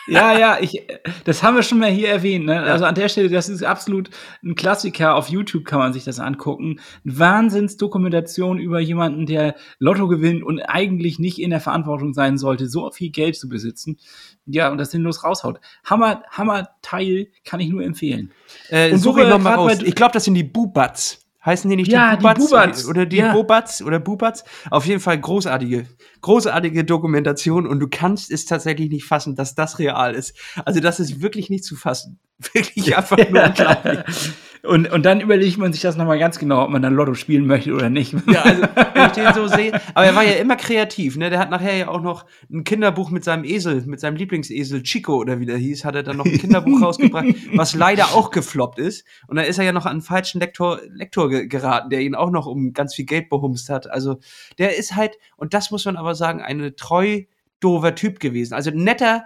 Ja, 0.08 0.38
ja, 0.38 0.58
ich, 0.60 0.86
das 1.24 1.42
haben 1.42 1.56
wir 1.56 1.62
schon 1.62 1.78
mal 1.78 1.90
hier 1.90 2.08
erwähnt. 2.08 2.46
Ne? 2.46 2.62
Also 2.62 2.84
an 2.84 2.94
der 2.94 3.08
Stelle, 3.08 3.28
das 3.28 3.48
ist 3.48 3.64
absolut 3.64 4.10
ein 4.44 4.54
Klassiker. 4.54 5.16
Auf 5.16 5.28
YouTube 5.28 5.64
kann 5.64 5.80
man 5.80 5.92
sich 5.92 6.04
das 6.04 6.20
angucken. 6.20 6.80
Wahnsinnsdokumentation 7.04 8.58
über 8.58 8.78
jemanden, 8.78 9.26
der 9.26 9.56
Lotto 9.78 10.06
gewinnt 10.06 10.44
und 10.44 10.60
eigentlich 10.60 11.18
nicht 11.18 11.40
in 11.40 11.50
der 11.50 11.60
Verantwortung 11.60 12.14
sein 12.14 12.38
sollte, 12.38 12.68
so 12.68 12.90
viel 12.92 13.10
Geld 13.10 13.36
zu 13.36 13.48
besitzen. 13.48 13.98
Ja, 14.46 14.70
und 14.70 14.78
das 14.78 14.92
sinnlos 14.92 15.24
raushaut. 15.24 15.60
Hammer, 15.84 16.22
Hammer 16.30 16.68
Teil 16.82 17.28
kann 17.44 17.58
ich 17.58 17.68
nur 17.68 17.82
empfehlen. 17.82 18.30
Äh, 18.68 18.92
und 18.92 18.98
so 18.98 19.12
noch 19.12 19.40
mal 19.40 19.54
raus. 19.54 19.78
Ich 19.82 19.96
glaube, 19.96 20.12
das 20.12 20.24
sind 20.24 20.34
die 20.34 20.44
Bubats. 20.44 21.25
Heißen 21.46 21.70
die 21.70 21.76
nicht 21.76 21.92
ja, 21.92 22.16
die 22.16 22.16
Bubats? 22.16 22.40
Die 22.40 22.44
Bubats. 22.44 22.86
Oder 22.86 23.06
die 23.06 23.16
ja. 23.18 23.32
Bobats 23.32 23.82
oder 23.82 24.00
Bubats? 24.00 24.44
Auf 24.68 24.84
jeden 24.84 25.00
Fall 25.00 25.18
großartige, 25.18 25.86
großartige 26.20 26.84
Dokumentation 26.84 27.66
und 27.68 27.78
du 27.78 27.88
kannst 27.88 28.32
es 28.32 28.44
tatsächlich 28.44 28.90
nicht 28.90 29.04
fassen, 29.04 29.36
dass 29.36 29.54
das 29.54 29.78
real 29.78 30.14
ist. 30.14 30.36
Also 30.64 30.80
das 30.80 30.98
ist 30.98 31.22
wirklich 31.22 31.48
nicht 31.48 31.64
zu 31.64 31.76
fassen. 31.76 32.18
Wirklich 32.52 32.96
einfach 32.96 33.16
nur 33.16 33.44
unglaublich. 33.44 34.32
Und, 34.62 34.90
und 34.90 35.06
dann 35.06 35.20
überlegt 35.20 35.58
man 35.58 35.72
sich 35.72 35.82
das 35.82 35.96
nochmal 35.96 36.18
ganz 36.18 36.40
genau, 36.40 36.64
ob 36.64 36.70
man 36.70 36.82
dann 36.82 36.94
Lotto 36.94 37.14
spielen 37.14 37.46
möchte 37.46 37.72
oder 37.72 37.88
nicht. 37.88 38.14
Ja, 38.26 38.42
also, 38.42 38.62
wenn 38.94 39.06
ich 39.06 39.12
den 39.12 39.32
so 39.32 39.46
sehe. 39.46 39.72
Aber 39.94 40.06
er 40.06 40.16
war 40.16 40.24
ja 40.24 40.32
immer 40.32 40.56
kreativ, 40.56 41.16
ne? 41.16 41.30
Der 41.30 41.38
hat 41.38 41.50
nachher 41.50 41.76
ja 41.76 41.88
auch 41.88 42.00
noch 42.00 42.26
ein 42.50 42.64
Kinderbuch 42.64 43.10
mit 43.10 43.22
seinem 43.22 43.44
Esel, 43.44 43.82
mit 43.86 44.00
seinem 44.00 44.16
Lieblingsesel 44.16 44.82
Chico 44.82 45.16
oder 45.16 45.38
wie 45.38 45.46
der 45.46 45.56
hieß, 45.56 45.84
hat 45.84 45.94
er 45.94 46.02
dann 46.02 46.16
noch 46.16 46.24
ein 46.24 46.38
Kinderbuch 46.38 46.82
rausgebracht, 46.82 47.26
was 47.54 47.74
leider 47.74 48.06
auch 48.06 48.32
gefloppt 48.32 48.80
ist. 48.80 49.06
Und 49.28 49.36
da 49.36 49.42
ist 49.42 49.58
er 49.58 49.64
ja 49.64 49.72
noch 49.72 49.86
an 49.86 49.92
einen 49.92 50.02
falschen 50.02 50.40
Lektor, 50.40 50.80
Lektor 50.88 51.28
geraten, 51.30 51.90
der 51.90 52.00
ihn 52.00 52.16
auch 52.16 52.30
noch 52.30 52.46
um 52.46 52.72
ganz 52.72 52.94
viel 52.94 53.04
Geld 53.04 53.28
behumst 53.28 53.68
hat. 53.68 53.88
Also, 53.88 54.18
der 54.58 54.76
ist 54.76 54.96
halt, 54.96 55.16
und 55.36 55.54
das 55.54 55.70
muss 55.70 55.84
man 55.84 55.96
aber 55.96 56.16
sagen, 56.16 56.40
eine 56.40 56.74
treu 56.74 57.22
dover 57.60 57.94
Typ 57.94 58.20
gewesen. 58.20 58.54
Also 58.54 58.70
netter, 58.70 59.24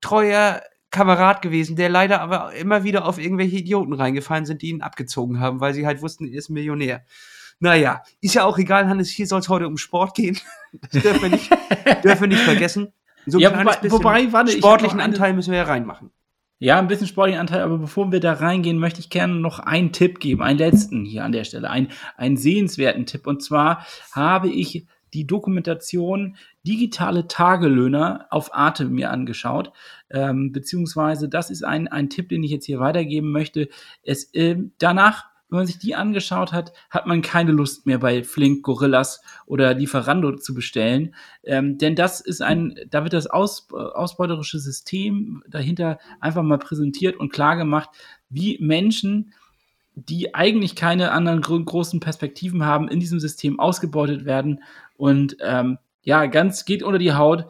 treuer, 0.00 0.62
Kamerad 0.90 1.42
gewesen, 1.42 1.76
der 1.76 1.88
leider 1.88 2.20
aber 2.20 2.54
immer 2.54 2.84
wieder 2.84 3.06
auf 3.06 3.18
irgendwelche 3.18 3.56
Idioten 3.56 3.92
reingefallen 3.92 4.46
sind, 4.46 4.62
die 4.62 4.70
ihn 4.70 4.82
abgezogen 4.82 5.40
haben, 5.40 5.60
weil 5.60 5.74
sie 5.74 5.86
halt 5.86 6.02
wussten, 6.02 6.26
er 6.26 6.38
ist 6.38 6.48
Millionär. 6.48 7.04
Naja, 7.60 8.02
ist 8.20 8.34
ja 8.34 8.44
auch 8.44 8.56
egal, 8.58 8.88
Hannes, 8.88 9.10
hier 9.10 9.26
soll 9.26 9.40
es 9.40 9.48
heute 9.48 9.66
um 9.66 9.76
Sport 9.76 10.14
gehen. 10.14 10.38
Das 10.92 11.02
dürfen 11.02 11.22
wir 11.22 11.30
nicht, 11.30 11.50
dürfen 12.04 12.20
wir 12.20 12.28
nicht 12.28 12.42
vergessen. 12.42 12.92
So 13.24 13.38
ja, 13.38 13.58
wobei, 13.58 13.90
wobei 13.90 14.32
warte, 14.34 14.52
sportlichen 14.52 15.00
Anteil 15.00 15.32
müssen 15.32 15.50
wir 15.50 15.58
ja 15.58 15.64
reinmachen. 15.64 16.10
Ja, 16.58 16.78
ein 16.78 16.88
bisschen 16.88 17.06
sportlichen 17.06 17.40
Anteil, 17.40 17.62
aber 17.62 17.78
bevor 17.78 18.12
wir 18.12 18.20
da 18.20 18.34
reingehen, 18.34 18.78
möchte 18.78 19.00
ich 19.00 19.08
gerne 19.08 19.36
noch 19.36 19.60
einen 19.60 19.92
Tipp 19.92 20.20
geben, 20.20 20.42
einen 20.42 20.58
letzten 20.58 21.06
hier 21.06 21.24
an 21.24 21.32
der 21.32 21.44
Stelle, 21.44 21.70
einen, 21.70 21.88
einen 22.18 22.36
sehenswerten 22.36 23.06
Tipp. 23.06 23.26
Und 23.26 23.42
zwar 23.42 23.86
habe 24.12 24.48
ich 24.48 24.86
die 25.14 25.26
Dokumentation 25.26 26.36
Digitale 26.66 27.28
Tagelöhner 27.28 28.26
auf 28.30 28.54
Arte 28.54 28.86
mir 28.86 29.10
angeschaut. 29.10 29.72
Ähm, 30.10 30.52
beziehungsweise, 30.52 31.28
das 31.28 31.50
ist 31.50 31.64
ein, 31.64 31.88
ein 31.88 32.10
Tipp, 32.10 32.28
den 32.28 32.42
ich 32.42 32.50
jetzt 32.50 32.66
hier 32.66 32.80
weitergeben 32.80 33.30
möchte. 33.30 33.68
Es, 34.02 34.32
äh, 34.34 34.56
danach 34.78 35.24
wenn 35.50 35.60
man 35.60 35.66
sich 35.66 35.78
die 35.78 35.94
angeschaut 35.94 36.52
hat, 36.52 36.72
hat 36.90 37.06
man 37.06 37.22
keine 37.22 37.52
Lust 37.52 37.86
mehr 37.86 37.98
bei 37.98 38.22
Flink, 38.22 38.62
Gorillas 38.62 39.22
oder 39.46 39.72
Lieferando 39.74 40.36
zu 40.36 40.54
bestellen. 40.54 41.14
Ähm, 41.42 41.78
denn 41.78 41.96
das 41.96 42.20
ist 42.20 42.42
ein, 42.42 42.78
da 42.90 43.02
wird 43.02 43.14
das 43.14 43.26
aus, 43.26 43.68
ausbeuterische 43.72 44.58
System 44.58 45.42
dahinter 45.48 45.98
einfach 46.20 46.42
mal 46.42 46.58
präsentiert 46.58 47.16
und 47.16 47.32
klar 47.32 47.56
gemacht, 47.56 47.90
wie 48.28 48.58
Menschen 48.60 49.32
die 50.06 50.32
eigentlich 50.32 50.76
keine 50.76 51.10
anderen 51.10 51.40
großen 51.42 51.98
Perspektiven 51.98 52.64
haben, 52.64 52.88
in 52.88 53.00
diesem 53.00 53.18
System 53.18 53.58
ausgebeutet 53.58 54.24
werden 54.24 54.62
und 54.98 55.36
ähm, 55.40 55.78
ja, 56.02 56.26
ganz 56.26 56.66
geht 56.66 56.82
unter 56.82 56.98
die 56.98 57.14
Haut. 57.14 57.46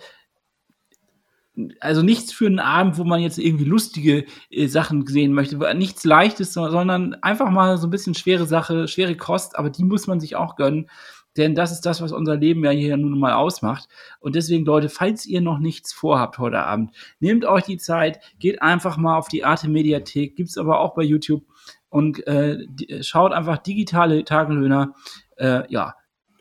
Also 1.80 2.02
nichts 2.02 2.32
für 2.32 2.46
einen 2.46 2.60
Abend, 2.60 2.98
wo 2.98 3.04
man 3.04 3.20
jetzt 3.20 3.38
irgendwie 3.38 3.64
lustige 3.64 4.26
äh, 4.50 4.68
Sachen 4.68 5.04
sehen 5.06 5.32
möchte, 5.32 5.56
nichts 5.74 6.04
Leichtes, 6.04 6.52
sondern 6.52 7.14
einfach 7.14 7.50
mal 7.50 7.78
so 7.78 7.88
ein 7.88 7.90
bisschen 7.90 8.14
schwere 8.14 8.46
Sache, 8.46 8.86
schwere 8.86 9.16
Kost, 9.16 9.58
aber 9.58 9.70
die 9.70 9.82
muss 9.82 10.06
man 10.06 10.20
sich 10.20 10.36
auch 10.36 10.54
gönnen, 10.54 10.88
denn 11.36 11.56
das 11.56 11.72
ist 11.72 11.80
das, 11.80 12.00
was 12.00 12.12
unser 12.12 12.36
Leben 12.36 12.64
ja 12.64 12.70
hier 12.70 12.96
nun 12.96 13.18
mal 13.18 13.32
ausmacht. 13.32 13.88
Und 14.20 14.36
deswegen, 14.36 14.64
Leute, 14.64 14.88
falls 14.88 15.26
ihr 15.26 15.40
noch 15.40 15.58
nichts 15.58 15.92
vorhabt 15.92 16.38
heute 16.38 16.60
Abend, 16.60 16.94
nehmt 17.18 17.44
euch 17.44 17.64
die 17.64 17.78
Zeit, 17.78 18.20
geht 18.38 18.62
einfach 18.62 18.96
mal 18.98 19.16
auf 19.16 19.28
die 19.28 19.44
Arte 19.44 19.68
Mediathek, 19.68 20.36
gibt 20.36 20.50
es 20.50 20.58
aber 20.58 20.78
auch 20.80 20.94
bei 20.94 21.02
YouTube 21.02 21.44
und 21.88 22.24
äh, 22.26 22.66
schaut 23.02 23.32
einfach 23.32 23.58
digitale 23.58 24.24
Tagelöhner. 24.24 24.94
Äh, 25.36 25.62
ja, 25.72 25.94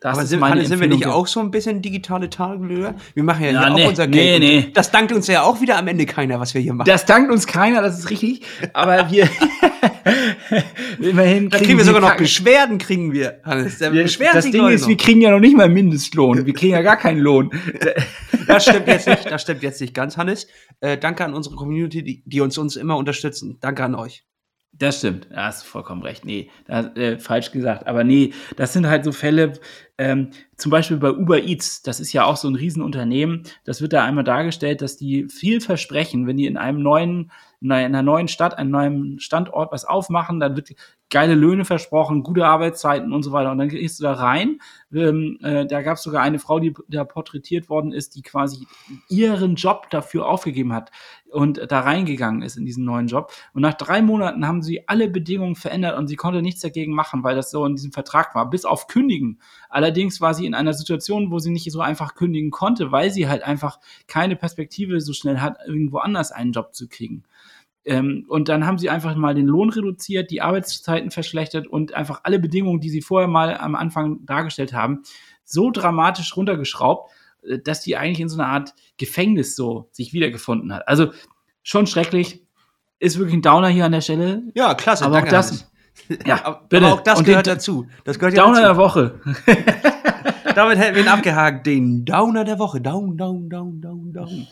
das 0.07 0.17
Aber 0.17 0.25
sind, 0.25 0.39
meine 0.39 0.65
sind 0.65 0.79
wir 0.79 0.87
nicht 0.87 1.05
auch 1.05 1.27
so 1.27 1.41
ein 1.41 1.51
bisschen 1.51 1.81
digitale 1.81 2.29
Tagelöhner? 2.29 2.95
Wir 3.13 3.23
machen 3.23 3.43
ja, 3.43 3.51
ja 3.51 3.69
nee, 3.69 3.83
auch 3.83 3.89
unser 3.89 4.07
Geld. 4.07 4.39
Nee, 4.39 4.61
nee. 4.61 4.71
Das 4.73 4.89
dankt 4.89 5.11
uns 5.11 5.27
ja 5.27 5.43
auch 5.43 5.59
wieder 5.59 5.77
am 5.77 5.87
Ende 5.87 6.05
keiner, 6.05 6.39
was 6.39 6.53
wir 6.53 6.61
hier 6.61 6.73
machen. 6.73 6.87
Das 6.87 7.05
dankt 7.05 7.29
uns 7.29 7.45
keiner, 7.45 7.81
das 7.81 7.99
ist 7.99 8.09
richtig. 8.09 8.45
Aber 8.71 9.11
wir 9.11 9.29
immerhin 10.99 11.49
kriegen, 11.49 11.49
da 11.49 11.57
kriegen 11.57 11.77
wir 11.77 11.85
sogar 11.85 12.01
noch 12.01 12.15
Beschwerden, 12.15 12.77
kriegen 12.77 13.11
wir. 13.11 13.41
Hannes. 13.43 13.79
Da 13.79 13.89
beschweren 13.89 14.31
das 14.33 14.49
Ding 14.49 14.65
ist, 14.69 14.81
noch. 14.83 14.87
wir 14.87 14.97
kriegen 14.97 15.19
ja 15.19 15.31
noch 15.31 15.41
nicht 15.41 15.57
mal 15.57 15.67
Mindestlohn. 15.67 16.45
Wir 16.45 16.53
kriegen 16.53 16.71
ja 16.71 16.81
gar 16.81 16.97
keinen 16.97 17.19
Lohn. 17.19 17.51
das 18.47 18.63
stimmt 18.63 18.87
jetzt 18.87 19.07
nicht. 19.07 19.29
Das 19.29 19.41
stimmt 19.41 19.61
jetzt 19.61 19.81
nicht 19.81 19.93
ganz, 19.93 20.15
Hannes. 20.15 20.47
Äh, 20.79 20.97
danke 20.97 21.25
an 21.25 21.33
unsere 21.33 21.55
Community, 21.55 22.01
die, 22.01 22.23
die 22.25 22.39
uns 22.39 22.57
uns 22.57 22.77
immer 22.77 22.95
unterstützen. 22.95 23.57
Danke 23.59 23.83
an 23.83 23.95
euch. 23.95 24.23
Das 24.79 24.99
stimmt, 24.99 25.27
da 25.31 25.45
hast 25.45 25.63
du 25.63 25.67
vollkommen 25.69 26.03
recht. 26.03 26.23
Nee, 26.23 26.51
da, 26.65 26.81
äh, 26.93 27.17
falsch 27.17 27.51
gesagt. 27.51 27.87
Aber 27.87 28.03
nee, 28.03 28.33
das 28.57 28.73
sind 28.73 28.87
halt 28.87 29.05
so 29.05 29.11
Fälle, 29.11 29.53
ähm, 29.97 30.29
zum 30.55 30.69
Beispiel 30.69 30.97
bei 30.97 31.11
Uber 31.11 31.43
Eats, 31.43 31.81
das 31.81 31.99
ist 31.99 32.13
ja 32.13 32.25
auch 32.25 32.37
so 32.37 32.47
ein 32.47 32.55
Riesenunternehmen, 32.55 33.43
das 33.65 33.81
wird 33.81 33.93
da 33.93 34.03
einmal 34.03 34.23
dargestellt, 34.23 34.81
dass 34.81 34.97
die 34.97 35.27
viel 35.27 35.59
versprechen, 35.61 36.27
wenn 36.27 36.37
die 36.37 36.45
in 36.45 36.57
einem 36.57 36.81
neuen, 36.81 37.31
in 37.61 37.71
einer 37.71 38.03
neuen 38.03 38.27
Stadt, 38.27 38.57
einem 38.57 38.71
neuen 38.71 39.19
Standort 39.19 39.71
was 39.71 39.85
aufmachen, 39.85 40.39
dann 40.39 40.55
wird 40.55 40.75
geile 41.09 41.35
Löhne 41.35 41.65
versprochen, 41.65 42.21
gute 42.21 42.45
Arbeitszeiten 42.45 43.11
und 43.11 43.23
so 43.23 43.31
weiter. 43.31 43.51
Und 43.51 43.57
dann 43.57 43.69
gehst 43.69 43.99
du 43.99 44.03
da 44.03 44.13
rein. 44.13 44.59
Ähm, 44.93 45.39
äh, 45.41 45.65
da 45.65 45.81
gab 45.81 45.97
es 45.97 46.03
sogar 46.03 46.21
eine 46.21 46.39
Frau, 46.39 46.59
die 46.59 46.73
da 46.87 47.03
porträtiert 47.03 47.69
worden 47.69 47.91
ist, 47.91 48.15
die 48.15 48.21
quasi 48.21 48.67
ihren 49.09 49.55
Job 49.55 49.89
dafür 49.89 50.27
aufgegeben 50.27 50.73
hat 50.73 50.91
und 51.29 51.59
da 51.69 51.81
reingegangen 51.81 52.41
ist 52.41 52.55
in 52.55 52.65
diesen 52.65 52.85
neuen 52.85 53.07
Job. 53.07 53.33
Und 53.53 53.61
nach 53.61 53.73
drei 53.73 54.01
Monaten 54.01 54.47
haben 54.47 54.61
sie 54.61 54.87
alle 54.87 55.09
Bedingungen 55.09 55.55
verändert 55.55 55.97
und 55.97 56.07
sie 56.07 56.15
konnte 56.15 56.41
nichts 56.41 56.61
dagegen 56.61 56.93
machen, 56.93 57.23
weil 57.23 57.35
das 57.35 57.51
so 57.51 57.65
in 57.65 57.75
diesem 57.75 57.91
Vertrag 57.91 58.33
war, 58.33 58.49
bis 58.49 58.63
auf 58.63 58.87
Kündigen. 58.87 59.39
Alle 59.69 59.87
Allerdings 59.87 60.19
war 60.19 60.33
sie 60.33 60.45
in 60.45 60.53
einer 60.53 60.73
Situation, 60.73 61.31
wo 61.31 61.39
sie 61.39 61.49
nicht 61.49 61.71
so 61.71 61.79
einfach 61.79 62.13
kündigen 62.13 62.51
konnte, 62.51 62.91
weil 62.91 63.09
sie 63.09 63.29
halt 63.29 63.43
einfach 63.43 63.79
keine 64.07 64.35
Perspektive 64.35 64.99
so 64.99 65.13
schnell 65.13 65.39
hat, 65.39 65.59
irgendwo 65.65 65.99
anders 65.99 66.33
einen 66.33 66.51
Job 66.51 66.75
zu 66.75 66.89
kriegen. 66.89 67.23
Ähm, 67.87 68.25
und 68.27 68.49
dann 68.49 68.65
haben 68.65 68.77
sie 68.77 68.89
einfach 68.89 69.15
mal 69.15 69.33
den 69.33 69.47
Lohn 69.47 69.69
reduziert, 69.69 70.29
die 70.29 70.41
Arbeitszeiten 70.41 71.09
verschlechtert 71.09 71.67
und 71.67 71.93
einfach 71.93 72.19
alle 72.23 72.37
Bedingungen, 72.37 72.81
die 72.81 72.89
sie 72.89 73.01
vorher 73.01 73.29
mal 73.29 73.57
am 73.57 73.75
Anfang 73.75 74.25
dargestellt 74.25 74.73
haben, 74.73 75.03
so 75.45 75.71
dramatisch 75.71 76.35
runtergeschraubt, 76.35 77.09
äh, 77.43 77.59
dass 77.59 77.79
die 77.79 77.95
eigentlich 77.95 78.19
in 78.19 78.27
so 78.27 78.37
einer 78.39 78.51
Art 78.51 78.73
Gefängnis 78.97 79.55
so 79.55 79.87
sich 79.93 80.11
wiedergefunden 80.11 80.73
hat. 80.73 80.85
Also 80.85 81.11
schon 81.63 81.87
schrecklich. 81.87 82.43
Ist 82.99 83.19
wirklich 83.19 83.35
ein 83.35 83.41
Downer 83.41 83.69
hier 83.69 83.85
an 83.85 83.91
der 83.91 84.01
Stelle. 84.01 84.41
Ja, 84.53 84.73
klasse. 84.73 85.05
Aber 85.05 85.19
auch 85.19 85.27
das, 85.27 85.71
ja, 86.25 86.61
bitte. 86.69 86.85
aber 86.85 86.95
auch 86.95 87.01
das 87.01 87.19
Und 87.19 87.25
gehört 87.25 87.45
den 87.45 87.53
dazu. 87.53 87.87
Das 88.03 88.19
gehört 88.19 88.35
ja 88.35 88.43
Downer 88.43 88.59
der 88.59 88.69
dazu. 88.69 88.81
Woche. 88.81 89.19
Damit 90.57 90.79
hätten 90.79 90.95
wir 90.95 91.03
ihn 91.03 91.07
abgehakt. 91.07 91.67
Den 91.67 92.03
Downer 92.03 92.43
der 92.43 92.57
Woche. 92.57 92.81
Down, 92.81 93.15
down, 93.15 93.47
down, 93.47 93.79
down, 93.79 94.11
down. 94.11 94.47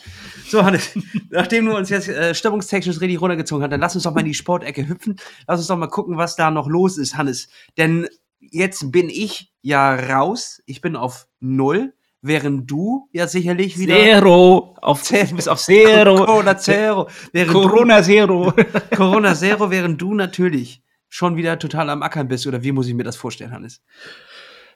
So, 0.48 0.64
Hannes, 0.64 0.92
nachdem 1.32 1.66
du 1.66 1.76
uns 1.76 1.90
jetzt 1.90 2.08
äh, 2.08 2.36
stimmungstechnisch 2.36 3.02
richtig 3.02 3.20
runtergezogen 3.20 3.64
hast, 3.64 3.72
dann 3.72 3.80
lass 3.80 3.96
uns 3.96 4.04
doch 4.04 4.14
mal 4.14 4.20
in 4.20 4.28
die 4.28 4.36
Sportecke 4.36 4.88
hüpfen. 4.88 5.16
Lass 5.48 5.62
uns 5.62 5.68
doch 5.68 5.78
mal 5.78 5.88
gucken, 5.88 6.16
was 6.16 6.36
da 6.36 6.52
noch 6.52 6.68
los 6.68 7.00
ist, 7.00 7.18
Hannes. 7.18 7.48
Denn 7.80 8.08
jetzt 8.40 8.92
bin 8.92 9.10
ich 9.10 9.52
ja 9.64 9.96
raus. 9.96 10.62
Ich 10.68 10.80
bin 10.80 10.96
auf 10.96 11.26
Null. 11.40 11.96
Während 12.22 12.70
du 12.70 13.10
ja 13.12 13.26
sicherlich 13.26 13.80
wieder. 13.80 13.96
Zero. 13.96 14.76
Auf, 14.84 15.10
du 15.10 15.36
bist 15.36 15.50
auf 15.50 15.60
Zero. 15.60 16.18
Corona 16.24 16.56
Zero. 16.56 17.10
Während 17.32 17.52
Corona 17.52 18.04
Zero. 18.04 18.54
Corona 18.96 19.34
Zero, 19.34 19.72
während 19.72 20.00
du 20.00 20.14
natürlich 20.14 20.84
schon 21.10 21.36
wieder 21.36 21.58
total 21.58 21.90
am 21.90 22.04
Ackern 22.04 22.28
bist. 22.28 22.46
Oder 22.46 22.64
wie 22.64 22.74
muss 22.74 22.88
ich 22.88 22.94
mir 22.94 23.04
das 23.04 23.16
vorstellen, 23.16 23.52
Hannes? 23.52 23.82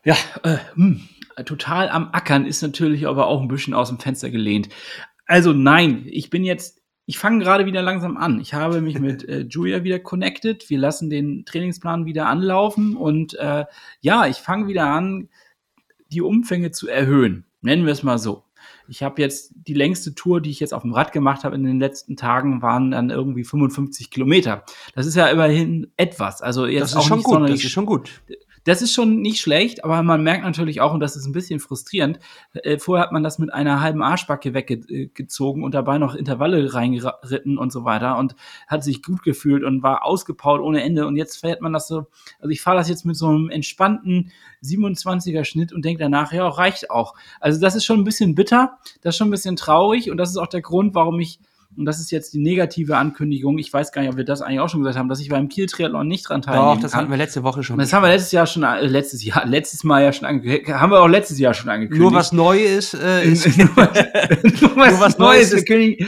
Ja, 0.03 0.15
äh, 0.43 0.57
hm, 0.75 1.07
total 1.43 1.89
am 1.89 2.10
Ackern 2.12 2.45
ist 2.45 2.62
natürlich 2.62 3.08
aber 3.08 3.28
auch 3.28 3.41
ein 3.41 3.47
bisschen 3.47 3.73
aus 3.73 3.89
dem 3.89 3.99
Fenster 3.99 4.30
gelehnt. 4.30 4.69
Also 5.25 5.54
nein, 5.54 6.04
ich 6.08 6.30
bin 6.30 6.43
jetzt, 6.43 6.82
ich 7.06 7.19
fange 7.19 7.43
gerade 7.43 7.65
wieder 7.65 7.82
langsam 7.82 8.17
an. 8.17 8.39
Ich 8.39 8.54
habe 8.54 8.82
mich 8.82 8.99
mit 8.99 9.28
äh, 9.28 9.41
Julia 9.41 9.84
wieder 9.84 9.99
connected. 9.99 10.69
Wir 10.69 10.80
lassen 10.80 11.10
den 11.10 11.45
Trainingsplan 11.45 12.06
wieder 12.06 12.28
anlaufen 12.28 12.95
und 12.95 13.36
äh, 13.36 13.65
ja, 14.02 14.28
ich 14.28 14.38
fange 14.38 14.67
wieder 14.67 14.88
an, 14.88 15.30
die 16.12 16.21
Umfänge 16.21 16.71
zu 16.71 16.88
erhöhen. 16.88 17.45
Nennen 17.62 17.86
wir 17.86 17.93
es 17.93 18.04
mal 18.04 18.17
so. 18.17 18.45
Ich 18.88 19.04
habe 19.04 19.21
jetzt 19.21 19.54
die 19.56 19.73
längste 19.73 20.15
Tour, 20.15 20.41
die 20.41 20.49
ich 20.49 20.60
jetzt 20.60 20.73
auf 20.73 20.82
dem 20.82 20.93
Rad 20.93 21.12
gemacht 21.12 21.43
habe 21.43 21.56
in 21.56 21.63
den 21.63 21.80
letzten 21.80 22.17
Tagen, 22.17 22.62
waren 22.62 22.91
dann 22.91 23.12
irgendwie 23.12 23.43
55 23.43 24.10
Kilometer. 24.10 24.63
Das 24.95 25.06
ist 25.06 25.15
ja 25.15 25.28
immerhin 25.28 25.91
etwas. 25.95 26.41
Also 26.41 26.65
jetzt 26.65 26.82
Das 26.82 26.95
auch 26.95 27.02
ist 27.02 27.08
schon 27.08 27.17
nicht 27.19 27.25
gut. 27.25 27.49
Das 27.49 27.63
ist 27.63 27.71
schon 27.71 27.86
gut. 27.86 28.21
Das 28.69 28.84
ist 28.84 28.93
schon 28.93 29.21
nicht 29.21 29.41
schlecht, 29.41 29.84
aber 29.84 30.03
man 30.03 30.21
merkt 30.21 30.43
natürlich 30.43 30.79
auch, 30.79 30.93
und 30.93 30.99
das 30.99 31.15
ist 31.15 31.25
ein 31.25 31.32
bisschen 31.32 31.60
frustrierend, 31.60 32.19
äh, 32.53 32.77
vorher 32.77 33.03
hat 33.03 33.12
man 33.12 33.23
das 33.23 33.39
mit 33.39 33.51
einer 33.51 33.82
halben 33.82 34.03
Arschbacke 34.03 34.53
weggezogen 34.53 35.63
und 35.63 35.73
dabei 35.73 35.97
noch 35.97 36.13
Intervalle 36.13 36.73
reingeritten 36.73 37.58
und 37.58 37.71
so 37.71 37.84
weiter 37.84 38.17
und 38.17 38.36
hat 38.67 38.84
sich 38.84 39.01
gut 39.01 39.23
gefühlt 39.23 39.63
und 39.63 39.82
war 39.82 40.05
ausgepowert 40.05 40.62
ohne 40.62 40.84
Ende. 40.84 41.08
Und 41.08 41.15
jetzt 41.15 41.38
fährt 41.38 41.62
man 41.62 41.73
das 41.73 41.88
so, 41.88 42.08
also 42.39 42.49
ich 42.49 42.62
fahre 42.62 42.77
das 42.77 42.89
jetzt 42.89 43.05
mit 43.05 43.17
so 43.17 43.27
einem 43.27 43.49
entspannten 43.49 44.32
27er 44.63 45.45
Schnitt 45.45 45.73
und 45.73 45.84
denke 45.84 46.03
danach, 46.03 46.32
ja, 46.32 46.47
reicht 46.47 46.91
auch. 46.91 47.15
Also 47.39 47.60
das 47.60 47.75
ist 47.75 47.86
schon 47.86 47.99
ein 47.99 48.03
bisschen 48.05 48.36
bitter, 48.36 48.77
das 49.01 49.15
ist 49.15 49.17
schon 49.17 49.29
ein 49.29 49.32
bisschen 49.32 49.55
traurig 49.55 50.12
und 50.12 50.17
das 50.17 50.29
ist 50.29 50.38
auch 50.38 50.47
der 50.47 50.62
Grund, 50.62 50.93
warum 50.93 51.19
ich 51.19 51.39
und 51.79 51.85
das 51.85 51.99
ist 51.99 52.11
jetzt 52.11 52.33
die 52.33 52.39
negative 52.39 52.97
Ankündigung. 52.97 53.57
Ich 53.57 53.73
weiß 53.73 53.91
gar 53.91 54.01
nicht, 54.01 54.11
ob 54.11 54.17
wir 54.17 54.25
das 54.25 54.41
eigentlich 54.41 54.59
auch 54.59 54.69
schon 54.69 54.81
gesagt 54.81 54.97
haben, 54.99 55.09
dass 55.09 55.19
ich 55.19 55.29
beim 55.29 55.47
Kiel-Triathlon 55.49 56.07
nicht 56.07 56.29
dran 56.29 56.41
teilnehmen 56.43 56.75
Doch, 56.75 56.81
das 56.81 56.91
kann. 56.91 57.01
hatten 57.01 57.09
wir 57.11 57.17
letzte 57.17 57.41
Woche 57.43 57.63
schon. 57.63 57.79
Das 57.79 57.91
haben 57.93 58.03
wir 58.03 58.09
letztes 58.09 58.31
Jahr 58.33 58.45
schon, 58.45 58.63
äh, 58.63 58.81
letztes 58.85 59.23
Jahr, 59.23 59.45
letztes 59.47 59.83
Mal 59.83 60.03
ja 60.03 60.13
schon 60.13 60.27
angekündigt. 60.27 60.67
Haben 60.69 60.91
wir 60.91 60.99
auch 61.01 61.07
letztes 61.07 61.39
Jahr 61.39 61.53
schon 61.55 61.69
angekündigt. 61.69 62.01
Nur 62.01 62.13
was 62.13 62.31
neu 62.31 62.59
ist, 62.59 62.93
äh, 62.93 63.23
ist 63.25 63.57
nur 63.57 63.75
was, 63.75 64.99
was, 64.99 65.17
Neues 65.17 65.51
ist. 65.53 65.65
König. 65.67 66.05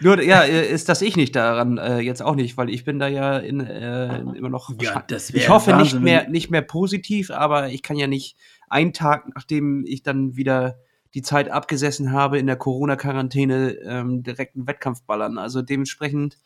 nur, 0.00 0.22
ja, 0.22 0.42
ist 0.42 0.88
das 0.88 1.02
ich 1.02 1.16
nicht 1.16 1.34
daran 1.36 1.76
äh, 1.78 1.98
jetzt 1.98 2.22
auch 2.22 2.36
nicht, 2.36 2.56
weil 2.56 2.70
ich 2.70 2.84
bin 2.84 2.98
da 2.98 3.08
ja 3.08 3.36
in, 3.38 3.60
äh, 3.60 4.20
immer 4.20 4.48
noch. 4.48 4.70
Ja, 4.80 5.02
das 5.08 5.30
ich 5.30 5.48
hoffe 5.48 5.70
nicht 5.72 5.78
Wahnsinn, 5.94 6.02
mehr, 6.04 6.22
wenn- 6.24 6.30
nicht 6.32 6.50
mehr 6.50 6.62
positiv, 6.62 7.30
aber 7.30 7.68
ich 7.68 7.82
kann 7.82 7.96
ja 7.96 8.06
nicht 8.06 8.36
einen 8.68 8.92
Tag, 8.92 9.24
nachdem 9.34 9.84
ich 9.86 10.02
dann 10.02 10.36
wieder 10.36 10.76
die 11.14 11.22
Zeit 11.22 11.50
abgesessen 11.50 12.12
habe 12.12 12.38
in 12.38 12.46
der 12.46 12.56
Corona-Quarantäne, 12.56 13.70
ähm, 13.84 14.22
direkt 14.22 14.56
einen 14.56 14.66
Wettkampf 14.66 15.02
ballern. 15.02 15.38
Also 15.38 15.62
dementsprechend. 15.62 16.38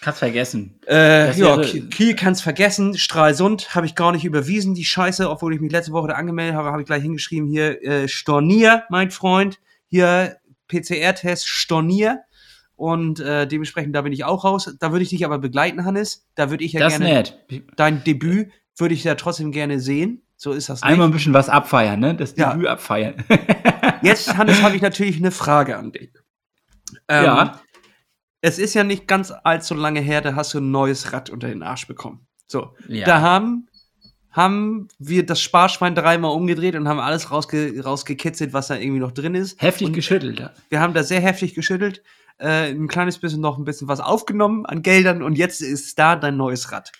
Kannst 0.00 0.18
vergessen. 0.18 0.78
Äh, 0.86 1.36
ja, 1.38 1.58
Kiel, 1.62 1.88
Kiel 1.88 2.14
kann's 2.14 2.42
vergessen. 2.42 2.96
Stralsund 2.98 3.74
habe 3.74 3.86
ich 3.86 3.94
gar 3.94 4.12
nicht 4.12 4.24
überwiesen, 4.24 4.74
die 4.74 4.84
Scheiße, 4.84 5.28
obwohl 5.28 5.54
ich 5.54 5.60
mich 5.60 5.72
letzte 5.72 5.92
Woche 5.92 6.08
da 6.08 6.14
angemeldet 6.14 6.54
habe, 6.54 6.70
habe 6.70 6.82
ich 6.82 6.86
gleich 6.86 7.02
hingeschrieben 7.02 7.48
hier 7.48 7.82
äh, 7.82 8.06
Stornier, 8.06 8.84
mein 8.90 9.10
Freund. 9.10 9.58
Hier 9.88 10.36
PCR-Test 10.68 11.48
Stornier. 11.48 12.20
Und 12.76 13.20
äh, 13.20 13.46
dementsprechend, 13.46 13.96
da 13.96 14.02
bin 14.02 14.12
ich 14.12 14.24
auch 14.24 14.44
raus. 14.44 14.76
Da 14.78 14.92
würde 14.92 15.02
ich 15.02 15.08
dich 15.08 15.24
aber 15.24 15.38
begleiten, 15.38 15.84
Hannes. 15.86 16.26
Da 16.34 16.50
würde 16.50 16.62
ich 16.62 16.74
ja 16.74 16.80
das 16.80 16.98
gerne 16.98 17.06
nett. 17.06 17.38
dein 17.76 18.04
Debüt 18.04 18.50
würde 18.76 18.94
ich 18.94 19.02
ja 19.02 19.14
trotzdem 19.14 19.50
gerne 19.50 19.80
sehen. 19.80 20.22
So 20.36 20.52
ist 20.52 20.68
das 20.68 20.82
nicht. 20.82 20.90
Einmal 20.90 21.08
ein 21.08 21.12
bisschen 21.12 21.32
was 21.32 21.48
abfeiern, 21.48 21.98
ne? 21.98 22.14
Das 22.14 22.36
Ja. 22.36 22.52
Debüt 22.52 22.68
abfeiern. 22.68 23.24
Jetzt, 24.02 24.36
Hannes, 24.36 24.62
habe 24.62 24.76
ich 24.76 24.82
natürlich 24.82 25.16
eine 25.16 25.30
Frage 25.30 25.76
an 25.76 25.92
dich. 25.92 26.10
Ähm, 27.08 27.24
Ja. 27.24 27.60
Es 28.42 28.58
ist 28.58 28.74
ja 28.74 28.84
nicht 28.84 29.08
ganz 29.08 29.32
allzu 29.42 29.74
lange 29.74 30.00
her, 30.00 30.20
da 30.20 30.34
hast 30.36 30.54
du 30.54 30.58
ein 30.58 30.70
neues 30.70 31.12
Rad 31.12 31.30
unter 31.30 31.48
den 31.48 31.62
Arsch 31.62 31.86
bekommen. 31.88 32.26
So. 32.46 32.74
Ja. 32.86 33.04
Da 33.06 33.20
haben, 33.20 33.68
haben 34.30 34.86
wir 34.98 35.26
das 35.26 35.40
Sparschwein 35.40 35.94
dreimal 35.96 36.30
umgedreht 36.30 36.76
und 36.76 36.86
haben 36.86 37.00
alles 37.00 37.32
rausge 37.32 37.82
rausgekitzelt, 37.82 38.52
was 38.52 38.68
da 38.68 38.76
irgendwie 38.76 39.00
noch 39.00 39.10
drin 39.12 39.34
ist. 39.34 39.60
Heftig 39.60 39.88
und 39.88 39.92
geschüttelt. 39.94 40.38
ja. 40.38 40.52
Wir 40.68 40.80
haben 40.80 40.94
da 40.94 41.02
sehr 41.02 41.20
heftig 41.20 41.54
geschüttelt, 41.54 42.02
äh, 42.38 42.70
ein 42.70 42.86
kleines 42.86 43.18
bisschen 43.18 43.40
noch 43.40 43.58
ein 43.58 43.64
bisschen 43.64 43.88
was 43.88 43.98
aufgenommen 44.00 44.64
an 44.66 44.82
Geldern 44.82 45.22
und 45.22 45.36
jetzt 45.36 45.60
ist 45.60 45.98
da 45.98 46.14
dein 46.14 46.36
neues 46.36 46.70
Rad. 46.70 46.92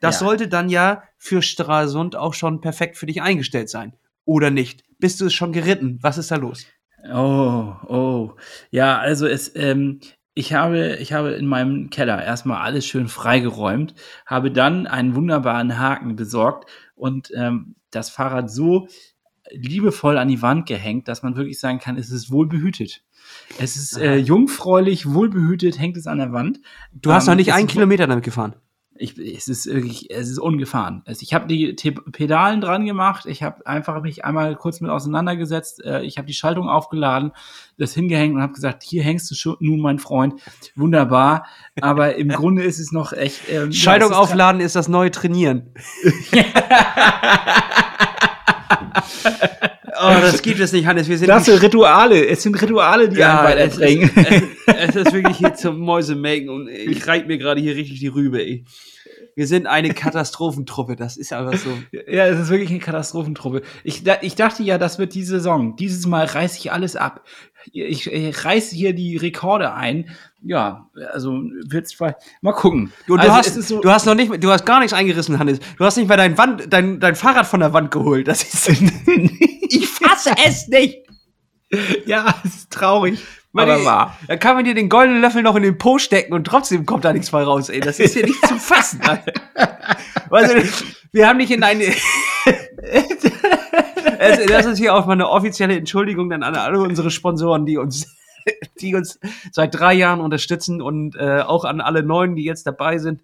Das 0.00 0.20
Ja. 0.20 0.26
sollte 0.26 0.46
dann 0.46 0.68
ja 0.68 1.02
für 1.16 1.42
Stralsund 1.42 2.14
auch 2.14 2.34
schon 2.34 2.60
perfekt 2.60 2.98
für 2.98 3.06
dich 3.06 3.20
eingestellt 3.20 3.68
sein. 3.68 3.94
Oder 4.28 4.50
nicht? 4.50 4.84
Bist 4.98 5.22
du 5.22 5.24
es 5.24 5.32
schon 5.32 5.54
geritten? 5.54 6.00
Was 6.02 6.18
ist 6.18 6.30
da 6.30 6.36
los? 6.36 6.66
Oh, 7.10 7.72
oh. 7.86 8.32
Ja, 8.70 8.98
also 8.98 9.26
es, 9.26 9.56
ähm, 9.56 10.00
ich 10.34 10.52
habe, 10.52 10.96
ich 10.96 11.14
habe 11.14 11.30
in 11.30 11.46
meinem 11.46 11.88
Keller 11.88 12.22
erstmal 12.22 12.60
alles 12.60 12.84
schön 12.84 13.08
freigeräumt, 13.08 13.94
habe 14.26 14.52
dann 14.52 14.86
einen 14.86 15.14
wunderbaren 15.14 15.78
Haken 15.78 16.14
besorgt 16.14 16.68
und 16.94 17.30
ähm, 17.34 17.76
das 17.90 18.10
Fahrrad 18.10 18.50
so 18.50 18.88
liebevoll 19.50 20.18
an 20.18 20.28
die 20.28 20.42
Wand 20.42 20.66
gehängt, 20.66 21.08
dass 21.08 21.22
man 21.22 21.34
wirklich 21.34 21.58
sagen 21.58 21.78
kann, 21.78 21.96
es 21.96 22.10
ist 22.10 22.30
wohl 22.30 22.46
behütet. 22.46 23.00
Es 23.58 23.76
ist 23.76 23.96
äh, 23.96 24.16
jungfräulich, 24.16 25.10
wohlbehütet, 25.10 25.78
hängt 25.78 25.96
es 25.96 26.06
an 26.06 26.18
der 26.18 26.32
Wand. 26.34 26.60
Du 26.92 27.12
hast 27.12 27.28
Ähm, 27.28 27.32
noch 27.32 27.36
nicht 27.36 27.54
einen 27.54 27.66
Kilometer 27.66 28.06
damit 28.06 28.24
gefahren. 28.24 28.56
Ich, 28.98 29.18
es 29.18 29.48
ist 29.48 29.66
wirklich, 29.66 30.10
es 30.10 30.28
ist 30.28 30.38
ungefahren. 30.38 31.02
Also 31.06 31.22
ich 31.22 31.34
habe 31.34 31.46
die 31.46 31.76
Te 31.76 31.92
Pedalen 31.92 32.60
dran 32.60 32.84
gemacht, 32.84 33.26
ich 33.26 33.42
habe 33.42 33.66
einfach 33.66 34.02
mich 34.02 34.24
einmal 34.24 34.56
kurz 34.56 34.80
mit 34.80 34.90
auseinandergesetzt, 34.90 35.84
äh, 35.84 36.02
ich 36.02 36.18
habe 36.18 36.26
die 36.26 36.34
Schaltung 36.34 36.68
aufgeladen, 36.68 37.32
das 37.78 37.94
hingehängt 37.94 38.34
und 38.34 38.42
habe 38.42 38.52
gesagt, 38.52 38.82
hier 38.82 39.02
hängst 39.02 39.30
du 39.30 39.34
schon 39.34 39.56
nun, 39.60 39.80
mein 39.80 39.98
Freund, 39.98 40.34
wunderbar. 40.74 41.46
Aber 41.80 42.16
im 42.16 42.28
Grunde 42.28 42.64
ist 42.64 42.78
es 42.78 42.92
noch 42.92 43.12
echt. 43.12 43.48
Ähm, 43.48 43.70
ja, 43.70 43.72
Schaltung 43.72 44.10
es 44.10 44.16
ist 44.16 44.22
aufladen 44.22 44.60
ist 44.60 44.76
das 44.76 44.88
neue 44.88 45.10
Trainieren. 45.10 45.72
oh, 50.00 50.20
das 50.20 50.42
gibt 50.42 50.60
es 50.60 50.72
nicht, 50.72 50.86
Hannes. 50.86 51.08
Wir 51.08 51.18
sind 51.18 51.28
Das 51.28 51.44
sind 51.44 51.62
Rituale, 51.62 52.26
es 52.26 52.42
sind 52.42 52.60
Rituale, 52.60 53.08
die 53.08 53.16
Ja, 53.16 53.42
einen 53.42 53.58
es 53.58 53.74
ist, 53.74 53.80
weiterbringen. 53.80 54.10
es, 54.66 54.74
es 54.88 54.96
ist 54.96 55.12
wirklich 55.12 55.36
hier 55.38 55.54
zum 55.54 55.78
Mäusemelken 55.80 56.48
und 56.48 56.68
ich 56.68 57.06
reite 57.06 57.26
mir 57.26 57.38
gerade 57.38 57.60
hier 57.60 57.76
richtig 57.76 58.00
die 58.00 58.08
Rübe, 58.08 58.40
ey. 58.40 58.64
Wir 59.38 59.46
sind 59.46 59.68
eine 59.68 59.94
Katastrophentruppe, 59.94 60.96
das 60.96 61.16
ist 61.16 61.32
einfach 61.32 61.56
so. 61.56 61.70
Ja, 61.92 62.26
es 62.26 62.40
ist 62.40 62.48
wirklich 62.48 62.70
eine 62.70 62.80
Katastrophentruppe. 62.80 63.62
Ich, 63.84 64.02
ich 64.22 64.34
dachte 64.34 64.64
ja, 64.64 64.78
das 64.78 64.98
wird 64.98 65.14
die 65.14 65.22
Saison. 65.22 65.76
Dieses 65.76 66.06
Mal 66.06 66.24
reiße 66.24 66.58
ich 66.58 66.72
alles 66.72 66.96
ab. 66.96 67.24
Ich, 67.72 68.10
ich 68.10 68.44
reiße 68.44 68.74
hier 68.74 68.94
die 68.94 69.16
Rekorde 69.16 69.74
ein. 69.74 70.10
Ja, 70.42 70.88
also 71.12 71.40
wird's 71.68 72.00
mal 72.00 72.16
mal 72.40 72.52
gucken. 72.52 72.92
Du, 73.06 73.14
du, 73.14 73.22
also, 73.22 73.32
hast, 73.32 73.54
so, 73.62 73.80
du 73.80 73.90
hast 73.90 74.06
noch 74.06 74.16
nicht, 74.16 74.42
du 74.42 74.50
hast 74.50 74.66
gar 74.66 74.80
nichts 74.80 74.92
eingerissen, 74.92 75.38
Hannes. 75.38 75.60
Du 75.76 75.84
hast 75.84 75.96
nicht 75.96 76.08
mal 76.08 76.16
dein, 76.16 76.36
Wand, 76.36 76.72
dein, 76.72 76.98
dein 76.98 77.14
Fahrrad 77.14 77.46
von 77.46 77.60
der 77.60 77.72
Wand 77.72 77.92
geholt. 77.92 78.26
Das 78.26 78.42
ist, 78.42 78.68
fasse 80.18 80.34
es 80.46 80.68
nicht. 80.68 80.98
ja, 82.06 82.34
es 82.44 82.54
ist 82.56 82.70
traurig. 82.72 83.20
Meine- 83.52 83.74
aber 83.74 83.84
wahr. 83.84 84.18
Da 84.26 84.36
kann 84.36 84.56
man 84.56 84.64
dir 84.64 84.74
den 84.74 84.88
goldenen 84.88 85.20
Löffel 85.22 85.42
noch 85.42 85.56
in 85.56 85.62
den 85.62 85.78
Po 85.78 85.98
stecken 85.98 86.32
und 86.34 86.44
trotzdem 86.46 86.84
kommt 86.86 87.04
da 87.04 87.12
nichts 87.12 87.30
bei 87.30 87.42
raus, 87.42 87.68
ey. 87.70 87.80
Das 87.80 87.98
ist 87.98 88.14
hier 88.14 88.24
nicht 88.26 88.46
zu 88.46 88.58
fassen. 88.58 89.00
Alter. 89.02 89.32
Du, 90.30 90.62
wir 91.12 91.26
haben 91.26 91.38
nicht 91.38 91.50
in 91.50 91.62
eine. 91.62 91.84
Es- 94.18 94.44
das 94.46 94.66
ist 94.66 94.78
hier 94.78 94.94
auch 94.94 95.06
mal 95.06 95.12
eine 95.12 95.28
offizielle 95.28 95.74
Entschuldigung 95.76 96.28
dann 96.28 96.42
an 96.42 96.54
alle 96.54 96.80
unsere 96.80 97.10
Sponsoren, 97.10 97.64
die 97.64 97.78
uns, 97.78 98.06
die 98.80 98.94
uns 98.94 99.18
seit 99.52 99.74
drei 99.74 99.94
Jahren 99.94 100.20
unterstützen 100.20 100.82
und 100.82 101.16
äh, 101.16 101.40
auch 101.40 101.64
an 101.64 101.80
alle 101.80 102.02
Neuen, 102.02 102.36
die 102.36 102.44
jetzt 102.44 102.66
dabei 102.66 102.98
sind. 102.98 103.22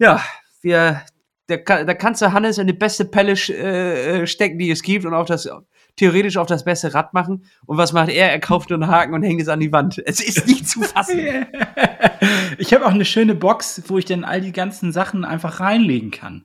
Ja, 0.00 0.20
wir 0.62 1.02
da, 1.46 1.56
da 1.84 1.94
kannst 1.94 2.22
du 2.22 2.32
Hannes 2.32 2.58
in 2.58 2.66
die 2.66 2.72
beste 2.72 3.04
Pelle 3.04 3.32
äh, 3.32 4.26
stecken, 4.26 4.58
die 4.58 4.70
es 4.70 4.82
gibt 4.82 5.04
und 5.04 5.14
auch 5.14 5.26
das 5.26 5.48
theoretisch 5.96 6.36
auf 6.36 6.46
das 6.46 6.64
beste 6.64 6.94
Rad 6.94 7.14
machen. 7.14 7.44
Und 7.66 7.76
was 7.76 7.92
macht 7.92 8.10
er? 8.10 8.30
Er 8.30 8.40
kauft 8.40 8.70
nur 8.70 8.80
einen 8.80 8.90
Haken 8.90 9.14
und 9.14 9.22
hängt 9.22 9.40
es 9.40 9.48
an 9.48 9.60
die 9.60 9.72
Wand. 9.72 10.02
Es 10.04 10.20
ist 10.20 10.46
nicht 10.46 10.68
zu 10.68 10.82
fassen. 10.82 11.18
ich 12.58 12.72
habe 12.74 12.86
auch 12.86 12.92
eine 12.92 13.04
schöne 13.04 13.34
Box, 13.34 13.82
wo 13.86 13.98
ich 13.98 14.04
dann 14.04 14.24
all 14.24 14.40
die 14.40 14.52
ganzen 14.52 14.92
Sachen 14.92 15.24
einfach 15.24 15.60
reinlegen 15.60 16.10
kann. 16.10 16.44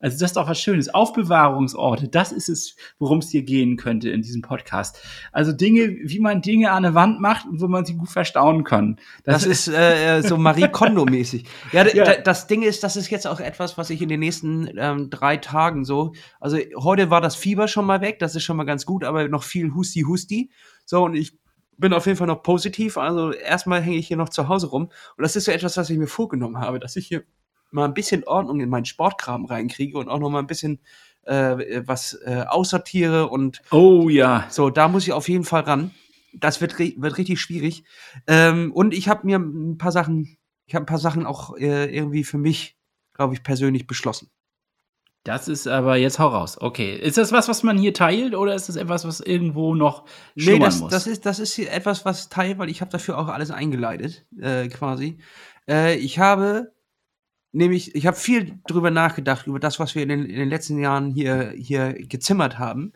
Also 0.00 0.16
das 0.16 0.30
ist 0.30 0.36
doch 0.36 0.48
was 0.48 0.60
Schönes. 0.60 0.94
Aufbewahrungsorte, 0.94 2.08
das 2.08 2.30
ist 2.30 2.48
es, 2.48 2.76
worum 2.98 3.18
es 3.18 3.30
hier 3.30 3.42
gehen 3.42 3.76
könnte 3.76 4.10
in 4.10 4.22
diesem 4.22 4.42
Podcast. 4.42 5.00
Also 5.32 5.52
Dinge, 5.52 5.96
wie 6.04 6.20
man 6.20 6.40
Dinge 6.40 6.70
an 6.70 6.84
der 6.84 6.94
Wand 6.94 7.20
macht 7.20 7.46
und 7.46 7.60
wo 7.60 7.66
man 7.66 7.84
sie 7.84 7.94
gut 7.94 8.08
verstauen 8.08 8.62
kann. 8.62 8.96
Das, 9.24 9.42
das 9.42 9.46
ist 9.46 9.68
äh, 9.68 10.22
so 10.22 10.36
Marie 10.36 10.68
Kondo-mäßig. 10.68 11.44
Ja, 11.72 11.86
ja. 11.86 12.20
das 12.20 12.46
Ding 12.46 12.62
ist, 12.62 12.82
das 12.82 12.96
ist 12.96 13.10
jetzt 13.10 13.26
auch 13.26 13.40
etwas, 13.40 13.76
was 13.76 13.90
ich 13.90 14.00
in 14.00 14.08
den 14.08 14.20
nächsten 14.20 14.70
ähm, 14.76 15.10
drei 15.10 15.36
Tagen 15.36 15.84
so. 15.84 16.12
Also 16.40 16.58
heute 16.76 17.10
war 17.10 17.20
das 17.20 17.36
Fieber 17.36 17.68
schon 17.68 17.84
mal 17.84 18.00
weg, 18.00 18.18
das 18.18 18.34
ist 18.34 18.44
schon 18.44 18.56
mal 18.56 18.64
ganz 18.64 18.86
gut, 18.86 19.04
aber 19.04 19.28
noch 19.28 19.42
viel 19.42 19.74
Husti 19.74 20.02
Husti. 20.02 20.50
So 20.84 21.04
und 21.04 21.14
ich 21.14 21.36
bin 21.76 21.92
auf 21.92 22.06
jeden 22.06 22.16
Fall 22.16 22.26
noch 22.26 22.42
positiv. 22.42 22.96
Also 22.96 23.32
erstmal 23.32 23.82
hänge 23.82 23.96
ich 23.96 24.08
hier 24.08 24.16
noch 24.16 24.28
zu 24.28 24.48
Hause 24.48 24.68
rum 24.68 24.84
und 24.84 25.22
das 25.22 25.36
ist 25.36 25.44
so 25.44 25.52
etwas, 25.52 25.76
was 25.76 25.90
ich 25.90 25.98
mir 25.98 26.06
vorgenommen 26.06 26.58
habe, 26.58 26.78
dass 26.78 26.96
ich 26.96 27.06
hier 27.06 27.24
mal 27.70 27.84
ein 27.84 27.94
bisschen 27.94 28.24
Ordnung 28.24 28.60
in 28.60 28.68
meinen 28.68 28.84
Sportkram 28.84 29.44
reinkriege 29.44 29.98
und 29.98 30.08
auch 30.08 30.18
noch 30.18 30.30
mal 30.30 30.40
ein 30.40 30.46
bisschen 30.46 30.80
äh, 31.24 31.82
was 31.86 32.14
äh, 32.24 32.44
aussortiere 32.48 33.28
und 33.28 33.62
oh 33.70 34.08
ja 34.08 34.46
so 34.50 34.70
da 34.70 34.88
muss 34.88 35.06
ich 35.06 35.12
auf 35.12 35.28
jeden 35.28 35.44
Fall 35.44 35.62
ran 35.62 35.90
das 36.32 36.60
wird 36.60 36.78
wird 36.78 37.18
richtig 37.18 37.40
schwierig 37.40 37.84
ähm, 38.26 38.72
und 38.72 38.94
ich 38.94 39.08
habe 39.08 39.26
mir 39.26 39.38
ein 39.38 39.78
paar 39.78 39.92
Sachen 39.92 40.38
ich 40.66 40.74
habe 40.74 40.84
ein 40.84 40.86
paar 40.86 40.98
Sachen 40.98 41.26
auch 41.26 41.56
äh, 41.56 41.94
irgendwie 41.94 42.24
für 42.24 42.38
mich 42.38 42.76
glaube 43.12 43.34
ich 43.34 43.42
persönlich 43.42 43.86
beschlossen 43.86 44.30
das 45.28 45.46
ist 45.46 45.66
aber 45.66 45.96
jetzt 45.96 46.18
hau 46.18 46.28
raus. 46.28 46.56
Okay. 46.58 46.96
Ist 46.96 47.18
das 47.18 47.32
was, 47.32 47.48
was 47.48 47.62
man 47.62 47.76
hier 47.76 47.92
teilt 47.92 48.34
oder 48.34 48.54
ist 48.54 48.70
das 48.70 48.76
etwas, 48.76 49.06
was 49.06 49.20
irgendwo 49.20 49.74
noch 49.74 50.06
nee, 50.34 50.58
das, 50.58 50.80
muss? 50.80 50.90
Das 50.90 51.06
ist, 51.06 51.26
das 51.26 51.38
ist 51.38 51.58
etwas, 51.58 52.06
was 52.06 52.30
teilt, 52.30 52.56
weil 52.56 52.70
ich 52.70 52.80
habe 52.80 52.90
dafür 52.90 53.18
auch 53.18 53.28
alles 53.28 53.50
eingeleitet, 53.50 54.24
äh, 54.40 54.68
quasi. 54.68 55.18
Äh, 55.68 55.96
ich 55.96 56.18
habe 56.18 56.72
nämlich, 57.52 57.94
ich 57.94 58.06
habe 58.06 58.16
viel 58.16 58.58
drüber 58.66 58.90
nachgedacht, 58.90 59.46
über 59.46 59.60
das, 59.60 59.78
was 59.78 59.94
wir 59.94 60.02
in 60.02 60.08
den, 60.08 60.24
in 60.26 60.36
den 60.36 60.48
letzten 60.48 60.78
Jahren 60.78 61.10
hier, 61.10 61.52
hier 61.56 61.92
gezimmert 61.94 62.58
haben. 62.58 62.92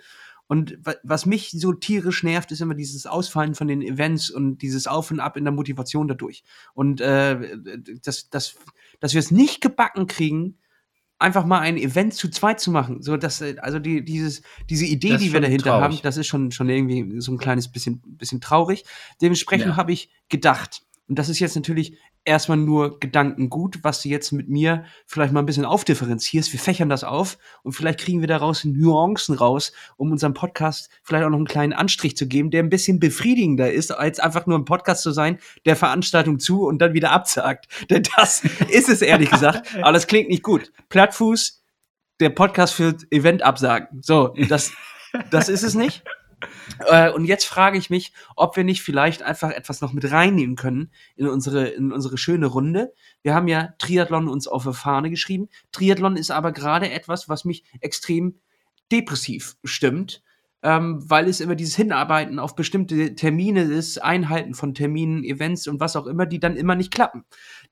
Und 0.46 0.78
was 1.02 1.24
mich 1.24 1.50
so 1.52 1.72
tierisch 1.72 2.22
nervt, 2.22 2.52
ist 2.52 2.60
immer 2.60 2.74
dieses 2.74 3.06
Ausfallen 3.06 3.54
von 3.54 3.68
den 3.68 3.80
Events 3.80 4.28
und 4.28 4.58
dieses 4.58 4.86
Auf 4.86 5.10
und 5.10 5.18
Ab 5.18 5.38
in 5.38 5.44
der 5.44 5.52
Motivation 5.52 6.08
dadurch. 6.08 6.44
Und 6.74 7.00
äh, 7.00 7.56
dass, 8.02 8.28
dass, 8.28 8.56
dass 9.00 9.14
wir 9.14 9.18
es 9.20 9.30
nicht 9.30 9.62
gebacken 9.62 10.06
kriegen, 10.06 10.58
einfach 11.18 11.46
mal 11.46 11.60
ein 11.60 11.78
Event 11.78 12.12
zu 12.12 12.28
zweit 12.28 12.60
zu 12.60 12.70
machen. 12.70 13.00
So, 13.00 13.16
dass, 13.16 13.40
also 13.40 13.78
die, 13.78 14.04
dieses, 14.04 14.42
diese 14.68 14.84
Idee, 14.84 15.16
die 15.16 15.32
wir 15.32 15.40
dahinter 15.40 15.70
traurig. 15.70 15.84
haben, 15.84 16.02
das 16.02 16.18
ist 16.18 16.26
schon, 16.26 16.50
schon 16.50 16.68
irgendwie 16.68 17.20
so 17.20 17.32
ein 17.32 17.38
kleines 17.38 17.68
bisschen, 17.68 18.02
bisschen 18.04 18.40
traurig. 18.40 18.84
Dementsprechend 19.22 19.68
ja. 19.68 19.76
habe 19.76 19.92
ich 19.92 20.10
gedacht, 20.28 20.82
und 21.08 21.18
das 21.18 21.28
ist 21.28 21.40
jetzt 21.40 21.56
natürlich 21.56 21.98
erstmal 22.24 22.58
nur 22.58 23.00
Gedankengut, 23.00 23.80
was 23.82 24.02
du 24.02 24.08
jetzt 24.08 24.30
mit 24.32 24.48
mir 24.48 24.84
vielleicht 25.06 25.32
mal 25.32 25.40
ein 25.40 25.46
bisschen 25.46 25.64
aufdifferenzierst. 25.64 26.52
Wir 26.52 26.60
fächern 26.60 26.88
das 26.88 27.04
auf 27.04 27.38
und 27.64 27.72
vielleicht 27.72 28.00
kriegen 28.00 28.20
wir 28.20 28.28
daraus 28.28 28.64
Nuancen 28.64 29.34
raus, 29.34 29.72
um 29.96 30.12
unserem 30.12 30.32
Podcast 30.32 30.88
vielleicht 31.02 31.24
auch 31.24 31.30
noch 31.30 31.38
einen 31.38 31.46
kleinen 31.46 31.72
Anstrich 31.72 32.16
zu 32.16 32.28
geben, 32.28 32.50
der 32.50 32.62
ein 32.62 32.70
bisschen 32.70 33.00
befriedigender 33.00 33.72
ist, 33.72 33.90
als 33.90 34.20
einfach 34.20 34.46
nur 34.46 34.58
ein 34.58 34.64
Podcast 34.64 35.02
zu 35.02 35.10
sein, 35.10 35.38
der 35.66 35.76
Veranstaltung 35.76 36.38
zu 36.38 36.64
und 36.64 36.78
dann 36.78 36.94
wieder 36.94 37.10
absagt. 37.10 37.66
Denn 37.90 38.04
das 38.16 38.44
ist 38.68 38.88
es 38.88 39.02
ehrlich 39.02 39.30
gesagt. 39.30 39.68
Aber 39.82 39.92
das 39.92 40.06
klingt 40.06 40.28
nicht 40.28 40.42
gut. 40.42 40.72
Plattfuß, 40.88 41.62
der 42.20 42.30
Podcast 42.30 42.74
für 42.74 42.96
Event 43.10 43.42
absagen. 43.42 44.00
So, 44.00 44.34
das, 44.48 44.72
das 45.30 45.48
ist 45.48 45.64
es 45.64 45.74
nicht. 45.74 46.04
Äh, 46.86 47.10
und 47.10 47.24
jetzt 47.24 47.44
frage 47.44 47.78
ich 47.78 47.90
mich, 47.90 48.12
ob 48.36 48.56
wir 48.56 48.64
nicht 48.64 48.82
vielleicht 48.82 49.22
einfach 49.22 49.50
etwas 49.50 49.80
noch 49.80 49.92
mit 49.92 50.10
reinnehmen 50.10 50.56
können 50.56 50.90
in 51.16 51.28
unsere, 51.28 51.68
in 51.68 51.92
unsere 51.92 52.18
schöne 52.18 52.46
Runde. 52.46 52.92
Wir 53.22 53.34
haben 53.34 53.48
ja 53.48 53.74
Triathlon 53.78 54.28
uns 54.28 54.48
auf 54.48 54.64
der 54.64 54.72
Fahne 54.72 55.10
geschrieben. 55.10 55.48
Triathlon 55.70 56.16
ist 56.16 56.30
aber 56.30 56.52
gerade 56.52 56.90
etwas, 56.90 57.28
was 57.28 57.44
mich 57.44 57.64
extrem 57.80 58.40
depressiv 58.90 59.56
stimmt 59.64 60.22
ähm, 60.62 61.02
weil 61.08 61.28
es 61.28 61.40
immer 61.40 61.56
dieses 61.56 61.74
Hinarbeiten 61.74 62.38
auf 62.38 62.54
bestimmte 62.54 63.16
Termine 63.16 63.62
ist, 63.62 64.02
Einhalten 64.02 64.54
von 64.54 64.74
Terminen, 64.74 65.24
Events 65.24 65.66
und 65.66 65.80
was 65.80 65.96
auch 65.96 66.06
immer, 66.06 66.24
die 66.24 66.38
dann 66.38 66.56
immer 66.56 66.76
nicht 66.76 66.92
klappen. 66.92 67.24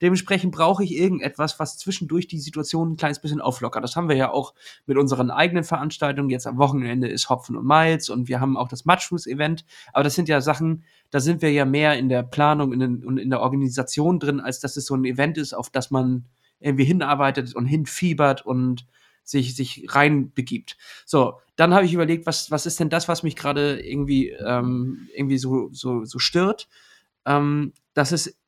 Dementsprechend 0.03 0.53
brauche 0.53 0.83
ich 0.83 0.96
irgendetwas, 0.96 1.61
was 1.61 1.79
zwischendurch 1.79 2.26
die 2.26 2.40
Situation 2.40 2.92
ein 2.92 2.96
kleines 2.96 3.20
bisschen 3.20 3.40
auflockert. 3.40 3.85
Das 3.85 3.94
haben 3.94 4.09
wir 4.09 4.16
ja 4.16 4.33
auch 4.33 4.55
mit 4.87 4.98
unseren 4.98 5.31
eigenen 5.31 5.62
Veranstaltungen. 5.62 6.31
Jetzt 6.31 6.48
am 6.48 6.59
Wochenende 6.59 7.07
ist 7.07 7.31
Hopfen 7.31 7.57
und 7.57 7.64
Miles 7.64 8.11
und 8.11 8.29
wir 8.29 8.40
haben 8.40 8.57
auch 8.57 8.68
das 8.68 8.85
Matchfuß-Event. 8.85 9.64
Aber 9.92 10.03
das 10.03 10.16
sind 10.16 10.29
ja 10.29 10.40
Sachen, 10.40 10.83
da 11.11 11.20
sind 11.20 11.42
wir 11.42 11.53
ja 11.53 11.64
mehr 11.64 11.96
in 11.96 12.09
der 12.09 12.24
Planung 12.24 12.72
und 12.72 13.18
in 13.18 13.31
der 13.31 13.40
Organisation 13.40 14.18
drin, 14.18 14.40
als 14.40 14.59
dass 14.59 14.76
es 14.76 14.87
so 14.87 14.96
ein 14.96 15.05
Event 15.05 15.38
ist, 15.38 15.55
auf 15.55 15.70
das 15.70 15.92
man 15.92 16.24
irgendwie 16.59 16.85
hinarbeitet 16.85 17.55
und 17.55 17.66
hinfiebert 17.66 18.44
und 18.44 18.87
sich, 19.31 19.55
sich 19.55 19.87
reinbegibt. 19.88 20.77
So, 21.07 21.38
dann 21.57 21.75
habe 21.75 21.87
ich 21.87 21.95
überlegt, 21.95 22.27
was, 22.27 22.51
was 22.51 22.66
ist 22.66 22.81
denn 22.81 22.90
das, 22.90 23.09
was 23.09 23.23
mich 23.23 23.37
gerade 23.37 23.81
irgendwie, 23.81 24.31
ähm, 24.31 25.09
irgendwie 25.14 25.38
so, 25.38 25.69
so, 25.73 26.05
so 26.05 26.19
stört? 26.19 26.69
Ähm, 27.27 27.73
das 27.95 28.12
ist, 28.12 28.38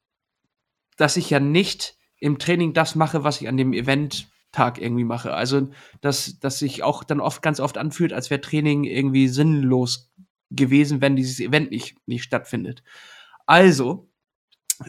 dass 0.96 1.16
ich 1.16 1.30
ja 1.30 1.40
nicht 1.40 1.96
im 2.18 2.38
Training 2.38 2.72
das 2.72 2.94
mache, 2.94 3.24
was 3.24 3.40
ich 3.40 3.48
an 3.48 3.56
dem 3.56 3.72
Eventtag 3.72 4.80
irgendwie 4.80 5.04
mache. 5.04 5.34
Also, 5.34 5.70
dass, 6.00 6.38
dass 6.38 6.58
sich 6.58 6.82
auch 6.82 7.04
dann 7.04 7.20
oft 7.20 7.42
ganz 7.42 7.60
oft 7.60 7.78
anfühlt, 7.78 8.12
als 8.12 8.30
wäre 8.30 8.40
Training 8.40 8.84
irgendwie 8.84 9.28
sinnlos 9.28 10.12
gewesen, 10.50 11.00
wenn 11.00 11.16
dieses 11.16 11.40
Event 11.40 11.70
nicht, 11.70 11.96
nicht 12.06 12.22
stattfindet. 12.22 12.82
Also, 13.46 14.08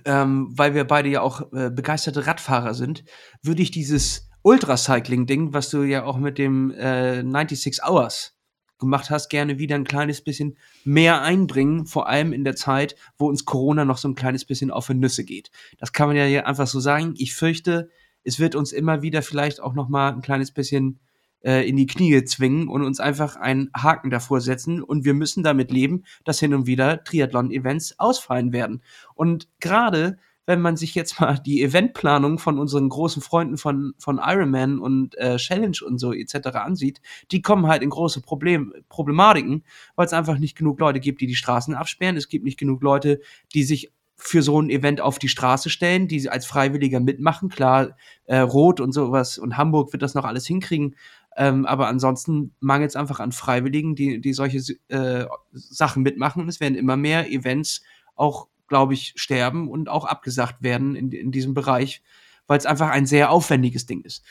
ähm, 0.06 0.48
weil 0.52 0.74
wir 0.74 0.86
beide 0.86 1.10
ja 1.10 1.22
auch 1.22 1.52
äh, 1.54 1.70
begeisterte 1.70 2.28
Radfahrer 2.28 2.74
sind, 2.74 3.04
würde 3.42 3.62
ich 3.62 3.72
dieses 3.72 4.30
Ultracycling-Ding, 4.44 5.54
was 5.54 5.70
du 5.70 5.84
ja 5.84 6.04
auch 6.06 6.18
mit 6.18 6.38
dem 6.38 6.72
äh, 6.72 7.22
96 7.22 7.84
Hours 7.84 8.38
gemacht 8.78 9.10
hast, 9.10 9.30
gerne 9.30 9.58
wieder 9.60 9.76
ein 9.76 9.86
kleines 9.86 10.22
bisschen 10.22 10.58
mehr 10.84 11.22
einbringen, 11.22 11.86
vor 11.86 12.08
allem 12.08 12.34
in 12.34 12.44
der 12.44 12.56
Zeit, 12.56 12.96
wo 13.18 13.28
uns 13.28 13.46
Corona 13.46 13.86
noch 13.86 13.98
so 13.98 14.10
ein 14.10 14.16
kleines 14.16 14.46
bisschen 14.46 14.72
auf 14.72 14.88
die 14.88 14.94
Nüsse 14.94 15.24
geht. 15.24 15.52
Das 15.78 15.94
kann 15.94 16.08
man 16.08 16.18
ja 16.18 16.26
hier 16.26 16.48
einfach 16.48 16.68
so 16.68 16.80
sagen. 16.80 17.14
Ich 17.18 17.34
fürchte, 17.34 17.90
es 18.24 18.40
wird 18.40 18.56
uns 18.56 18.72
immer 18.72 19.02
wieder 19.02 19.22
vielleicht 19.22 19.62
auch 19.62 19.74
noch 19.74 19.90
mal 19.90 20.12
ein 20.12 20.22
kleines 20.22 20.52
bisschen 20.52 21.00
äh, 21.44 21.68
in 21.68 21.78
die 21.78 21.88
Knie 21.88 22.24
zwingen 22.26 22.68
und 22.68 22.84
uns 22.84 23.00
einfach 23.00 23.36
einen 23.36 23.70
Haken 23.76 24.10
davor 24.10 24.42
setzen 24.42 24.82
und 24.82 25.06
wir 25.06 25.14
müssen 25.14 25.44
damit 25.44 25.72
leben, 25.72 26.04
dass 26.26 26.40
hin 26.40 26.54
und 26.54 26.68
wieder 26.68 27.04
Triathlon-Events 27.04 28.00
ausfallen 28.00 28.52
werden. 28.54 28.82
Und 29.16 29.48
gerade 29.60 30.18
wenn 30.46 30.62
man 30.62 30.76
sich 30.76 30.96
jetzt 30.96 31.20
mal 31.20 31.38
die 31.38 31.62
Eventplanung 31.62 32.40
von 32.40 32.60
unseren 32.60 32.90
großen 32.90 33.22
Freunden 33.22 33.58
von, 33.58 33.94
von 33.98 34.20
Ironman 34.22 34.80
und 34.80 35.18
äh, 35.18 35.38
Challenge 35.38 35.78
und 35.86 36.00
so 36.00 36.14
etc. 36.14 36.48
ansieht, 36.56 37.02
die 37.32 37.42
kommen 37.42 37.68
halt 37.68 37.82
in 37.82 37.90
große 37.90 38.22
Problem, 38.22 38.74
Problematiken, 38.90 39.64
weil 39.96 40.06
es 40.06 40.14
einfach 40.14 40.38
nicht 40.38 40.58
genug 40.58 40.80
Leute 40.80 41.00
gibt, 41.00 41.22
die 41.22 41.28
die 41.28 41.36
Straßen 41.36 41.74
absperren. 41.76 42.18
Es 42.18 42.30
gibt 42.30 42.46
nicht 42.46 42.60
genug 42.60 42.84
Leute, 42.84 43.22
die 43.54 43.64
sich 43.64 43.92
für 44.16 44.42
so 44.42 44.62
ein 44.62 44.70
Event 44.70 45.02
auf 45.02 45.20
die 45.20 45.28
Straße 45.28 45.70
stellen, 45.70 46.08
die 46.08 46.30
als 46.30 46.46
Freiwilliger 46.46 47.00
mitmachen. 47.00 47.50
Klar, 47.50 47.98
äh, 48.26 48.38
Rot 48.38 48.80
und 48.80 48.94
sowas 48.94 49.38
und 49.38 49.58
Hamburg 49.58 49.92
wird 49.92 50.04
das 50.04 50.14
noch 50.14 50.24
alles 50.24 50.46
hinkriegen. 50.46 50.96
Ähm, 51.36 51.66
aber 51.66 51.88
ansonsten 51.88 52.54
mangelt 52.60 52.92
es 52.92 52.96
einfach 52.96 53.20
an 53.20 53.32
Freiwilligen, 53.32 53.96
die, 53.96 54.22
die 54.22 54.34
solche 54.34 54.60
äh, 54.88 55.26
Sachen 55.52 56.04
mitmachen. 56.04 56.44
Und 56.44 56.50
es 56.50 56.60
werden 56.60 56.76
immer 56.76 56.96
mehr 56.96 57.32
Events 57.32 57.82
auch 58.16 58.48
glaube 58.68 58.94
ich, 58.94 59.14
sterben 59.16 59.70
und 59.70 59.90
auch 59.90 60.06
abgesagt 60.06 60.62
werden 60.62 60.96
in, 60.96 61.12
in 61.12 61.32
diesem 61.32 61.54
Bereich, 61.54 62.02
weil 62.48 62.58
es 62.58 62.66
einfach 62.66 62.90
ein 62.90 63.06
sehr 63.06 63.32
aufwendiges 63.32 63.86
Ding 63.86 64.02
ist. 64.02 64.24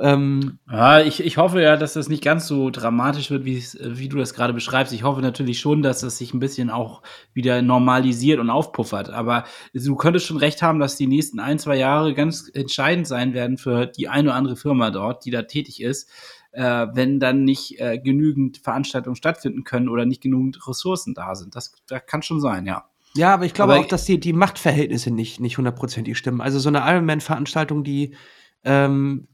Ähm, 0.00 0.58
ja, 0.70 1.00
ich, 1.00 1.24
ich 1.24 1.36
hoffe 1.36 1.62
ja, 1.62 1.76
dass 1.76 1.92
das 1.92 2.08
nicht 2.08 2.24
ganz 2.24 2.48
so 2.48 2.70
dramatisch 2.70 3.30
wird, 3.30 3.44
wie 3.44 4.08
du 4.08 4.18
das 4.18 4.34
gerade 4.34 4.52
beschreibst. 4.52 4.92
Ich 4.92 5.04
hoffe 5.04 5.20
natürlich 5.20 5.60
schon, 5.60 5.82
dass 5.82 6.00
das 6.00 6.18
sich 6.18 6.34
ein 6.34 6.40
bisschen 6.40 6.70
auch 6.70 7.02
wieder 7.32 7.62
normalisiert 7.62 8.40
und 8.40 8.50
aufpuffert. 8.50 9.10
Aber 9.10 9.44
du 9.72 9.94
könntest 9.94 10.26
schon 10.26 10.38
recht 10.38 10.62
haben, 10.62 10.80
dass 10.80 10.96
die 10.96 11.06
nächsten 11.06 11.38
ein, 11.38 11.58
zwei 11.58 11.76
Jahre 11.76 12.14
ganz 12.14 12.50
entscheidend 12.52 13.06
sein 13.06 13.34
werden 13.34 13.56
für 13.56 13.86
die 13.86 14.08
eine 14.08 14.30
oder 14.30 14.36
andere 14.36 14.56
Firma 14.56 14.90
dort, 14.90 15.24
die 15.24 15.30
da 15.30 15.42
tätig 15.42 15.80
ist. 15.80 16.10
Äh, 16.50 16.86
wenn 16.92 17.18
dann 17.18 17.42
nicht 17.42 17.80
äh, 17.80 17.98
genügend 17.98 18.58
Veranstaltungen 18.58 19.16
stattfinden 19.16 19.64
können 19.64 19.88
oder 19.88 20.06
nicht 20.06 20.22
genügend 20.22 20.68
Ressourcen 20.68 21.12
da 21.12 21.34
sind. 21.34 21.56
Das, 21.56 21.72
das 21.88 22.06
kann 22.06 22.22
schon 22.22 22.40
sein, 22.40 22.64
ja. 22.66 22.88
Ja, 23.16 23.34
aber 23.34 23.44
ich 23.44 23.54
glaube 23.54 23.74
aber 23.74 23.82
auch, 23.82 23.88
dass 23.88 24.04
die, 24.04 24.18
die 24.18 24.32
Machtverhältnisse 24.32 25.10
nicht, 25.10 25.40
nicht 25.40 25.56
hundertprozentig 25.58 26.18
stimmen. 26.18 26.40
Also 26.40 26.58
so 26.58 26.68
eine 26.68 26.80
Ironman-Veranstaltung, 26.80 27.84
die, 27.84 28.16
ähm, 28.64 29.28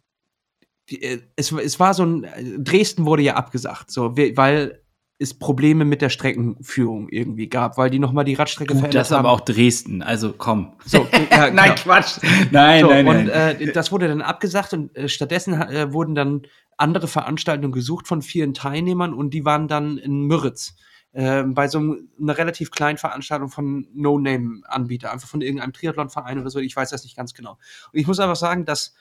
die, 0.90 1.02
äh, 1.02 1.22
es, 1.36 1.50
es 1.52 1.80
war 1.80 1.94
so 1.94 2.04
ein, 2.04 2.26
Dresden 2.58 3.06
wurde 3.06 3.22
ja 3.22 3.34
abgesagt, 3.34 3.90
so, 3.90 4.16
weil 4.16 4.82
es 5.18 5.34
Probleme 5.38 5.84
mit 5.84 6.00
der 6.00 6.08
Streckenführung 6.08 7.08
irgendwie 7.10 7.48
gab, 7.48 7.76
weil 7.76 7.90
die 7.90 7.98
nochmal 7.98 8.24
die 8.24 8.34
Radstrecke 8.34 8.72
Gut, 8.72 8.80
verändert 8.80 9.00
das 9.00 9.08
ist 9.08 9.16
haben. 9.16 9.26
aber 9.26 9.34
auch 9.34 9.40
Dresden, 9.40 10.02
also 10.02 10.32
komm. 10.36 10.74
So, 10.86 11.06
ja, 11.30 11.50
nein. 11.52 11.74
Quatsch. 11.74 12.18
Nein, 12.50 12.80
So, 12.80 12.88
nein, 12.88 13.06
und 13.06 13.26
nein. 13.26 13.60
äh, 13.60 13.72
das 13.72 13.92
wurde 13.92 14.08
dann 14.08 14.22
abgesagt 14.22 14.72
und 14.72 14.96
äh, 14.96 15.08
stattdessen 15.08 15.54
äh, 15.60 15.92
wurden 15.92 16.14
dann 16.14 16.42
andere 16.78 17.06
Veranstaltungen 17.06 17.72
gesucht 17.72 18.08
von 18.08 18.22
vielen 18.22 18.54
Teilnehmern 18.54 19.12
und 19.12 19.34
die 19.34 19.44
waren 19.44 19.68
dann 19.68 19.98
in 19.98 20.22
Müritz 20.22 20.74
äh, 21.12 21.42
bei 21.42 21.68
so 21.68 21.79
einem- 21.79 22.09
einer 22.20 22.38
relativ 22.38 22.70
kleinen 22.70 22.99
Veranstaltung 22.99 23.49
von 23.49 23.88
No-Name-Anbieter, 23.94 25.12
einfach 25.12 25.29
von 25.29 25.40
irgendeinem 25.40 25.73
Triathlon-Verein 25.73 26.38
oder 26.38 26.51
so, 26.51 26.59
ich 26.61 26.77
weiß 26.77 26.90
das 26.90 27.05
nicht 27.05 27.16
ganz 27.16 27.35
genau. 27.35 27.59
Und 27.92 27.99
ich 27.99 28.07
muss 28.07 28.20
einfach 28.20 28.37
sagen, 28.37 28.64
dass 28.64 28.94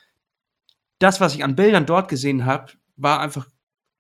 das, 1.00 1.22
was 1.22 1.36
ich 1.36 1.44
an 1.44 1.56
Bildern 1.56 1.86
dort 1.86 2.10
gesehen 2.10 2.46
habe, 2.46 2.74
war 2.98 3.20
einfach 3.22 3.48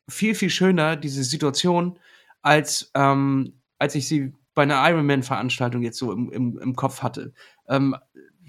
viel, 0.09 0.35
viel 0.35 0.49
schöner, 0.49 0.95
diese 0.95 1.23
Situation, 1.23 1.99
als, 2.41 2.91
ähm, 2.95 3.61
als 3.77 3.95
ich 3.95 4.07
sie 4.07 4.33
bei 4.53 4.63
einer 4.63 4.81
Ironman-Veranstaltung 4.89 5.83
jetzt 5.83 5.97
so 5.97 6.11
im, 6.11 6.31
im, 6.31 6.57
im 6.59 6.75
Kopf 6.75 7.01
hatte. 7.01 7.33
Ähm, 7.67 7.95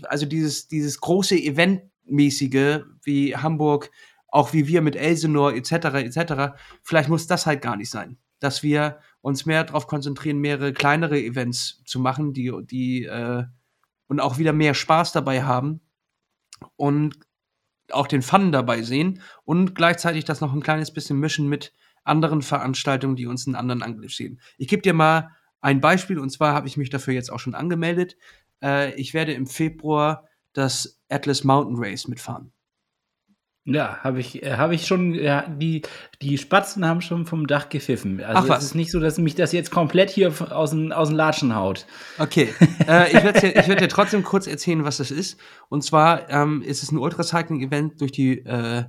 also 0.04 0.26
dieses, 0.26 0.68
dieses 0.68 1.00
große 1.00 1.36
Eventmäßige 1.36 2.80
wie 3.02 3.36
Hamburg, 3.36 3.90
auch 4.28 4.52
wie 4.52 4.66
wir 4.66 4.80
mit 4.80 4.96
Elsenor 4.96 5.52
etc. 5.54 5.72
etc. 5.72 6.54
Vielleicht 6.82 7.08
muss 7.08 7.26
das 7.26 7.46
halt 7.46 7.62
gar 7.62 7.76
nicht 7.76 7.90
sein, 7.90 8.16
dass 8.38 8.62
wir 8.62 8.98
uns 9.20 9.46
mehr 9.46 9.64
darauf 9.64 9.86
konzentrieren, 9.86 10.38
mehrere 10.38 10.72
kleinere 10.72 11.20
Events 11.20 11.82
zu 11.84 12.00
machen, 12.00 12.32
die 12.32 12.52
die 12.64 13.04
äh, 13.04 13.44
und 14.08 14.20
auch 14.20 14.38
wieder 14.38 14.52
mehr 14.52 14.74
Spaß 14.74 15.12
dabei 15.12 15.44
haben 15.44 15.80
und 16.76 17.16
auch 17.92 18.06
den 18.06 18.22
Fun 18.22 18.52
dabei 18.52 18.82
sehen 18.82 19.22
und 19.44 19.74
gleichzeitig 19.74 20.24
das 20.24 20.40
noch 20.40 20.52
ein 20.52 20.62
kleines 20.62 20.92
bisschen 20.92 21.18
mischen 21.18 21.48
mit 21.48 21.72
anderen 22.04 22.42
Veranstaltungen, 22.42 23.16
die 23.16 23.26
uns 23.26 23.46
einen 23.46 23.56
anderen 23.56 23.82
Angriff 23.82 24.14
sehen. 24.14 24.40
Ich 24.58 24.68
gebe 24.68 24.82
dir 24.82 24.94
mal 24.94 25.30
ein 25.60 25.80
Beispiel 25.80 26.18
und 26.18 26.30
zwar 26.30 26.54
habe 26.54 26.66
ich 26.66 26.76
mich 26.76 26.90
dafür 26.90 27.14
jetzt 27.14 27.30
auch 27.30 27.38
schon 27.38 27.54
angemeldet. 27.54 28.16
Äh, 28.62 28.94
ich 28.94 29.14
werde 29.14 29.32
im 29.32 29.46
Februar 29.46 30.26
das 30.52 31.00
Atlas 31.08 31.44
Mountain 31.44 31.76
Race 31.78 32.08
mitfahren. 32.08 32.52
Ja, 33.66 33.98
habe 34.02 34.20
ich, 34.20 34.42
äh, 34.42 34.56
habe 34.56 34.74
ich 34.74 34.86
schon, 34.86 35.12
ja, 35.12 35.46
die, 35.46 35.82
die 36.22 36.38
Spatzen 36.38 36.86
haben 36.86 37.02
schon 37.02 37.26
vom 37.26 37.46
Dach 37.46 37.68
gepfiffen. 37.68 38.24
Also 38.24 38.50
Ach 38.50 38.56
es 38.56 38.64
ist 38.64 38.74
nicht 38.74 38.90
so, 38.90 39.00
dass 39.00 39.18
mich 39.18 39.34
das 39.34 39.52
jetzt 39.52 39.70
komplett 39.70 40.08
hier 40.08 40.32
aus 40.50 40.70
den, 40.70 40.92
aus 40.92 41.08
den 41.08 41.16
Latschen 41.16 41.54
haut. 41.54 41.84
Okay, 42.18 42.54
äh, 42.88 43.08
ich 43.08 43.22
werde 43.22 43.40
dir, 43.40 43.54
ich 43.54 43.68
werd 43.68 43.82
dir 43.82 43.88
trotzdem 43.88 44.24
kurz 44.24 44.46
erzählen, 44.46 44.82
was 44.84 44.96
das 44.96 45.10
ist. 45.10 45.38
Und 45.68 45.84
zwar 45.84 46.30
ähm, 46.30 46.62
ist 46.62 46.82
es 46.82 46.90
ein 46.90 46.96
Ultracycling-Event 46.96 48.00
durch, 48.00 48.12
die, 48.12 48.38
äh, 48.38 48.84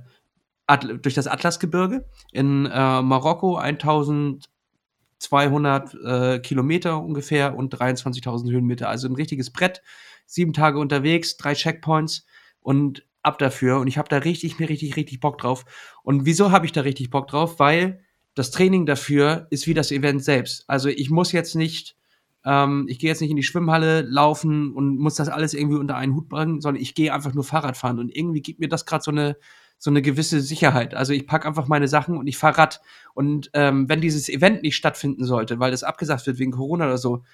durch 1.02 1.14
das 1.14 1.26
Atlasgebirge 1.26 2.06
in 2.32 2.64
äh, 2.64 3.02
Marokko, 3.02 3.58
1200 3.58 5.94
äh, 6.02 6.38
Kilometer 6.38 7.02
ungefähr 7.02 7.54
und 7.54 7.74
23.000 7.74 8.50
Höhenmeter. 8.50 8.88
Also 8.88 9.06
ein 9.06 9.16
richtiges 9.16 9.50
Brett, 9.50 9.82
sieben 10.24 10.54
Tage 10.54 10.78
unterwegs, 10.78 11.36
drei 11.36 11.52
Checkpoints 11.52 12.24
und 12.60 13.04
ab 13.22 13.38
dafür. 13.38 13.78
Und 13.78 13.86
ich 13.86 13.98
habe 13.98 14.08
da 14.08 14.18
richtig, 14.18 14.58
mir 14.58 14.68
richtig, 14.68 14.96
richtig 14.96 15.20
Bock 15.20 15.38
drauf. 15.38 15.64
Und 16.02 16.24
wieso 16.24 16.50
habe 16.50 16.66
ich 16.66 16.72
da 16.72 16.82
richtig 16.82 17.10
Bock 17.10 17.28
drauf? 17.28 17.58
Weil 17.58 18.00
das 18.34 18.50
Training 18.50 18.86
dafür 18.86 19.46
ist 19.50 19.66
wie 19.66 19.74
das 19.74 19.90
Event 19.92 20.24
selbst. 20.24 20.64
Also 20.68 20.88
ich 20.88 21.10
muss 21.10 21.32
jetzt 21.32 21.54
nicht 21.54 21.96
ähm, 22.44 22.86
ich 22.88 22.98
gehe 22.98 23.08
jetzt 23.08 23.20
nicht 23.20 23.30
in 23.30 23.36
die 23.36 23.42
Schwimmhalle 23.42 24.02
laufen 24.02 24.72
und 24.72 24.98
muss 24.98 25.14
das 25.14 25.28
alles 25.28 25.54
irgendwie 25.54 25.78
unter 25.78 25.96
einen 25.96 26.14
Hut 26.14 26.28
bringen, 26.28 26.60
sondern 26.60 26.82
ich 26.82 26.94
gehe 26.94 27.14
einfach 27.14 27.34
nur 27.34 27.44
Fahrrad 27.44 27.76
fahren 27.76 27.98
und 27.98 28.14
irgendwie 28.14 28.42
gibt 28.42 28.58
mir 28.60 28.68
das 28.68 28.84
gerade 28.84 29.04
so 29.04 29.10
eine 29.10 29.36
so 29.78 29.90
eine 29.90 30.00
gewisse 30.00 30.40
Sicherheit. 30.40 30.94
Also 30.94 31.12
ich 31.12 31.26
packe 31.26 31.48
einfach 31.48 31.66
meine 31.66 31.88
Sachen 31.88 32.16
und 32.16 32.28
ich 32.28 32.38
fahre 32.38 32.56
Rad. 32.56 32.80
Und 33.14 33.50
ähm, 33.52 33.88
wenn 33.88 34.00
dieses 34.00 34.28
Event 34.28 34.62
nicht 34.62 34.76
stattfinden 34.76 35.24
sollte, 35.24 35.58
weil 35.58 35.72
das 35.72 35.82
abgesagt 35.82 36.24
wird 36.28 36.38
wegen 36.38 36.52
Corona 36.52 36.84
oder 36.84 36.98
so, 36.98 37.24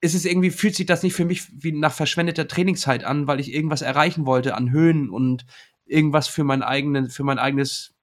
ist 0.00 0.14
es 0.14 0.24
irgendwie, 0.24 0.50
fühlt 0.50 0.74
sich 0.74 0.86
das 0.86 1.02
nicht 1.02 1.14
für 1.14 1.24
mich 1.24 1.48
wie 1.52 1.72
nach 1.72 1.92
verschwendeter 1.92 2.46
Trainingszeit 2.46 3.04
an, 3.04 3.26
weil 3.26 3.40
ich 3.40 3.52
irgendwas 3.52 3.82
erreichen 3.82 4.26
wollte 4.26 4.54
an 4.54 4.70
Höhen 4.70 5.08
und 5.10 5.46
irgendwas 5.86 6.28
für 6.28 6.44
mein 6.44 6.62
eigenen, 6.62 7.08
für 7.08 7.24
mein 7.24 7.38
eigenes 7.38 7.94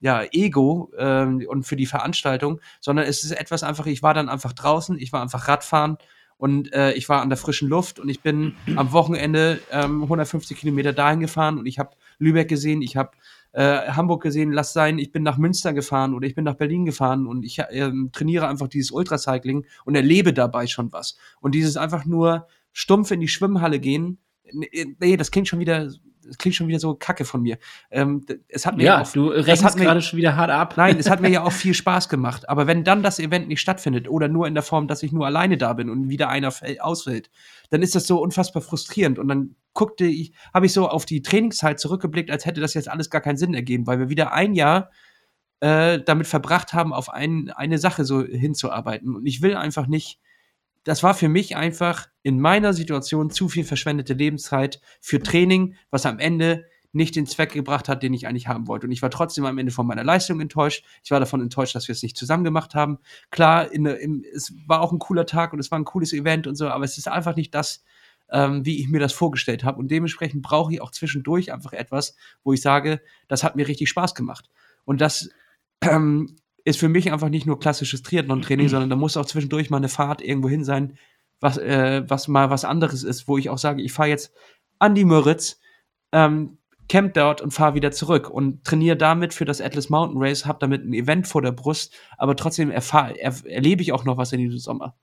ja, 0.00 0.24
Ego 0.32 0.90
ähm, 0.98 1.44
und 1.46 1.64
für 1.64 1.76
die 1.76 1.86
Veranstaltung, 1.86 2.60
sondern 2.80 3.06
es 3.06 3.22
ist 3.22 3.30
etwas 3.30 3.62
einfach, 3.62 3.86
ich 3.86 4.02
war 4.02 4.14
dann 4.14 4.28
einfach 4.28 4.52
draußen, 4.52 4.98
ich 4.98 5.12
war 5.12 5.22
einfach 5.22 5.46
Radfahren 5.46 5.96
und 6.36 6.72
äh, 6.72 6.92
ich 6.94 7.08
war 7.08 7.22
an 7.22 7.28
der 7.28 7.38
frischen 7.38 7.68
Luft 7.68 8.00
und 8.00 8.08
ich 8.08 8.20
bin 8.20 8.56
am 8.74 8.90
Wochenende 8.90 9.60
ähm, 9.70 10.02
150 10.02 10.58
Kilometer 10.58 10.92
dahin 10.92 11.20
gefahren 11.20 11.56
und 11.58 11.66
ich 11.66 11.78
habe 11.78 11.96
Lübeck 12.18 12.48
gesehen, 12.48 12.82
ich 12.82 12.96
habe 12.96 13.12
äh, 13.52 13.88
Hamburg 13.88 14.22
gesehen, 14.22 14.52
lass 14.52 14.72
sein, 14.72 14.98
ich 14.98 15.12
bin 15.12 15.22
nach 15.22 15.38
Münster 15.38 15.72
gefahren 15.72 16.14
oder 16.14 16.26
ich 16.26 16.34
bin 16.34 16.44
nach 16.44 16.56
Berlin 16.56 16.84
gefahren 16.84 17.26
und 17.26 17.44
ich 17.44 17.60
ähm, 17.70 18.10
trainiere 18.12 18.48
einfach 18.48 18.68
dieses 18.68 18.90
Ultracycling 18.90 19.66
und 19.84 19.94
erlebe 19.94 20.32
dabei 20.32 20.66
schon 20.66 20.92
was. 20.92 21.16
Und 21.40 21.54
dieses 21.54 21.76
einfach 21.76 22.04
nur 22.04 22.46
stumpf 22.72 23.10
in 23.10 23.20
die 23.20 23.28
Schwimmhalle 23.28 23.78
gehen, 23.80 24.18
nee, 24.52 25.16
das 25.16 25.30
klingt 25.30 25.48
schon 25.48 25.58
wieder, 25.58 25.90
das 26.24 26.38
klingt 26.38 26.54
schon 26.54 26.68
wieder 26.68 26.78
so 26.78 26.94
kacke 26.94 27.24
von 27.24 27.42
mir. 27.42 27.58
Ähm, 27.90 28.24
es 28.48 28.66
hat 28.66 28.76
mir 28.76 28.84
Ja, 28.84 29.02
auch, 29.02 29.12
du 29.12 29.28
rechnest 29.28 29.76
gerade 29.76 30.02
schon 30.02 30.16
wieder 30.18 30.36
hart 30.36 30.50
ab. 30.50 30.74
Nein, 30.76 30.98
es 30.98 31.10
hat 31.10 31.20
mir 31.20 31.28
ja 31.30 31.42
auch 31.44 31.52
viel 31.52 31.74
Spaß 31.74 32.08
gemacht. 32.08 32.48
Aber 32.48 32.66
wenn 32.66 32.84
dann 32.84 33.02
das 33.02 33.18
Event 33.18 33.48
nicht 33.48 33.60
stattfindet 33.60 34.08
oder 34.08 34.28
nur 34.28 34.46
in 34.46 34.54
der 34.54 34.62
Form, 34.62 34.88
dass 34.88 35.02
ich 35.02 35.12
nur 35.12 35.26
alleine 35.26 35.56
da 35.58 35.72
bin 35.72 35.90
und 35.90 36.08
wieder 36.08 36.28
einer 36.28 36.50
fäll- 36.50 36.78
ausfällt, 36.78 37.30
dann 37.70 37.82
ist 37.82 37.94
das 37.94 38.06
so 38.06 38.20
unfassbar 38.22 38.62
frustrierend. 38.62 39.18
Und 39.18 39.28
dann 39.28 39.56
guckte 39.74 40.04
ich, 40.04 40.32
habe 40.52 40.66
ich 40.66 40.72
so 40.72 40.88
auf 40.88 41.06
die 41.06 41.22
Trainingszeit 41.22 41.80
zurückgeblickt, 41.80 42.30
als 42.30 42.46
hätte 42.46 42.60
das 42.60 42.74
jetzt 42.74 42.88
alles 42.88 43.10
gar 43.10 43.20
keinen 43.20 43.36
Sinn 43.36 43.54
ergeben, 43.54 43.86
weil 43.86 43.98
wir 43.98 44.08
wieder 44.08 44.32
ein 44.32 44.54
Jahr 44.54 44.90
äh, 45.60 46.00
damit 46.04 46.26
verbracht 46.26 46.72
haben, 46.72 46.92
auf 46.92 47.08
ein, 47.08 47.50
eine 47.50 47.78
Sache 47.78 48.04
so 48.04 48.22
hinzuarbeiten. 48.24 49.14
Und 49.16 49.26
ich 49.26 49.42
will 49.42 49.56
einfach 49.56 49.86
nicht, 49.86 50.18
das 50.84 51.02
war 51.02 51.14
für 51.14 51.28
mich 51.28 51.56
einfach 51.56 52.08
in 52.22 52.40
meiner 52.40 52.72
Situation 52.72 53.30
zu 53.30 53.48
viel 53.48 53.64
verschwendete 53.64 54.14
Lebenszeit 54.14 54.80
für 55.00 55.22
Training, 55.22 55.76
was 55.90 56.06
am 56.06 56.18
Ende 56.18 56.66
nicht 56.92 57.16
den 57.16 57.26
Zweck 57.26 57.52
gebracht 57.52 57.88
hat, 57.88 58.02
den 58.02 58.12
ich 58.12 58.26
eigentlich 58.26 58.48
haben 58.48 58.68
wollte. 58.68 58.86
Und 58.86 58.92
ich 58.92 59.00
war 59.00 59.10
trotzdem 59.10 59.46
am 59.46 59.56
Ende 59.56 59.72
von 59.72 59.86
meiner 59.86 60.04
Leistung 60.04 60.40
enttäuscht. 60.40 60.84
Ich 61.02 61.10
war 61.10 61.20
davon 61.20 61.40
enttäuscht, 61.40 61.74
dass 61.74 61.88
wir 61.88 61.94
es 61.94 62.02
nicht 62.02 62.16
zusammen 62.16 62.44
gemacht 62.44 62.74
haben. 62.74 62.98
Klar, 63.30 63.72
in, 63.72 63.86
im, 63.86 64.24
es 64.34 64.52
war 64.66 64.82
auch 64.82 64.92
ein 64.92 64.98
cooler 64.98 65.24
Tag 65.24 65.52
und 65.52 65.58
es 65.58 65.70
war 65.70 65.78
ein 65.78 65.84
cooles 65.84 66.12
Event 66.12 66.46
und 66.46 66.54
so, 66.54 66.68
aber 66.68 66.84
es 66.84 66.98
ist 66.98 67.08
einfach 67.08 67.34
nicht 67.34 67.54
das, 67.54 67.82
ähm, 68.30 68.66
wie 68.66 68.78
ich 68.78 68.88
mir 68.88 69.00
das 69.00 69.14
vorgestellt 69.14 69.64
habe. 69.64 69.78
Und 69.78 69.90
dementsprechend 69.90 70.42
brauche 70.42 70.72
ich 70.74 70.82
auch 70.82 70.90
zwischendurch 70.90 71.52
einfach 71.52 71.72
etwas, 71.72 72.14
wo 72.44 72.52
ich 72.52 72.60
sage, 72.60 73.00
das 73.26 73.42
hat 73.42 73.56
mir 73.56 73.68
richtig 73.68 73.88
Spaß 73.88 74.14
gemacht. 74.14 74.50
Und 74.84 75.00
das 75.00 75.30
ähm, 75.82 76.36
ist 76.64 76.78
für 76.78 76.88
mich 76.88 77.12
einfach 77.12 77.28
nicht 77.28 77.46
nur 77.46 77.58
klassisches 77.58 78.02
Triathlon-Training, 78.02 78.68
sondern 78.68 78.90
da 78.90 78.96
muss 78.96 79.16
auch 79.16 79.26
zwischendurch 79.26 79.70
mal 79.70 79.78
eine 79.78 79.88
Fahrt 79.88 80.22
irgendwo 80.22 80.48
hin 80.48 80.64
sein, 80.64 80.96
was, 81.40 81.58
äh, 81.58 82.04
was 82.06 82.28
mal 82.28 82.50
was 82.50 82.64
anderes 82.64 83.02
ist, 83.02 83.26
wo 83.26 83.36
ich 83.36 83.50
auch 83.50 83.58
sage, 83.58 83.82
ich 83.82 83.92
fahre 83.92 84.08
jetzt 84.08 84.32
an 84.78 84.94
die 84.94 85.04
Müritz, 85.04 85.60
ähm, 86.12 86.58
camp 86.88 87.14
dort 87.14 87.40
und 87.40 87.52
fahre 87.52 87.74
wieder 87.74 87.90
zurück 87.90 88.28
und 88.28 88.64
trainiere 88.64 88.96
damit 88.96 89.34
für 89.34 89.44
das 89.44 89.60
Atlas 89.60 89.88
Mountain 89.88 90.20
Race, 90.20 90.46
habe 90.46 90.58
damit 90.60 90.84
ein 90.84 90.92
Event 90.92 91.26
vor 91.26 91.42
der 91.42 91.52
Brust, 91.52 91.94
aber 92.18 92.36
trotzdem 92.36 92.70
erfahr, 92.70 93.16
er, 93.16 93.34
erlebe 93.44 93.82
ich 93.82 93.92
auch 93.92 94.04
noch 94.04 94.16
was 94.16 94.32
in 94.32 94.40
diesem 94.40 94.58
Sommer. 94.58 94.96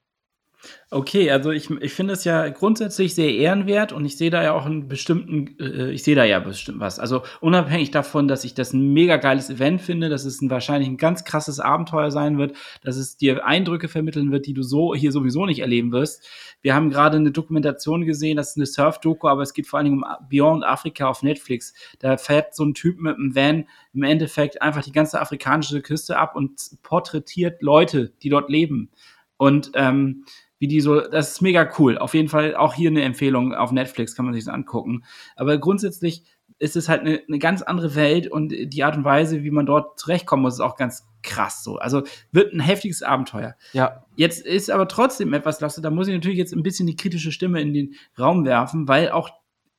Okay, 0.91 1.29
also 1.31 1.51
ich, 1.51 1.69
ich 1.69 1.93
finde 1.93 2.13
es 2.13 2.23
ja 2.23 2.49
grundsätzlich 2.49 3.15
sehr 3.15 3.33
ehrenwert 3.33 3.93
und 3.93 4.03
ich 4.05 4.17
sehe 4.17 4.29
da 4.29 4.43
ja 4.43 4.53
auch 4.53 4.65
einen 4.65 4.87
bestimmten, 4.87 5.55
äh, 5.59 5.91
ich 5.91 6.03
sehe 6.03 6.15
da 6.15 6.23
ja 6.25 6.39
bestimmt 6.39 6.79
was. 6.79 6.99
Also 6.99 7.21
unabhängig 7.39 7.91
davon, 7.91 8.27
dass 8.27 8.43
ich 8.43 8.55
das 8.55 8.73
ein 8.73 8.91
mega 8.91 9.17
geiles 9.17 9.49
Event 9.49 9.81
finde, 9.81 10.09
dass 10.09 10.25
es 10.25 10.41
ein, 10.41 10.49
wahrscheinlich 10.49 10.89
ein 10.89 10.97
ganz 10.97 11.23
krasses 11.23 11.59
Abenteuer 11.59 12.11
sein 12.11 12.37
wird, 12.37 12.57
dass 12.83 12.97
es 12.97 13.15
dir 13.15 13.45
Eindrücke 13.45 13.87
vermitteln 13.87 14.31
wird, 14.31 14.47
die 14.47 14.53
du 14.53 14.63
so 14.63 14.93
hier 14.95 15.11
sowieso 15.11 15.45
nicht 15.45 15.59
erleben 15.59 15.91
wirst. 15.91 16.27
Wir 16.61 16.75
haben 16.75 16.89
gerade 16.89 17.17
eine 17.17 17.31
Dokumentation 17.31 18.05
gesehen, 18.05 18.35
das 18.35 18.51
ist 18.51 18.57
eine 18.57 18.65
Surf-Doku, 18.65 19.27
aber 19.27 19.43
es 19.43 19.53
geht 19.53 19.67
vor 19.67 19.77
allen 19.77 19.85
Dingen 19.85 20.03
um 20.03 20.27
Beyond 20.29 20.65
Africa 20.65 21.07
auf 21.07 21.23
Netflix. 21.23 21.73
Da 21.99 22.17
fährt 22.17 22.53
so 22.53 22.65
ein 22.65 22.73
Typ 22.73 22.99
mit 22.99 23.15
einem 23.15 23.35
Van 23.35 23.65
im 23.93 24.03
Endeffekt 24.03 24.61
einfach 24.61 24.83
die 24.83 24.91
ganze 24.91 25.21
afrikanische 25.21 25.81
Küste 25.81 26.17
ab 26.17 26.35
und 26.35 26.59
porträtiert 26.83 27.61
Leute, 27.61 28.11
die 28.21 28.29
dort 28.29 28.49
leben. 28.49 28.89
Und 29.37 29.71
ähm, 29.75 30.25
wie 30.59 30.67
die 30.67 30.81
so, 30.81 31.01
das 31.01 31.31
ist 31.31 31.41
mega 31.41 31.69
cool. 31.79 31.97
Auf 31.97 32.13
jeden 32.13 32.29
Fall 32.29 32.55
auch 32.55 32.73
hier 32.73 32.89
eine 32.89 33.01
Empfehlung 33.01 33.53
auf 33.53 33.71
Netflix, 33.71 34.15
kann 34.15 34.25
man 34.25 34.33
sich 34.33 34.45
das 34.45 34.53
angucken. 34.53 35.03
Aber 35.35 35.57
grundsätzlich 35.57 36.23
ist 36.59 36.75
es 36.75 36.89
halt 36.89 37.01
eine, 37.01 37.21
eine 37.27 37.39
ganz 37.39 37.61
andere 37.61 37.95
Welt 37.95 38.27
und 38.27 38.49
die 38.51 38.83
Art 38.83 38.97
und 38.97 39.05
Weise, 39.05 39.43
wie 39.43 39.51
man 39.51 39.65
dort 39.65 39.97
zurechtkommen 39.97 40.43
muss, 40.43 40.55
ist 40.55 40.59
auch 40.59 40.75
ganz 40.75 41.07
krass 41.23 41.63
so. 41.63 41.77
Also 41.77 42.03
wird 42.31 42.53
ein 42.53 42.59
heftiges 42.59 43.01
Abenteuer. 43.01 43.55
Ja, 43.73 44.03
Jetzt 44.15 44.45
ist 44.45 44.69
aber 44.69 44.89
trotzdem 44.89 45.33
etwas, 45.33 45.61
Lasse, 45.61 45.81
da 45.81 45.89
muss 45.89 46.09
ich 46.09 46.13
natürlich 46.13 46.37
jetzt 46.37 46.53
ein 46.53 46.63
bisschen 46.63 46.87
die 46.87 46.97
kritische 46.97 47.31
Stimme 47.31 47.61
in 47.61 47.73
den 47.73 47.95
Raum 48.19 48.45
werfen, 48.45 48.89
weil 48.89 49.11
auch 49.11 49.29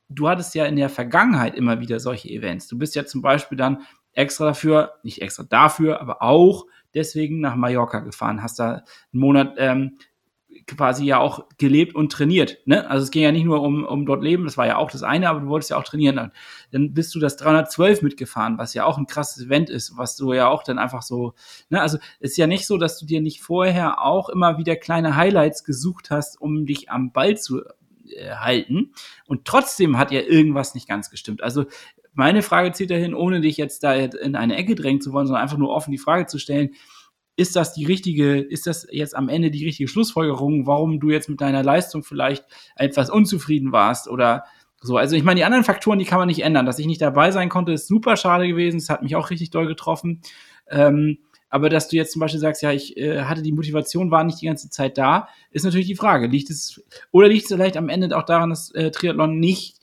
du 0.09 0.29
hattest 0.29 0.55
ja 0.55 0.65
in 0.65 0.77
der 0.77 0.89
Vergangenheit 0.89 1.55
immer 1.55 1.81
wieder 1.81 2.01
solche 2.01 2.31
Events. 2.31 2.67
Du 2.67 2.79
bist 2.79 2.95
ja 2.95 3.05
zum 3.05 3.21
Beispiel 3.21 3.59
dann 3.59 3.83
extra 4.13 4.47
dafür, 4.47 4.95
nicht 5.03 5.21
extra 5.21 5.45
dafür, 5.45 6.01
aber 6.01 6.23
auch 6.23 6.67
deswegen 6.95 7.41
nach 7.41 7.55
Mallorca 7.55 8.01
gefahren, 8.01 8.43
hast 8.43 8.59
da 8.59 8.73
einen 8.73 8.85
Monat 9.13 9.55
ähm, 9.59 9.99
quasi 10.67 11.05
ja 11.05 11.19
auch 11.19 11.47
gelebt 11.59 11.95
und 11.95 12.13
trainiert. 12.13 12.59
Ne? 12.65 12.89
Also 12.89 13.05
es 13.05 13.11
ging 13.11 13.23
ja 13.23 13.33
nicht 13.33 13.45
nur 13.45 13.63
um, 13.63 13.85
um 13.85 14.07
dort 14.07 14.23
leben, 14.23 14.45
das 14.45 14.57
war 14.57 14.67
ja 14.67 14.77
auch 14.77 14.91
das 14.91 15.03
eine, 15.03 15.29
aber 15.29 15.41
du 15.41 15.47
wolltest 15.49 15.71
ja 15.71 15.77
auch 15.77 15.85
trainieren. 15.85 16.33
Dann 16.71 16.95
bist 16.95 17.15
du 17.15 17.19
das 17.19 17.37
312 17.37 18.03
mitgefahren, 18.03 18.59
was 18.59 18.75
ja 18.75 18.85
auch 18.85 18.99
ein 18.99 19.07
krasses 19.07 19.47
Event 19.47 19.71
ist, 19.71 19.97
was 19.97 20.17
du 20.17 20.33
ja 20.33 20.49
auch 20.49 20.63
dann 20.63 20.79
einfach 20.79 21.03
so, 21.03 21.35
ne? 21.69 21.81
also 21.81 21.99
es 22.21 22.33
ist 22.33 22.37
ja 22.37 22.47
nicht 22.47 22.67
so, 22.67 22.79
dass 22.79 22.99
du 22.99 23.07
dir 23.07 23.21
nicht 23.21 23.41
vorher 23.41 24.03
auch 24.03 24.29
immer 24.29 24.59
wieder 24.59 24.77
kleine 24.77 25.17
Highlights 25.17 25.65
gesucht 25.65 26.11
hast, 26.11 26.41
um 26.41 26.67
dich 26.67 26.91
am 26.91 27.13
Ball 27.13 27.37
zu 27.37 27.63
äh, 28.17 28.35
halten. 28.37 28.93
Und 29.27 29.45
trotzdem 29.45 29.99
hat 29.99 30.11
ja 30.11 30.21
irgendwas 30.21 30.75
nicht 30.75 30.89
ganz 30.89 31.11
gestimmt. 31.11 31.43
Also 31.43 31.67
meine 32.13 32.43
Frage 32.43 32.73
zieht 32.73 32.91
dahin, 32.91 33.15
ohne 33.15 33.41
dich 33.41 33.57
jetzt 33.57 33.85
da 33.85 33.95
in 33.95 34.35
eine 34.35 34.57
Ecke 34.57 34.75
drängen 34.75 35.01
zu 35.01 35.13
wollen, 35.13 35.27
sondern 35.27 35.43
einfach 35.43 35.59
nur 35.59 35.71
offen 35.71 35.93
die 35.93 35.99
Frage 35.99 36.27
zu 36.27 36.39
stellen, 36.39 36.71
ist 37.41 37.57
das 37.57 37.73
die 37.73 37.87
richtige, 37.87 38.39
ist 38.39 38.67
das 38.67 38.87
jetzt 38.91 39.17
am 39.17 39.31
Ende 39.31 39.51
die 39.51 39.65
richtige 39.65 39.89
Schlussfolgerung, 39.89 40.67
warum 40.67 41.01
du 41.01 41.09
jetzt 41.09 41.31
mit 41.31 41.41
deiner 41.41 41.63
Leistung 41.63 42.03
vielleicht 42.03 42.45
etwas 42.77 43.09
unzufrieden 43.09 43.73
warst 43.73 44.09
oder 44.09 44.45
so. 44.83 44.99
Also 44.99 45.17
ich 45.17 45.25
meine, 45.25 45.41
die 45.41 45.45
anderen 45.45 45.65
Faktoren, 45.65 45.99
die 45.99 46.05
kann 46.05 46.19
man 46.19 46.29
nicht 46.29 46.43
ändern. 46.43 46.67
Dass 46.67 46.79
ich 46.79 46.85
nicht 46.87 47.01
dabei 47.01 47.31
sein 47.31 47.49
konnte, 47.49 47.73
ist 47.73 47.89
super 47.89 48.19
schade 48.19 48.47
gewesen. 48.47 48.77
Es 48.77 48.91
hat 48.91 49.03
mich 49.03 49.17
auch 49.17 49.31
richtig 49.31 49.49
doll 49.49 49.67
getroffen. 49.67 50.21
Ähm, 50.69 51.21
aber 51.49 51.71
dass 51.71 51.89
du 51.89 51.97
jetzt 51.97 52.13
zum 52.13 52.21
Beispiel 52.21 52.41
sagst, 52.41 52.61
ja, 52.61 52.73
ich 52.73 52.99
äh, 52.99 53.23
hatte 53.23 53.41
die 53.41 53.53
Motivation, 53.53 54.11
war 54.11 54.23
nicht 54.23 54.43
die 54.43 54.47
ganze 54.47 54.69
Zeit 54.69 54.99
da, 54.99 55.29
ist 55.51 55.65
natürlich 55.65 55.87
die 55.87 55.97
Frage. 55.97 56.27
Liegt 56.27 56.51
es, 56.51 56.83
oder 57.11 57.29
liegt 57.29 57.45
es 57.45 57.49
vielleicht 57.49 57.79
am 57.79 57.89
Ende 57.89 58.15
auch 58.19 58.25
daran, 58.25 58.51
dass 58.51 58.71
äh, 58.75 58.91
Triathlon 58.91 59.41
nicht 59.41 59.79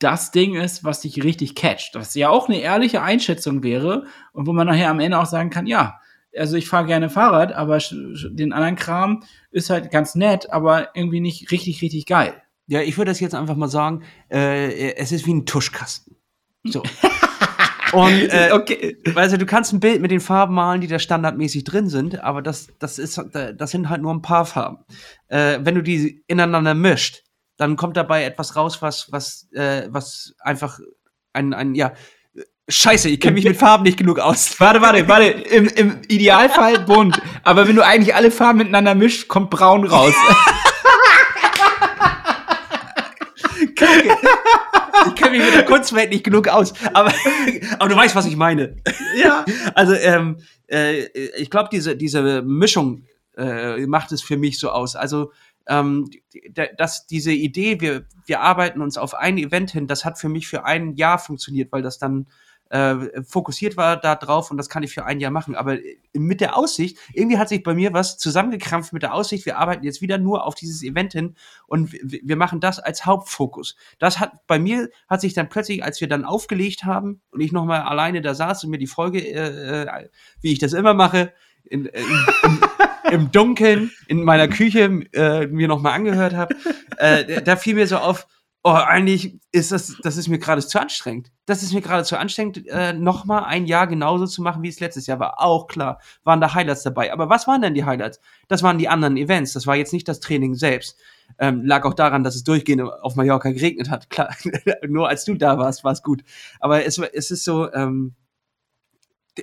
das 0.00 0.32
Ding 0.32 0.56
ist, 0.56 0.82
was 0.82 1.02
dich 1.02 1.22
richtig 1.22 1.54
catcht? 1.54 1.94
Was 1.94 2.16
ja 2.16 2.30
auch 2.30 2.48
eine 2.48 2.58
ehrliche 2.58 3.00
Einschätzung 3.00 3.62
wäre 3.62 4.06
und 4.32 4.48
wo 4.48 4.52
man 4.52 4.66
nachher 4.66 4.90
am 4.90 4.98
Ende 4.98 5.20
auch 5.20 5.26
sagen 5.26 5.50
kann, 5.50 5.68
ja, 5.68 6.00
also 6.38 6.56
ich 6.56 6.68
fahre 6.68 6.86
gerne 6.86 7.10
Fahrrad, 7.10 7.52
aber 7.52 7.78
den 7.78 8.52
anderen 8.52 8.76
Kram 8.76 9.22
ist 9.50 9.70
halt 9.70 9.90
ganz 9.90 10.14
nett, 10.14 10.50
aber 10.50 10.90
irgendwie 10.94 11.20
nicht 11.20 11.50
richtig, 11.50 11.82
richtig 11.82 12.06
geil. 12.06 12.34
Ja, 12.66 12.80
ich 12.80 12.98
würde 12.98 13.10
das 13.10 13.20
jetzt 13.20 13.34
einfach 13.34 13.56
mal 13.56 13.68
sagen, 13.68 14.02
äh, 14.30 14.94
es 14.96 15.12
ist 15.12 15.26
wie 15.26 15.34
ein 15.34 15.46
Tuschkasten. 15.46 16.16
So. 16.64 16.82
Und 17.92 18.28
äh, 18.32 18.50
okay. 18.52 18.96
also 19.14 19.36
du 19.36 19.46
kannst 19.46 19.72
ein 19.72 19.80
Bild 19.80 20.02
mit 20.02 20.10
den 20.10 20.20
Farben 20.20 20.54
malen, 20.54 20.80
die 20.80 20.88
da 20.88 20.98
standardmäßig 20.98 21.64
drin 21.64 21.88
sind, 21.88 22.20
aber 22.20 22.42
das, 22.42 22.68
das, 22.80 22.98
ist, 22.98 23.22
das 23.32 23.70
sind 23.70 23.88
halt 23.88 24.02
nur 24.02 24.12
ein 24.12 24.22
paar 24.22 24.44
Farben. 24.44 24.78
Äh, 25.28 25.60
wenn 25.62 25.76
du 25.76 25.82
die 25.82 26.24
ineinander 26.26 26.74
mischt, 26.74 27.22
dann 27.56 27.76
kommt 27.76 27.96
dabei 27.96 28.24
etwas 28.24 28.56
raus, 28.56 28.82
was, 28.82 29.10
was, 29.12 29.48
äh, 29.52 29.86
was 29.88 30.34
einfach 30.40 30.80
ein, 31.32 31.54
ein, 31.54 31.74
ja, 31.74 31.92
Scheiße, 32.68 33.08
ich 33.08 33.20
kenne 33.20 33.34
mich 33.34 33.44
mit 33.44 33.56
Farben 33.56 33.84
nicht 33.84 33.96
genug 33.96 34.18
aus. 34.18 34.58
Warte, 34.60 34.80
warte, 34.80 35.06
warte. 35.06 35.26
Im, 35.26 35.68
Im 35.68 36.00
Idealfall 36.08 36.80
bunt. 36.80 37.22
Aber 37.44 37.68
wenn 37.68 37.76
du 37.76 37.84
eigentlich 37.84 38.14
alle 38.16 38.32
Farben 38.32 38.58
miteinander 38.58 38.96
mischst, 38.96 39.28
kommt 39.28 39.50
braun 39.50 39.86
raus. 39.86 40.14
Kacke. 43.76 44.16
Ich 45.06 45.14
kenne 45.14 45.30
mich 45.36 45.44
mit 45.44 45.54
der 45.54 45.64
Kunstwelt 45.64 46.10
nicht 46.10 46.24
genug 46.24 46.48
aus. 46.48 46.72
Aber, 46.92 47.12
aber 47.78 47.88
du 47.88 47.96
weißt, 47.96 48.16
was 48.16 48.26
ich 48.26 48.36
meine. 48.36 48.76
Ja. 49.16 49.44
Also, 49.74 49.94
ähm, 49.94 50.38
äh, 50.66 51.04
ich 51.38 51.50
glaube, 51.50 51.68
diese, 51.70 51.96
diese 51.96 52.42
Mischung 52.42 53.04
äh, 53.36 53.86
macht 53.86 54.10
es 54.10 54.22
für 54.22 54.36
mich 54.36 54.58
so 54.58 54.70
aus. 54.70 54.96
Also, 54.96 55.30
ähm, 55.68 56.10
dass 56.76 57.06
diese 57.06 57.32
Idee, 57.32 57.80
wir, 57.80 58.06
wir 58.24 58.40
arbeiten 58.40 58.80
uns 58.80 58.98
auf 58.98 59.14
ein 59.14 59.38
Event 59.38 59.70
hin, 59.70 59.86
das 59.86 60.04
hat 60.04 60.18
für 60.18 60.28
mich 60.28 60.48
für 60.48 60.64
ein 60.64 60.94
Jahr 60.94 61.18
funktioniert, 61.18 61.70
weil 61.70 61.82
das 61.82 61.98
dann 61.98 62.26
äh, 62.70 63.22
fokussiert 63.22 63.76
war 63.76 63.96
da 63.96 64.14
drauf 64.14 64.50
und 64.50 64.56
das 64.56 64.68
kann 64.68 64.82
ich 64.82 64.92
für 64.92 65.04
ein 65.04 65.20
Jahr 65.20 65.30
machen. 65.30 65.54
Aber 65.54 65.78
mit 66.12 66.40
der 66.40 66.56
Aussicht, 66.56 66.98
irgendwie 67.12 67.38
hat 67.38 67.48
sich 67.48 67.62
bei 67.62 67.74
mir 67.74 67.92
was 67.92 68.18
zusammengekrampft 68.18 68.92
mit 68.92 69.02
der 69.02 69.14
Aussicht, 69.14 69.46
wir 69.46 69.58
arbeiten 69.58 69.84
jetzt 69.84 70.00
wieder 70.00 70.18
nur 70.18 70.44
auf 70.44 70.54
dieses 70.54 70.82
Event 70.82 71.12
hin 71.12 71.36
und 71.66 71.92
wir 71.92 72.36
machen 72.36 72.60
das 72.60 72.78
als 72.78 73.06
Hauptfokus. 73.06 73.76
Das 73.98 74.18
hat 74.18 74.46
bei 74.46 74.58
mir 74.58 74.88
hat 75.08 75.20
sich 75.20 75.34
dann 75.34 75.48
plötzlich, 75.48 75.84
als 75.84 76.00
wir 76.00 76.08
dann 76.08 76.24
aufgelegt 76.24 76.84
haben 76.84 77.20
und 77.30 77.40
ich 77.40 77.52
nochmal 77.52 77.82
alleine 77.82 78.20
da 78.20 78.34
saß 78.34 78.64
und 78.64 78.70
mir 78.70 78.78
die 78.78 78.86
Folge, 78.86 79.20
äh, 79.20 79.84
äh 79.84 80.08
wie 80.40 80.52
ich 80.52 80.58
das 80.58 80.72
immer 80.72 80.94
mache, 80.94 81.32
in, 81.64 81.86
äh, 81.86 82.00
in, 82.00 82.50
in, 82.50 82.60
im 83.12 83.30
Dunkeln 83.30 83.92
in 84.08 84.22
meiner 84.22 84.48
Küche 84.48 85.04
äh, 85.12 85.46
mir 85.46 85.68
nochmal 85.68 85.92
angehört 85.92 86.34
habe, 86.34 86.54
äh, 86.98 87.42
da 87.42 87.56
fiel 87.56 87.74
mir 87.74 87.86
so 87.86 87.98
auf, 87.98 88.26
oh, 88.66 88.70
eigentlich 88.70 89.38
ist 89.52 89.70
das, 89.70 89.96
das 90.02 90.16
ist 90.16 90.26
mir 90.26 90.40
gerade 90.40 90.60
zu 90.60 90.80
anstrengend. 90.80 91.30
Das 91.46 91.62
ist 91.62 91.72
mir 91.72 91.80
gerade 91.80 92.02
zu 92.02 92.18
anstrengend, 92.18 92.66
äh, 92.66 92.92
nochmal 92.92 93.44
ein 93.44 93.64
Jahr 93.66 93.86
genauso 93.86 94.26
zu 94.26 94.42
machen, 94.42 94.64
wie 94.64 94.68
es 94.68 94.80
letztes 94.80 95.06
Jahr 95.06 95.20
war. 95.20 95.40
Auch 95.40 95.68
klar, 95.68 96.00
waren 96.24 96.40
da 96.40 96.52
Highlights 96.52 96.82
dabei. 96.82 97.12
Aber 97.12 97.28
was 97.30 97.46
waren 97.46 97.62
denn 97.62 97.74
die 97.74 97.84
Highlights? 97.84 98.20
Das 98.48 98.64
waren 98.64 98.78
die 98.78 98.88
anderen 98.88 99.16
Events. 99.16 99.52
Das 99.52 99.68
war 99.68 99.76
jetzt 99.76 99.92
nicht 99.92 100.08
das 100.08 100.18
Training 100.18 100.56
selbst. 100.56 100.98
Ähm, 101.38 101.64
lag 101.64 101.84
auch 101.84 101.94
daran, 101.94 102.24
dass 102.24 102.34
es 102.34 102.42
durchgehend 102.42 102.82
auf 102.82 103.14
Mallorca 103.14 103.52
geregnet 103.52 103.88
hat. 103.88 104.10
Klar, 104.10 104.34
nur 104.88 105.08
als 105.08 105.24
du 105.24 105.34
da 105.34 105.58
warst, 105.58 105.84
war 105.84 105.92
es 105.92 106.02
gut. 106.02 106.24
Aber 106.58 106.84
es, 106.84 106.98
es 106.98 107.30
ist 107.30 107.44
so, 107.44 107.72
ähm, 107.72 108.16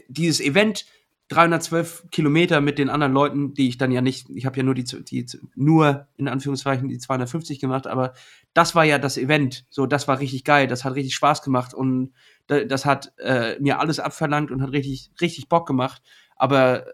dieses 0.09 0.41
Event 0.41 0.85
312 1.33 2.09
Kilometer 2.11 2.61
mit 2.61 2.77
den 2.77 2.89
anderen 2.89 3.13
Leuten, 3.13 3.53
die 3.53 3.67
ich 3.67 3.77
dann 3.77 3.91
ja 3.91 4.01
nicht, 4.01 4.29
ich 4.29 4.45
habe 4.45 4.57
ja 4.57 4.63
nur 4.63 4.75
die, 4.75 4.83
die, 4.83 5.25
nur 5.55 6.07
in 6.17 6.27
Anführungszeichen 6.27 6.87
die 6.87 6.97
250 6.97 7.59
gemacht, 7.59 7.87
aber 7.87 8.13
das 8.53 8.75
war 8.75 8.83
ja 8.83 8.99
das 8.99 9.17
Event. 9.17 9.65
So, 9.69 9.85
das 9.85 10.07
war 10.07 10.19
richtig 10.19 10.43
geil, 10.43 10.67
das 10.67 10.85
hat 10.85 10.95
richtig 10.95 11.15
Spaß 11.15 11.41
gemacht 11.41 11.73
und 11.73 12.13
das 12.47 12.85
hat 12.85 13.13
äh, 13.17 13.59
mir 13.59 13.79
alles 13.79 13.99
abverlangt 13.99 14.51
und 14.51 14.61
hat 14.61 14.71
richtig, 14.71 15.11
richtig 15.21 15.49
Bock 15.49 15.65
gemacht. 15.65 16.01
Aber 16.35 16.87
äh, 16.87 16.91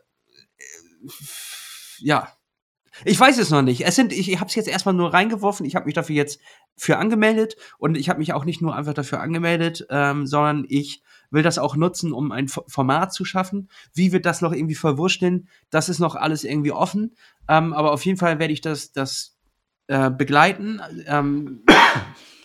ja, 2.00 2.30
ich 3.06 3.20
weiß 3.20 3.38
es 3.38 3.50
noch 3.50 3.62
nicht. 3.62 3.86
Es 3.86 3.96
sind, 3.96 4.12
ich, 4.12 4.32
ich 4.32 4.40
habe 4.40 4.50
es 4.50 4.56
jetzt 4.56 4.68
erstmal 4.68 4.96
nur 4.96 5.14
reingeworfen. 5.14 5.66
Ich 5.66 5.76
habe 5.76 5.86
mich 5.86 5.94
dafür 5.94 6.16
jetzt 6.16 6.40
für 6.80 6.98
angemeldet 6.98 7.56
und 7.78 7.98
ich 7.98 8.10
habe 8.10 8.20
mich 8.20 8.34
auch 8.34 8.46
nicht 8.46 8.62
nur 8.62 8.76
einfach 8.76 8.94
dafür 8.94 9.22
angemeldet, 9.22 9.86
ähm, 9.90 10.26
sondern 10.26 10.66
ich 10.68 11.04
will 11.32 11.44
das 11.44 11.60
auch 11.60 11.76
nutzen, 11.76 12.12
um 12.14 12.32
ein 12.32 12.48
Format 12.48 13.14
zu 13.14 13.26
schaffen. 13.26 13.70
Wie 13.94 14.12
wird 14.12 14.26
das 14.26 14.42
noch 14.42 14.52
irgendwie 14.52 14.76
verwurschteln? 14.76 15.48
Das 15.70 15.90
ist 15.90 16.00
noch 16.00 16.16
alles 16.16 16.44
irgendwie 16.44 16.72
offen. 16.72 17.16
Ähm, 17.48 17.74
aber 17.74 17.92
auf 17.92 18.04
jeden 18.06 18.18
Fall 18.18 18.40
werde 18.40 18.54
ich 18.54 18.62
das, 18.62 18.92
das 18.92 19.38
äh, 19.88 20.10
begleiten, 20.10 20.82
ähm, 21.06 21.64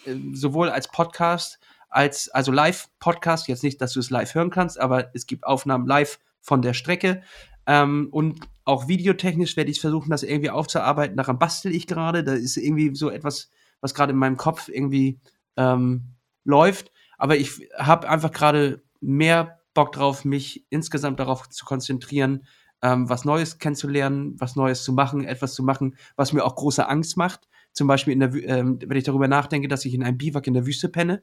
äh, 0.04 0.16
sowohl 0.32 0.68
als 0.68 0.88
Podcast 0.88 1.58
als 1.94 2.28
also 2.28 2.50
Live-Podcast. 2.50 3.46
Jetzt 3.48 3.62
nicht, 3.62 3.80
dass 3.80 3.92
du 3.92 4.00
es 4.00 4.10
live 4.10 4.34
hören 4.34 4.50
kannst, 4.50 4.80
aber 4.80 5.14
es 5.14 5.26
gibt 5.26 5.44
Aufnahmen 5.44 5.86
live 5.86 6.18
von 6.40 6.60
der 6.60 6.74
Strecke. 6.74 7.22
Ähm, 7.66 8.08
und 8.10 8.40
auch 8.64 8.88
videotechnisch 8.88 9.56
werde 9.56 9.70
ich 9.70 9.80
versuchen, 9.80 10.10
das 10.10 10.22
irgendwie 10.22 10.50
aufzuarbeiten. 10.50 11.16
Daran 11.16 11.38
bastel 11.38 11.72
ich 11.72 11.86
gerade. 11.86 12.24
Da 12.24 12.32
ist 12.32 12.56
irgendwie 12.56 12.94
so 12.94 13.10
etwas, 13.10 13.50
was 13.84 13.92
gerade 13.92 14.12
in 14.12 14.18
meinem 14.18 14.38
Kopf 14.38 14.70
irgendwie 14.70 15.20
ähm, 15.58 16.14
läuft. 16.42 16.90
Aber 17.18 17.36
ich 17.36 17.68
habe 17.76 18.08
einfach 18.08 18.32
gerade 18.32 18.82
mehr 19.02 19.60
Bock 19.74 19.92
drauf, 19.92 20.24
mich 20.24 20.64
insgesamt 20.70 21.20
darauf 21.20 21.50
zu 21.50 21.66
konzentrieren, 21.66 22.46
ähm, 22.80 23.10
was 23.10 23.26
Neues 23.26 23.58
kennenzulernen, 23.58 24.36
was 24.38 24.56
Neues 24.56 24.84
zu 24.84 24.94
machen, 24.94 25.26
etwas 25.26 25.52
zu 25.52 25.62
machen, 25.62 25.96
was 26.16 26.32
mir 26.32 26.44
auch 26.44 26.56
große 26.56 26.88
Angst 26.88 27.18
macht. 27.18 27.46
Zum 27.72 27.86
Beispiel, 27.86 28.18
der, 28.18 28.32
ähm, 28.48 28.78
wenn 28.82 28.96
ich 28.96 29.04
darüber 29.04 29.28
nachdenke, 29.28 29.68
dass 29.68 29.84
ich 29.84 29.92
in 29.92 30.02
einem 30.02 30.16
Biwak 30.16 30.46
in 30.46 30.54
der 30.54 30.64
Wüste 30.64 30.88
penne, 30.88 31.22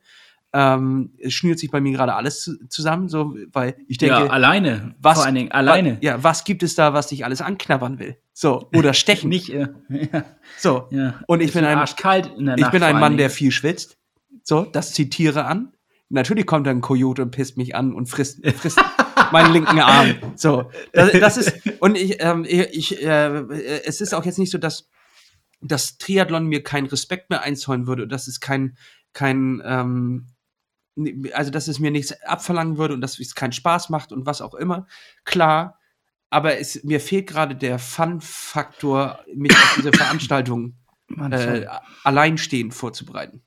ähm, 0.53 1.13
es 1.17 1.33
schnürt 1.33 1.59
sich 1.59 1.71
bei 1.71 1.79
mir 1.79 1.93
gerade 1.93 2.13
alles 2.13 2.41
zu, 2.41 2.67
zusammen, 2.67 3.07
so, 3.07 3.35
weil 3.53 3.77
ich 3.87 3.97
denke. 3.97 4.15
Ja, 4.15 4.27
alleine. 4.27 4.95
Was, 4.99 5.17
vor 5.17 5.25
allen 5.25 5.35
Dingen, 5.35 5.51
alleine. 5.51 5.97
Ja, 6.01 6.23
was 6.23 6.43
gibt 6.43 6.61
es 6.63 6.75
da, 6.75 6.93
was 6.93 7.07
dich 7.07 7.23
alles 7.23 7.41
anknabbern 7.41 7.99
will? 7.99 8.17
So, 8.33 8.69
oder 8.75 8.93
stechen. 8.93 9.29
Nicht, 9.29 9.49
äh, 9.49 9.67
ja. 9.89 10.25
So. 10.57 10.87
Ja. 10.91 11.21
Und 11.27 11.41
ich 11.41 11.53
bin 11.53 11.63
ein, 11.63 11.77
arschkalt 11.77 12.31
in 12.37 12.47
der 12.47 12.57
ich 12.57 12.69
bin 12.69 12.83
ein 12.83 12.99
Mann, 12.99 13.17
der 13.17 13.29
viel 13.29 13.51
schwitzt. 13.51 13.97
So, 14.43 14.65
das 14.65 14.93
zieht 14.93 15.11
Tiere 15.11 15.45
an. 15.45 15.73
Natürlich 16.09 16.45
kommt 16.45 16.67
dann 16.67 16.77
ein 16.77 16.81
Kojote 16.81 17.21
und 17.21 17.31
pisst 17.31 17.55
mich 17.55 17.73
an 17.73 17.93
und 17.93 18.07
frisst, 18.07 18.45
frisst 18.57 18.81
meinen 19.31 19.53
linken 19.53 19.79
Arm. 19.79 20.15
So, 20.35 20.69
das, 20.91 21.11
das 21.13 21.37
ist 21.37 21.53
und 21.79 21.97
ich, 21.97 22.17
ähm, 22.19 22.45
ich 22.45 23.01
äh, 23.01 23.43
es 23.85 24.01
ist 24.01 24.13
auch 24.13 24.25
jetzt 24.25 24.37
nicht 24.37 24.51
so, 24.51 24.57
dass 24.57 24.89
das 25.61 25.97
Triathlon 25.97 26.47
mir 26.47 26.63
keinen 26.63 26.87
Respekt 26.87 27.29
mehr 27.29 27.43
einzollen 27.43 27.87
würde. 27.87 28.09
Das 28.09 28.27
ist 28.27 28.41
kein 28.41 28.75
kein 29.13 29.61
ähm, 29.63 30.27
also 31.33 31.51
dass 31.51 31.67
es 31.67 31.79
mir 31.79 31.91
nichts 31.91 32.11
abverlangen 32.23 32.77
würde 32.77 32.93
und 32.93 33.01
dass 33.01 33.19
es 33.19 33.35
keinen 33.35 33.53
Spaß 33.53 33.89
macht 33.89 34.11
und 34.11 34.25
was 34.25 34.41
auch 34.41 34.53
immer. 34.53 34.87
Klar, 35.23 35.79
aber 36.29 36.57
es, 36.59 36.83
mir 36.83 36.99
fehlt 36.99 37.27
gerade 37.27 37.55
der 37.55 37.79
Fun-Faktor, 37.79 39.19
mich 39.33 39.51
auf 39.51 39.73
diese 39.77 39.91
Veranstaltung 39.93 40.75
äh, 41.17 41.65
alleinstehend 42.03 42.73
vorzubereiten 42.73 43.43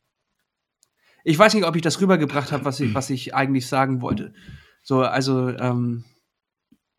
ich 1.24 1.38
weiß 1.38 1.54
nicht, 1.54 1.64
ob 1.64 1.74
ich 1.74 1.82
das 1.82 2.00
rübergebracht 2.00 2.52
habe, 2.52 2.64
was 2.64 2.78
ich, 2.78 2.94
was 2.94 3.10
ich 3.10 3.34
eigentlich 3.34 3.66
sagen 3.66 4.00
wollte. 4.02 4.32
So, 4.82 5.02
also, 5.02 5.48
ähm, 5.48 6.04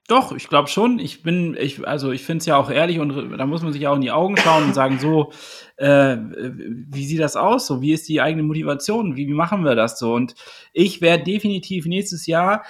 doch, 0.08 0.32
ich 0.34 0.48
glaube 0.50 0.68
schon. 0.68 1.00
Ich 1.00 1.24
bin, 1.24 1.56
ich, 1.60 1.88
also 1.88 2.12
ich 2.12 2.24
finde 2.24 2.40
es 2.42 2.46
ja 2.46 2.58
auch 2.58 2.70
ehrlich 2.70 3.00
und 3.00 3.38
da 3.38 3.46
muss 3.46 3.64
man 3.64 3.74
sich 3.74 3.88
auch 3.88 3.96
in 3.96 4.02
die 4.02 4.12
Augen 4.12 4.38
schauen 4.38 4.66
und 4.66 4.76
sagen, 4.76 5.00
so, 5.00 5.32
äh, 5.78 6.18
wie 6.18 7.06
sieht 7.06 7.20
das 7.20 7.36
aus? 7.36 7.66
So, 7.68 7.82
wie 7.82 7.92
ist 7.94 8.08
die 8.08 8.22
eigene 8.22 8.44
Motivation? 8.44 9.16
Wie, 9.16 9.28
wie 9.28 9.34
machen 9.34 9.64
wir 9.64 9.76
das 9.76 9.98
so? 9.98 10.14
Und 10.14 10.36
ich 10.74 11.02
werde 11.02 11.24
definitiv 11.24 11.86
nächstes 11.88 12.28
Jahr 12.28 12.64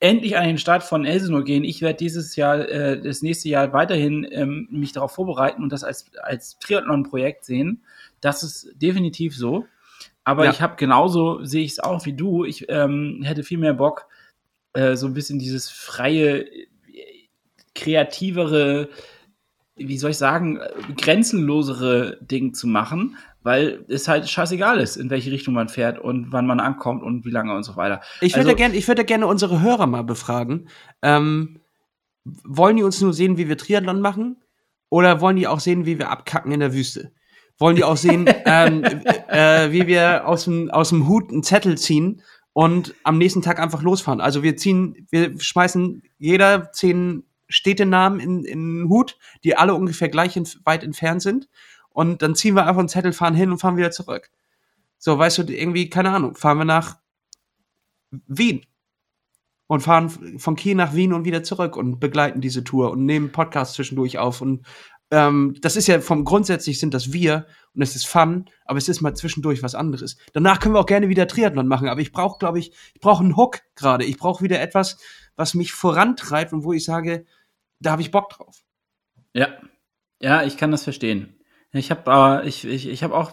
endlich 0.00 0.36
an 0.36 0.46
den 0.46 0.58
Start 0.58 0.82
von 0.82 1.04
Elsenor 1.04 1.44
gehen. 1.44 1.62
Ich 1.62 1.82
werde 1.82 1.98
dieses 1.98 2.34
Jahr, 2.34 2.58
äh, 2.68 3.00
das 3.00 3.22
nächste 3.22 3.48
Jahr 3.50 3.72
weiterhin 3.72 4.26
ähm, 4.30 4.66
mich 4.70 4.92
darauf 4.92 5.12
vorbereiten 5.12 5.62
und 5.62 5.70
das 5.72 5.84
als, 5.84 6.10
als 6.22 6.58
Triathlon-Projekt 6.58 7.44
sehen. 7.44 7.84
Das 8.20 8.42
ist 8.42 8.72
definitiv 8.76 9.36
so. 9.36 9.66
Aber 10.24 10.46
Ja. 10.46 10.50
ich 10.50 10.60
habe 10.62 10.76
genauso, 10.76 11.44
sehe 11.44 11.62
ich 11.62 11.72
es 11.72 11.80
auch 11.80 12.04
wie 12.06 12.14
du. 12.14 12.44
Ich 12.44 12.66
ähm, 12.68 13.20
hätte 13.24 13.42
viel 13.42 13.58
mehr 13.58 13.74
Bock, 13.74 14.06
äh, 14.72 14.96
so 14.96 15.06
ein 15.06 15.14
bisschen 15.14 15.38
dieses 15.38 15.68
freie, 15.70 16.46
kreativere, 17.80 18.88
wie 19.76 19.96
soll 19.98 20.10
ich 20.10 20.18
sagen, 20.18 20.58
grenzenlosere 20.96 22.18
Ding 22.20 22.54
zu 22.54 22.66
machen, 22.66 23.16
weil 23.42 23.84
es 23.88 24.06
halt 24.08 24.28
scheißegal 24.28 24.78
ist, 24.78 24.96
in 24.96 25.08
welche 25.10 25.30
Richtung 25.32 25.54
man 25.54 25.68
fährt 25.68 25.98
und 25.98 26.32
wann 26.32 26.46
man 26.46 26.60
ankommt 26.60 27.02
und 27.02 27.24
wie 27.24 27.30
lange 27.30 27.54
und 27.54 27.62
so 27.62 27.76
weiter. 27.76 28.00
Ich 28.20 28.34
würde 28.34 28.48
Also- 28.50 28.56
gerne, 28.56 28.76
ich 28.76 28.86
würde 28.86 29.04
gerne 29.04 29.26
unsere 29.26 29.60
Hörer 29.62 29.86
mal 29.86 30.04
befragen. 30.04 30.68
Ähm, 31.02 31.60
wollen 32.44 32.76
die 32.76 32.82
uns 32.82 33.00
nur 33.00 33.14
sehen, 33.14 33.38
wie 33.38 33.48
wir 33.48 33.56
Triathlon 33.56 34.00
machen? 34.00 34.36
Oder 34.90 35.20
wollen 35.20 35.36
die 35.36 35.46
auch 35.46 35.60
sehen, 35.60 35.86
wie 35.86 35.98
wir 35.98 36.10
abkacken 36.10 36.52
in 36.52 36.60
der 36.60 36.74
Wüste? 36.74 37.12
Wollen 37.58 37.76
die 37.76 37.84
auch 37.84 37.96
sehen, 37.96 38.26
ähm, 38.44 38.84
äh, 39.28 39.72
wie 39.72 39.86
wir 39.86 40.26
aus 40.26 40.44
dem, 40.44 40.70
aus 40.70 40.90
dem 40.90 41.08
Hut 41.08 41.30
einen 41.30 41.42
Zettel 41.42 41.78
ziehen 41.78 42.22
und 42.52 42.94
am 43.04 43.16
nächsten 43.16 43.40
Tag 43.40 43.58
einfach 43.60 43.82
losfahren? 43.82 44.20
Also 44.20 44.42
wir 44.42 44.56
ziehen, 44.56 45.06
wir 45.10 45.40
schmeißen 45.40 46.02
jeder 46.18 46.72
zehn 46.72 47.22
Städtenamen 47.50 48.20
in, 48.20 48.44
in 48.44 48.78
den 48.78 48.88
Hut, 48.88 49.18
die 49.44 49.56
alle 49.56 49.74
ungefähr 49.74 50.08
gleich 50.08 50.36
ent 50.36 50.60
weit 50.64 50.82
entfernt 50.82 51.22
sind. 51.22 51.48
Und 51.90 52.22
dann 52.22 52.34
ziehen 52.34 52.54
wir 52.54 52.66
einfach 52.66 52.78
einen 52.78 52.88
Zettel, 52.88 53.12
fahren 53.12 53.34
hin 53.34 53.50
und 53.50 53.58
fahren 53.58 53.76
wieder 53.76 53.90
zurück. 53.90 54.30
So, 54.96 55.18
weißt 55.18 55.38
du, 55.38 55.42
irgendwie, 55.42 55.90
keine 55.90 56.10
Ahnung, 56.10 56.34
fahren 56.34 56.58
wir 56.58 56.64
nach 56.64 56.98
Wien 58.10 58.64
und 59.66 59.80
fahren 59.80 60.38
von 60.38 60.56
Kiel 60.56 60.74
nach 60.74 60.94
Wien 60.94 61.12
und 61.12 61.24
wieder 61.24 61.42
zurück 61.42 61.76
und 61.76 62.00
begleiten 62.00 62.40
diese 62.40 62.64
Tour 62.64 62.90
und 62.90 63.04
nehmen 63.04 63.32
Podcasts 63.32 63.74
zwischendurch 63.74 64.18
auf. 64.18 64.40
Und 64.40 64.66
ähm, 65.10 65.56
das 65.60 65.76
ist 65.76 65.86
ja 65.86 66.00
vom 66.00 66.24
grundsätzlich 66.24 66.78
sind 66.78 66.94
das 66.94 67.12
wir 67.12 67.46
und 67.74 67.82
es 67.82 67.96
ist 67.96 68.06
Fun, 68.06 68.48
aber 68.64 68.78
es 68.78 68.88
ist 68.88 69.00
mal 69.00 69.14
zwischendurch 69.14 69.62
was 69.62 69.74
anderes. 69.74 70.16
Danach 70.32 70.60
können 70.60 70.74
wir 70.74 70.80
auch 70.80 70.86
gerne 70.86 71.08
wieder 71.08 71.26
Triathlon 71.26 71.66
machen, 71.66 71.88
aber 71.88 72.00
ich 72.00 72.12
brauche, 72.12 72.38
glaube 72.38 72.58
ich, 72.58 72.72
ich 72.94 73.00
brauche 73.00 73.22
einen 73.22 73.36
Hook 73.36 73.60
gerade. 73.74 74.04
Ich 74.04 74.18
brauche 74.18 74.42
wieder 74.44 74.60
etwas, 74.60 74.98
was 75.36 75.54
mich 75.54 75.72
vorantreibt 75.72 76.52
und 76.52 76.64
wo 76.64 76.72
ich 76.72 76.84
sage, 76.84 77.24
da 77.80 77.92
habe 77.92 78.02
ich 78.02 78.10
Bock 78.10 78.30
drauf. 78.30 78.62
Ja, 79.34 79.60
ja, 80.20 80.42
ich 80.42 80.56
kann 80.56 80.70
das 80.70 80.84
verstehen. 80.84 81.39
Ich 81.72 81.90
habe 81.92 82.42
äh, 82.42 82.48
ich, 82.48 82.64
ich, 82.64 82.88
ich 82.88 83.04
hab 83.04 83.12
auch 83.12 83.32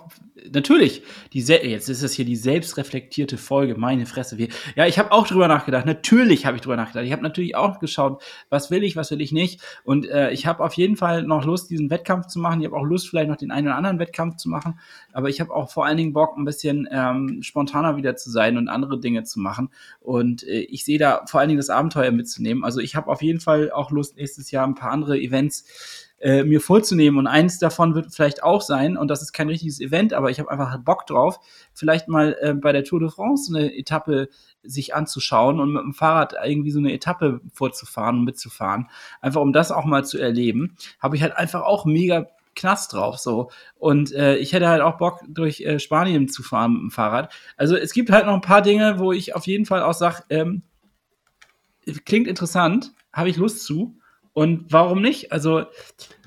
natürlich 0.51 1.01
die 1.33 1.39
jetzt 1.39 1.89
ist 1.89 2.03
es 2.03 2.13
hier 2.13 2.25
die 2.25 2.35
selbstreflektierte 2.35 3.37
Folge, 3.37 3.75
meine 3.75 4.05
Fresse. 4.05 4.37
Wir, 4.37 4.49
ja, 4.75 4.85
ich 4.85 4.99
habe 4.99 5.11
auch 5.11 5.27
drüber 5.27 5.47
nachgedacht. 5.47 5.85
Natürlich 5.85 6.45
habe 6.45 6.57
ich 6.57 6.61
drüber 6.61 6.75
nachgedacht. 6.75 7.05
Ich 7.05 7.11
habe 7.11 7.23
natürlich 7.23 7.55
auch 7.55 7.79
geschaut, 7.79 8.21
was 8.49 8.69
will 8.69 8.83
ich, 8.83 8.95
was 8.95 9.09
will 9.09 9.21
ich 9.21 9.31
nicht. 9.31 9.61
Und 9.83 10.07
äh, 10.07 10.31
ich 10.31 10.45
habe 10.45 10.63
auf 10.63 10.73
jeden 10.73 10.97
Fall 10.97 11.23
noch 11.23 11.45
Lust, 11.45 11.69
diesen 11.71 11.89
Wettkampf 11.89 12.27
zu 12.27 12.39
machen. 12.39 12.61
Ich 12.61 12.67
habe 12.67 12.77
auch 12.77 12.83
Lust, 12.83 13.09
vielleicht 13.09 13.29
noch 13.29 13.37
den 13.37 13.51
einen 13.51 13.67
oder 13.67 13.75
anderen 13.75 13.99
Wettkampf 13.99 14.35
zu 14.37 14.49
machen. 14.49 14.79
Aber 15.13 15.29
ich 15.29 15.41
habe 15.41 15.53
auch 15.53 15.71
vor 15.71 15.85
allen 15.85 15.97
Dingen 15.97 16.13
Bock, 16.13 16.37
ein 16.37 16.45
bisschen 16.45 16.87
ähm, 16.91 17.41
spontaner 17.41 17.97
wieder 17.97 18.15
zu 18.15 18.29
sein 18.29 18.57
und 18.57 18.67
andere 18.67 18.99
Dinge 18.99 19.23
zu 19.23 19.39
machen. 19.39 19.69
Und 19.99 20.43
äh, 20.43 20.59
ich 20.59 20.85
sehe 20.85 20.99
da 20.99 21.23
vor 21.25 21.39
allen 21.39 21.49
Dingen 21.49 21.59
das 21.59 21.69
Abenteuer 21.69 22.11
mitzunehmen. 22.11 22.63
Also 22.63 22.79
ich 22.81 22.95
habe 22.95 23.09
auf 23.09 23.21
jeden 23.21 23.39
Fall 23.39 23.71
auch 23.71 23.89
Lust, 23.89 24.17
nächstes 24.17 24.51
Jahr 24.51 24.67
ein 24.67 24.75
paar 24.75 24.91
andere 24.91 25.19
Events 25.19 26.06
äh, 26.19 26.43
mir 26.43 26.61
vorzunehmen. 26.61 27.19
Und 27.19 27.27
eins 27.27 27.59
davon 27.59 27.95
wird 27.95 28.13
vielleicht 28.13 28.43
auch 28.43 28.61
sein, 28.61 28.97
und 28.97 29.09
das 29.09 29.21
ist 29.21 29.33
kein 29.33 29.49
richtiges 29.49 29.79
Event, 29.79 30.13
aber 30.13 30.29
ich 30.29 30.39
habe 30.39 30.49
einfach 30.49 30.77
Bock 30.79 31.05
drauf, 31.05 31.39
vielleicht 31.73 32.07
mal 32.07 32.35
äh, 32.41 32.53
bei 32.53 32.71
der 32.71 32.83
Tour 32.83 32.99
de 32.99 33.09
France 33.09 33.55
eine 33.55 33.75
Etappe 33.77 34.29
sich 34.63 34.95
anzuschauen 34.95 35.59
und 35.59 35.71
mit 35.71 35.83
dem 35.83 35.93
Fahrrad 35.93 36.33
irgendwie 36.43 36.71
so 36.71 36.79
eine 36.79 36.93
Etappe 36.93 37.41
vorzufahren 37.53 38.19
und 38.19 38.25
mitzufahren. 38.25 38.89
Einfach 39.21 39.41
um 39.41 39.53
das 39.53 39.71
auch 39.71 39.85
mal 39.85 40.05
zu 40.05 40.17
erleben, 40.17 40.75
habe 40.99 41.15
ich 41.15 41.21
halt 41.21 41.37
einfach 41.37 41.61
auch 41.61 41.85
mega 41.85 42.27
Knast 42.55 42.93
drauf 42.93 43.19
so 43.19 43.51
und 43.75 44.11
äh, 44.13 44.37
ich 44.37 44.51
hätte 44.51 44.67
halt 44.67 44.81
auch 44.81 44.97
Bock 44.97 45.21
durch 45.27 45.61
äh, 45.61 45.77
Spanien 45.77 46.27
zu 46.27 46.41
fahren 46.41 46.73
mit 46.73 46.81
dem 46.81 46.91
Fahrrad. 46.91 47.31
Also 47.55 47.77
es 47.77 47.93
gibt 47.93 48.09
halt 48.09 48.25
noch 48.25 48.33
ein 48.33 48.41
paar 48.41 48.63
Dinge, 48.63 48.97
wo 48.97 49.11
ich 49.11 49.35
auf 49.35 49.45
jeden 49.45 49.65
Fall 49.67 49.83
auch 49.83 49.93
sage, 49.93 50.23
ähm, 50.31 50.63
klingt 52.05 52.27
interessant, 52.27 52.93
habe 53.13 53.29
ich 53.29 53.37
Lust 53.37 53.63
zu 53.63 53.99
und 54.37 54.65
warum 54.69 55.01
nicht? 55.01 55.31
Also 55.31 55.63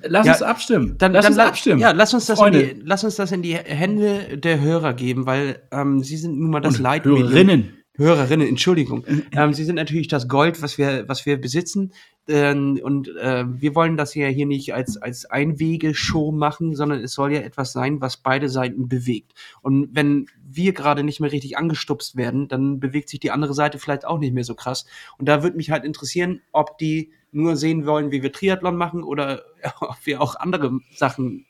lass 0.02 0.26
Ja, 0.26 0.32
uns 0.32 0.42
abstimmen. 0.42 0.96
Dann, 0.98 1.12
lass 1.12 1.26
dann 1.26 1.34
uns 1.34 1.38
abstimmen. 1.38 1.80
Ja, 1.80 1.92
lass 1.92 2.12
uns, 2.12 2.26
das 2.26 2.40
in 2.40 2.52
die, 2.52 2.74
lass 2.82 3.04
uns 3.04 3.14
das 3.14 3.30
in 3.30 3.40
die 3.40 3.54
Hände 3.54 4.36
der 4.36 4.60
Hörer 4.60 4.94
geben, 4.94 5.26
weil 5.26 5.62
ähm, 5.70 6.02
sie 6.02 6.16
sind 6.16 6.36
nun 6.36 6.50
mal 6.50 6.58
das 6.58 6.78
Und 6.78 6.82
Leitmedium. 6.82 7.28
Hörerinnen. 7.28 7.76
Hörerinnen, 7.96 8.48
Entschuldigung. 8.48 9.04
ähm, 9.32 9.52
sie 9.52 9.62
sind 9.62 9.76
natürlich 9.76 10.08
das 10.08 10.26
Gold, 10.26 10.60
was 10.60 10.76
wir, 10.76 11.04
was 11.06 11.24
wir 11.24 11.40
besitzen. 11.40 11.92
Ähm, 12.26 12.80
und 12.82 13.14
äh, 13.16 13.44
wir 13.46 13.76
wollen 13.76 13.96
das 13.96 14.16
ja 14.16 14.26
hier 14.26 14.46
nicht 14.46 14.74
als, 14.74 14.96
als 14.96 15.26
Einwegeshow 15.26 16.32
machen, 16.32 16.74
sondern 16.74 17.04
es 17.04 17.12
soll 17.12 17.32
ja 17.32 17.40
etwas 17.42 17.72
sein, 17.72 18.00
was 18.00 18.16
beide 18.16 18.48
Seiten 18.48 18.88
bewegt. 18.88 19.34
Und 19.62 19.90
wenn 19.92 20.26
wir 20.44 20.72
gerade 20.72 21.04
nicht 21.04 21.20
mehr 21.20 21.30
richtig 21.30 21.58
angestupst 21.58 22.16
werden, 22.16 22.48
dann 22.48 22.80
bewegt 22.80 23.08
sich 23.08 23.20
die 23.20 23.30
andere 23.30 23.54
Seite 23.54 23.78
vielleicht 23.78 24.04
auch 24.04 24.18
nicht 24.18 24.34
mehr 24.34 24.42
so 24.44 24.56
krass. 24.56 24.84
Und 25.16 25.28
da 25.28 25.44
würde 25.44 25.56
mich 25.56 25.70
halt 25.70 25.84
interessieren, 25.84 26.40
ob 26.50 26.76
die 26.78 27.12
nur 27.32 27.56
sehen 27.56 27.86
wollen, 27.86 28.10
wie 28.10 28.22
wir 28.22 28.32
Triathlon 28.32 28.76
machen 28.76 29.02
oder 29.02 29.42
ob 29.80 29.96
wir 30.04 30.20
auch 30.20 30.36
andere 30.36 30.78
Sachen, 30.94 31.46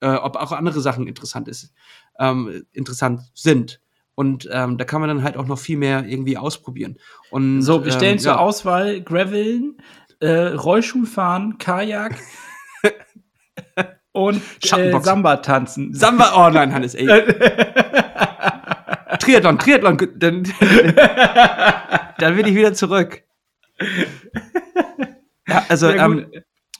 äh, 0.00 0.14
ob 0.14 0.36
auch 0.36 0.52
andere 0.52 0.80
Sachen 0.80 1.06
interessant 1.06 1.48
ist, 1.48 1.72
ähm, 2.18 2.64
interessant 2.72 3.22
sind. 3.34 3.80
Und 4.14 4.48
ähm, 4.50 4.78
da 4.78 4.84
kann 4.84 5.00
man 5.00 5.08
dann 5.08 5.22
halt 5.22 5.36
auch 5.36 5.46
noch 5.46 5.60
viel 5.60 5.78
mehr 5.78 6.04
irgendwie 6.04 6.36
ausprobieren. 6.36 6.98
Und, 7.30 7.62
So, 7.62 7.84
wir 7.84 7.92
stellen 7.92 8.14
ähm, 8.14 8.18
zur 8.18 8.32
ja. 8.32 8.38
Auswahl 8.38 9.00
Graveln, 9.00 9.80
äh, 10.18 10.48
Rollschuhfahren, 10.48 11.58
Kajak 11.58 12.16
und 14.12 14.42
äh. 14.72 15.00
Samba 15.00 15.36
tanzen. 15.36 15.94
Samba, 15.94 16.32
oh 16.34 16.50
nein, 16.50 16.74
Hannes, 16.74 16.96
ey. 16.96 17.06
Triathlon, 19.20 19.58
Triathlon, 19.58 19.98
dann, 20.16 20.42
dann 22.18 22.36
will 22.36 22.48
ich 22.48 22.54
wieder 22.56 22.74
zurück. 22.74 23.22
Ja, 25.48 25.64
also, 25.68 25.88
ähm, 25.88 26.26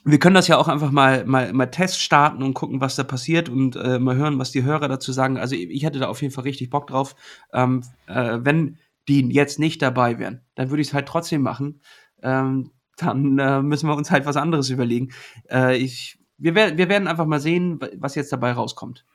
wir 0.05 0.19
können 0.19 0.35
das 0.35 0.47
ja 0.47 0.57
auch 0.57 0.67
einfach 0.69 0.91
mal, 0.91 1.25
mal, 1.25 1.51
mal 1.51 1.65
Test 1.67 1.99
starten 2.01 2.41
und 2.43 2.53
gucken, 2.53 2.79
was 2.79 2.95
da 2.95 3.03
passiert 3.03 3.49
und 3.49 3.75
äh, 3.75 3.99
mal 3.99 4.15
hören, 4.15 4.39
was 4.39 4.51
die 4.51 4.63
Hörer 4.63 4.87
dazu 4.87 5.11
sagen. 5.11 5.37
Also 5.37 5.55
ich 5.55 5.83
hätte 5.83 5.99
da 5.99 6.07
auf 6.07 6.21
jeden 6.21 6.33
Fall 6.33 6.45
richtig 6.45 6.69
Bock 6.69 6.87
drauf. 6.87 7.15
Ähm, 7.53 7.83
äh, 8.07 8.37
wenn 8.41 8.77
die 9.07 9.27
jetzt 9.29 9.59
nicht 9.59 9.81
dabei 9.81 10.17
wären, 10.19 10.41
dann 10.55 10.69
würde 10.69 10.81
ich 10.81 10.89
es 10.89 10.93
halt 10.93 11.07
trotzdem 11.07 11.41
machen. 11.41 11.81
Ähm, 12.21 12.71
dann 12.97 13.39
äh, 13.39 13.61
müssen 13.61 13.87
wir 13.89 13.95
uns 13.95 14.09
halt 14.11 14.25
was 14.25 14.37
anderes 14.37 14.69
überlegen. 14.69 15.09
Äh, 15.49 15.77
ich, 15.77 16.17
wir, 16.37 16.55
wer- 16.55 16.77
wir 16.77 16.87
werden 16.89 17.07
einfach 17.07 17.25
mal 17.25 17.39
sehen, 17.41 17.79
was 17.97 18.15
jetzt 18.15 18.31
dabei 18.31 18.51
rauskommt. 18.53 19.05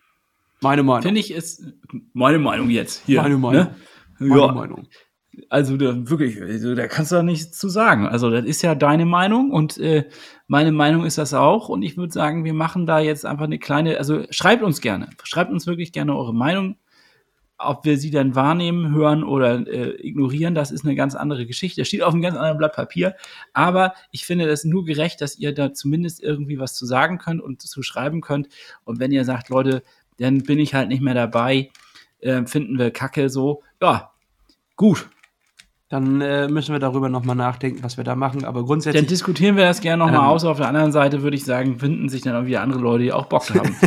Meine 0.61 0.83
Meinung. 0.83 1.03
Finde 1.03 1.21
ich 1.21 1.33
ist 1.33 1.63
meine 2.13 2.39
Meinung 2.39 2.71
jetzt. 2.71 3.03
Hier, 3.07 3.23
Meine 3.23 3.37
Meinung. 3.39 3.65
Ne? 3.65 3.75
Meine 4.19 4.41
Ja, 4.41 4.53
Meinung. 4.53 4.87
Also 5.49 5.77
da, 5.77 6.09
wirklich, 6.09 6.41
also, 6.41 6.75
da 6.75 6.87
kannst 6.87 7.13
du 7.13 7.17
da 7.17 7.23
nichts 7.23 7.59
zu 7.59 7.69
sagen. 7.69 8.07
Also 8.07 8.31
das 8.31 8.45
ist 8.45 8.63
ja 8.63 8.75
deine 8.75 9.07
Meinung 9.07 9.51
und 9.51 9.79
äh, 9.79 10.09
meine 10.47 10.73
Meinung 10.73 11.05
ist 11.05 11.19
das 11.19 11.35
auch. 11.35 11.69
Und 11.69 11.83
ich 11.83 11.97
würde 11.97 12.13
sagen, 12.13 12.45
wir 12.45 12.55
machen 12.55 12.87
da 12.87 12.99
jetzt 13.01 13.27
einfach 13.27 13.45
eine 13.45 13.59
kleine, 13.59 13.99
also 13.99 14.25
schreibt 14.31 14.63
uns 14.63 14.81
gerne, 14.81 15.11
schreibt 15.23 15.51
uns 15.51 15.67
wirklich 15.67 15.93
gerne 15.93 16.17
eure 16.17 16.35
Meinung. 16.35 16.77
Ob 17.57 17.85
wir 17.85 17.99
sie 17.99 18.11
dann 18.11 18.35
wahrnehmen, 18.35 18.93
hören 18.93 19.23
oder 19.23 19.67
äh, 19.67 19.91
ignorieren, 20.07 20.57
das 20.57 20.73
ist 20.73 20.85
eine 20.85 20.97
ganz 20.97 21.15
andere 21.15 21.47
Geschichte. 21.47 21.81
Das 21.81 21.89
steht 21.89 22.03
auf 22.03 22.13
einem 22.13 22.23
ganz 22.23 22.37
anderen 22.37 22.59
Blatt 22.59 22.75
Papier. 22.75 23.15
Aber 23.53 23.95
ich 24.11 24.27
finde 24.27 24.47
das 24.47 24.65
nur 24.65 24.85
gerecht, 24.85 25.21
dass 25.21 25.39
ihr 25.39 25.55
da 25.55 25.73
zumindest 25.73 26.21
irgendwie 26.21 26.59
was 26.59 26.75
zu 26.75 26.85
sagen 26.85 27.19
könnt 27.19 27.41
und 27.41 27.63
zu 27.63 27.83
schreiben 27.83 28.21
könnt. 28.21 28.49
Und 28.85 28.99
wenn 28.99 29.13
ihr 29.13 29.25
sagt, 29.25 29.51
Leute, 29.51 29.85
dann 30.19 30.43
bin 30.43 30.59
ich 30.59 30.75
halt 30.75 30.89
nicht 30.89 31.01
mehr 31.01 31.15
dabei, 31.15 31.71
äh, 32.19 32.45
finden 32.47 32.79
wir 32.79 32.91
Kacke 32.91 33.29
so, 33.29 33.63
ja, 33.81 34.13
gut, 34.77 35.09
Dann 35.95 36.21
äh, 36.21 36.49
müssen 36.49 36.73
wir 36.73 36.81
darüber 36.81 37.09
nochmal 37.09 37.37
nachdenken, 37.37 37.85
was 37.85 37.97
wir 37.97 38.03
da 38.03 38.17
machen. 38.17 38.45
Aber 38.45 38.59
Dann 38.59 38.67
grundsätzlich. 38.67 39.07
diskutieren 39.07 39.57
wir 39.57 39.65
das 39.65 39.81
gerne 39.81 40.05
nochmal 40.05 40.23
Ähm. 40.23 40.27
aus. 40.27 40.45
Auf 40.45 40.57
der 40.57 40.67
anderen 40.67 40.91
Seite 40.91 41.23
würde 41.23 41.37
ich 41.37 41.45
sagen, 41.45 41.79
finden 41.79 42.09
sich 42.09 42.23
dann 42.23 42.35
auch 42.35 42.47
wieder 42.47 42.63
andere 42.63 42.81
Leute, 42.81 43.05
die 43.05 43.13
auch 43.13 43.27
Bock 43.27 43.49
haben. 43.55 43.77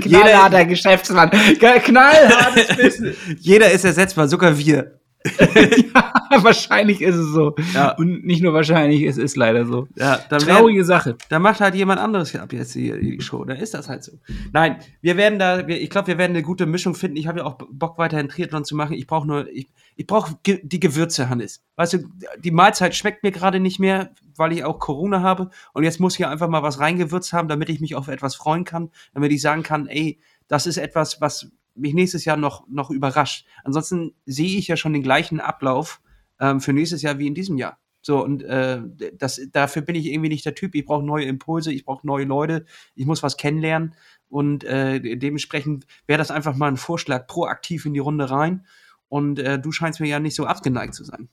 Knallharter 0.00 0.64
Geschäftsmann. 0.64 1.30
Knallhartes 1.58 2.74
Business. 2.74 3.16
Jeder 3.38 3.70
ist 3.70 3.84
ersetzbar, 3.84 4.28
sogar 4.28 4.56
wir. 4.56 4.92
ja, 5.94 6.12
wahrscheinlich 6.42 7.02
ist 7.02 7.16
es 7.16 7.32
so. 7.32 7.54
Ja. 7.74 7.92
Und 7.92 8.24
nicht 8.24 8.42
nur 8.42 8.52
wahrscheinlich, 8.52 9.02
es 9.02 9.18
ist 9.18 9.36
leider 9.36 9.66
so. 9.66 9.88
Ja, 9.96 10.20
dann 10.28 10.40
Traurige 10.40 10.84
Sache. 10.84 11.16
da 11.28 11.38
macht 11.38 11.60
halt 11.60 11.74
jemand 11.74 12.00
anderes 12.00 12.34
ab 12.36 12.52
jetzt 12.52 12.74
die, 12.74 12.92
die 12.98 13.20
Show. 13.20 13.44
Da 13.44 13.54
ist 13.54 13.74
das 13.74 13.88
halt 13.88 14.04
so. 14.04 14.12
Nein, 14.52 14.76
wir 15.00 15.16
werden 15.16 15.38
da, 15.38 15.66
wir, 15.66 15.80
ich 15.80 15.90
glaube, 15.90 16.08
wir 16.08 16.18
werden 16.18 16.32
eine 16.32 16.42
gute 16.42 16.66
Mischung 16.66 16.94
finden. 16.94 17.16
Ich 17.16 17.26
habe 17.26 17.40
ja 17.40 17.44
auch 17.44 17.58
Bock, 17.70 17.98
weiterhin 17.98 18.28
Triathlon 18.28 18.64
zu 18.64 18.76
machen. 18.76 18.94
Ich 18.94 19.06
brauche 19.06 19.26
nur, 19.26 19.48
ich, 19.48 19.66
ich 19.96 20.06
brauche 20.06 20.38
ge 20.42 20.60
die 20.62 20.80
Gewürze, 20.80 21.28
Hannes. 21.28 21.62
Weißt 21.76 21.94
du, 21.94 21.98
die 22.38 22.50
Mahlzeit 22.50 22.94
schmeckt 22.94 23.22
mir 23.22 23.32
gerade 23.32 23.60
nicht 23.60 23.78
mehr, 23.78 24.10
weil 24.36 24.52
ich 24.52 24.64
auch 24.64 24.78
Corona 24.78 25.22
habe. 25.22 25.50
Und 25.72 25.84
jetzt 25.84 26.00
muss 26.00 26.16
hier 26.16 26.30
einfach 26.30 26.48
mal 26.48 26.62
was 26.62 26.80
reingewürzt 26.80 27.32
haben, 27.32 27.48
damit 27.48 27.68
ich 27.68 27.80
mich 27.80 27.94
auf 27.94 28.08
etwas 28.08 28.34
freuen 28.34 28.64
kann, 28.64 28.90
damit 29.14 29.32
ich 29.32 29.40
sagen 29.40 29.62
kann, 29.62 29.86
ey, 29.86 30.18
das 30.48 30.66
ist 30.66 30.78
etwas, 30.78 31.20
was 31.20 31.50
mich 31.78 31.94
nächstes 31.94 32.24
Jahr 32.24 32.36
noch, 32.36 32.66
noch 32.68 32.90
überrascht. 32.90 33.46
Ansonsten 33.64 34.14
sehe 34.26 34.58
ich 34.58 34.68
ja 34.68 34.76
schon 34.76 34.92
den 34.92 35.02
gleichen 35.02 35.40
Ablauf 35.40 36.00
ähm, 36.40 36.60
für 36.60 36.72
nächstes 36.72 37.02
Jahr 37.02 37.18
wie 37.18 37.26
in 37.26 37.34
diesem 37.34 37.56
Jahr. 37.56 37.78
So, 38.00 38.24
und 38.24 38.42
äh, 38.42 38.80
das, 39.18 39.40
dafür 39.52 39.82
bin 39.82 39.96
ich 39.96 40.06
irgendwie 40.06 40.28
nicht 40.28 40.46
der 40.46 40.54
Typ. 40.54 40.74
Ich 40.74 40.86
brauche 40.86 41.04
neue 41.04 41.24
Impulse, 41.24 41.72
ich 41.72 41.84
brauche 41.84 42.06
neue 42.06 42.24
Leute, 42.24 42.64
ich 42.94 43.06
muss 43.06 43.22
was 43.22 43.36
kennenlernen. 43.36 43.94
Und 44.28 44.64
äh, 44.64 45.16
dementsprechend 45.16 45.86
wäre 46.06 46.18
das 46.18 46.30
einfach 46.30 46.54
mal 46.54 46.68
ein 46.68 46.76
Vorschlag, 46.76 47.26
proaktiv 47.26 47.86
in 47.86 47.94
die 47.94 48.00
Runde 48.00 48.30
rein. 48.30 48.66
Und 49.08 49.38
äh, 49.38 49.58
du 49.58 49.72
scheinst 49.72 50.00
mir 50.00 50.08
ja 50.08 50.20
nicht 50.20 50.34
so 50.34 50.46
abgeneigt 50.46 50.94
zu 50.94 51.04
sein. 51.04 51.28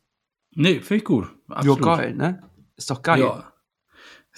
Nee, 0.53 0.79
finde 0.79 0.95
ich 0.95 1.03
gut. 1.03 1.27
Absolut. 1.49 1.85
Ja, 1.85 1.95
geil, 1.95 2.13
ne? 2.13 2.41
Ist 2.77 2.89
doch 2.89 3.01
geil. 3.01 3.19
Ja. 3.19 3.53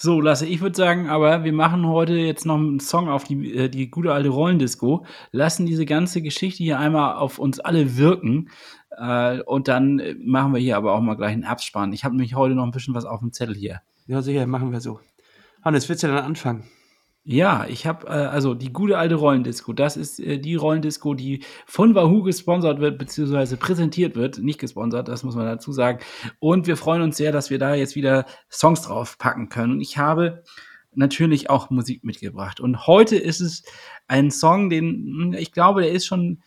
So, 0.00 0.20
Lasse, 0.20 0.46
ich 0.46 0.60
würde 0.60 0.76
sagen, 0.76 1.08
aber 1.08 1.42
wir 1.42 1.52
machen 1.52 1.84
heute 1.88 2.14
jetzt 2.14 2.46
noch 2.46 2.54
einen 2.54 2.78
Song 2.78 3.08
auf 3.08 3.24
die, 3.24 3.52
äh, 3.52 3.68
die 3.68 3.90
gute 3.90 4.12
alte 4.12 4.28
Rollendisco, 4.28 5.04
lassen 5.32 5.66
diese 5.66 5.86
ganze 5.86 6.22
Geschichte 6.22 6.62
hier 6.62 6.78
einmal 6.78 7.16
auf 7.16 7.40
uns 7.40 7.58
alle 7.58 7.96
wirken 7.96 8.48
äh, 8.96 9.40
und 9.40 9.66
dann 9.66 9.98
äh, 9.98 10.14
machen 10.14 10.54
wir 10.54 10.60
hier 10.60 10.76
aber 10.76 10.94
auch 10.94 11.00
mal 11.00 11.16
gleich 11.16 11.32
einen 11.32 11.42
Abspann. 11.42 11.92
Ich 11.92 12.04
habe 12.04 12.14
nämlich 12.14 12.36
heute 12.36 12.54
noch 12.54 12.62
ein 12.62 12.70
bisschen 12.70 12.94
was 12.94 13.06
auf 13.06 13.18
dem 13.18 13.32
Zettel 13.32 13.56
hier. 13.56 13.80
Ja, 14.06 14.22
sicher, 14.22 14.46
machen 14.46 14.70
wir 14.70 14.80
so. 14.80 15.00
Hannes, 15.64 15.88
willst 15.88 16.04
du 16.04 16.06
dann 16.06 16.24
anfangen? 16.24 16.62
Ja, 17.30 17.66
ich 17.68 17.86
habe 17.86 18.06
äh, 18.06 18.10
also 18.10 18.54
die 18.54 18.72
gute 18.72 18.96
alte 18.96 19.16
Rollendisco. 19.16 19.74
Das 19.74 19.98
ist 19.98 20.18
äh, 20.18 20.38
die 20.38 20.54
Rollendisco, 20.54 21.12
die 21.12 21.44
von 21.66 21.94
Wahoo 21.94 22.22
gesponsert 22.22 22.80
wird, 22.80 22.96
beziehungsweise 22.96 23.58
präsentiert 23.58 24.16
wird. 24.16 24.38
Nicht 24.38 24.58
gesponsert, 24.58 25.08
das 25.08 25.24
muss 25.24 25.36
man 25.36 25.44
dazu 25.44 25.70
sagen. 25.70 25.98
Und 26.38 26.66
wir 26.66 26.78
freuen 26.78 27.02
uns 27.02 27.18
sehr, 27.18 27.30
dass 27.30 27.50
wir 27.50 27.58
da 27.58 27.74
jetzt 27.74 27.96
wieder 27.96 28.24
Songs 28.50 28.80
drauf 28.80 29.18
packen 29.18 29.50
können. 29.50 29.72
Und 29.72 29.82
ich 29.82 29.98
habe 29.98 30.42
natürlich 30.94 31.50
auch 31.50 31.68
Musik 31.68 32.02
mitgebracht. 32.02 32.60
Und 32.60 32.86
heute 32.86 33.16
ist 33.16 33.40
es 33.40 33.62
ein 34.06 34.30
Song, 34.30 34.70
den 34.70 34.86
hm, 34.86 35.32
ich 35.34 35.52
glaube, 35.52 35.82
der 35.82 35.92
ist 35.92 36.06
schon 36.06 36.42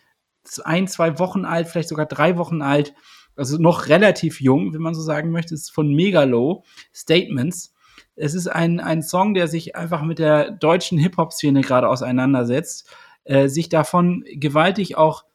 ein, 0.63 0.87
zwei 0.87 1.19
Wochen 1.19 1.45
alt, 1.45 1.67
vielleicht 1.67 1.89
sogar 1.89 2.07
drei 2.07 2.37
Wochen 2.37 2.63
alt. 2.63 2.95
Also 3.35 3.59
noch 3.59 3.87
relativ 3.87 4.41
jung, 4.41 4.73
wenn 4.73 4.81
man 4.81 4.95
so 4.95 5.03
sagen 5.03 5.29
möchte. 5.29 5.53
Es 5.53 5.65
ist 5.65 5.73
von 5.75 5.93
Megalo, 5.93 6.63
Statements. 6.91 7.70
Es 8.15 8.33
ist 8.33 8.47
ein, 8.47 8.79
ein 8.79 9.01
Song, 9.01 9.33
der 9.33 9.47
sich 9.47 9.75
einfach 9.75 10.03
mit 10.03 10.19
der 10.19 10.51
deutschen 10.51 10.97
Hip-Hop-Szene 10.97 11.61
gerade 11.61 11.87
auseinandersetzt, 11.87 12.89
äh, 13.23 13.47
sich 13.47 13.69
davon 13.69 14.23
gewaltig 14.33 14.97
auch 14.97 15.25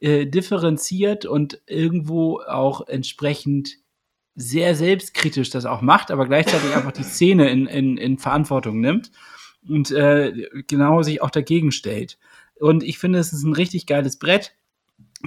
äh, 0.00 0.26
differenziert 0.26 1.26
und 1.26 1.60
irgendwo 1.66 2.40
auch 2.40 2.86
entsprechend 2.88 3.76
sehr 4.34 4.74
selbstkritisch 4.74 5.50
das 5.50 5.66
auch 5.66 5.82
macht, 5.82 6.10
aber 6.10 6.26
gleichzeitig 6.26 6.74
einfach 6.74 6.92
die 6.92 7.02
Szene 7.02 7.50
in, 7.50 7.66
in, 7.66 7.96
in 7.96 8.18
Verantwortung 8.18 8.80
nimmt 8.80 9.10
und 9.68 9.90
äh, 9.90 10.48
genau 10.66 11.02
sich 11.02 11.20
auch 11.20 11.30
dagegen 11.30 11.72
stellt. 11.72 12.18
Und 12.58 12.82
ich 12.82 12.98
finde, 12.98 13.18
es 13.18 13.32
ist 13.32 13.42
ein 13.42 13.52
richtig 13.52 13.86
geiles 13.86 14.18
Brett. 14.18 14.54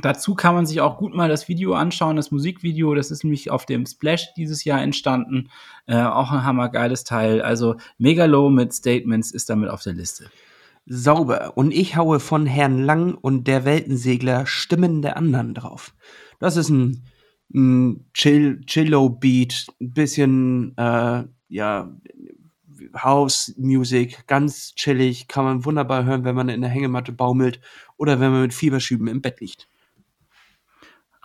Dazu 0.02 0.34
kann 0.34 0.56
man 0.56 0.66
sich 0.66 0.82
auch 0.82 0.98
gut 0.98 1.14
mal 1.14 1.30
das 1.30 1.48
Video 1.48 1.74
anschauen, 1.74 2.16
das 2.16 2.32
Musikvideo. 2.32 2.96
Das 2.96 3.12
ist 3.12 3.24
nämlich 3.24 3.52
auf 3.52 3.66
dem 3.66 3.86
Splash 3.86 4.34
dieses 4.36 4.64
Jahr 4.64 4.82
entstanden. 4.82 5.50
Äh, 5.86 6.02
auch 6.02 6.32
ein 6.32 6.44
hammergeiles 6.44 7.04
Teil. 7.04 7.42
Also 7.42 7.76
Megalo 8.00 8.50
mit 8.50 8.74
Statements 8.74 9.32
ist 9.32 9.50
damit 9.50 9.70
auf 9.70 9.84
der 9.84 9.94
Liste. 9.94 10.32
Sauber. 10.86 11.56
Und 11.56 11.72
ich 11.72 11.96
haue 11.96 12.20
von 12.20 12.46
Herrn 12.46 12.84
Lang 12.84 13.14
und 13.14 13.48
der 13.48 13.66
Weltensegler 13.66 14.46
Stimmen 14.48 15.02
der 15.02 15.16
anderen 15.16 15.54
drauf. 15.54 15.94
Das 16.40 16.58
ist 16.58 16.70
ein, 16.70 17.04
ein 17.54 18.06
Chill, 18.14 18.62
Chillo-Beat, 18.66 19.68
ein 19.80 19.94
bisschen, 19.94 20.76
äh, 20.78 21.24
ja, 21.50 21.96
House 22.96 23.54
Music, 23.58 24.28
ganz 24.28 24.76
chillig, 24.76 25.28
kann 25.28 25.46
man 25.46 25.66
wunderbar 25.66 26.04
hören, 26.04 26.26
wenn 26.26 26.36
man 26.36 26.50
in 26.50 26.62
der 26.62 26.70
Hängematte 26.70 27.12
baumelt 27.12 27.62
oder 27.98 28.20
wenn 28.20 28.32
man 28.32 28.42
mit 28.42 28.54
Fieberschüben 28.54 29.08
im 29.08 29.22
Bett 29.22 29.40
liegt. 29.40 29.68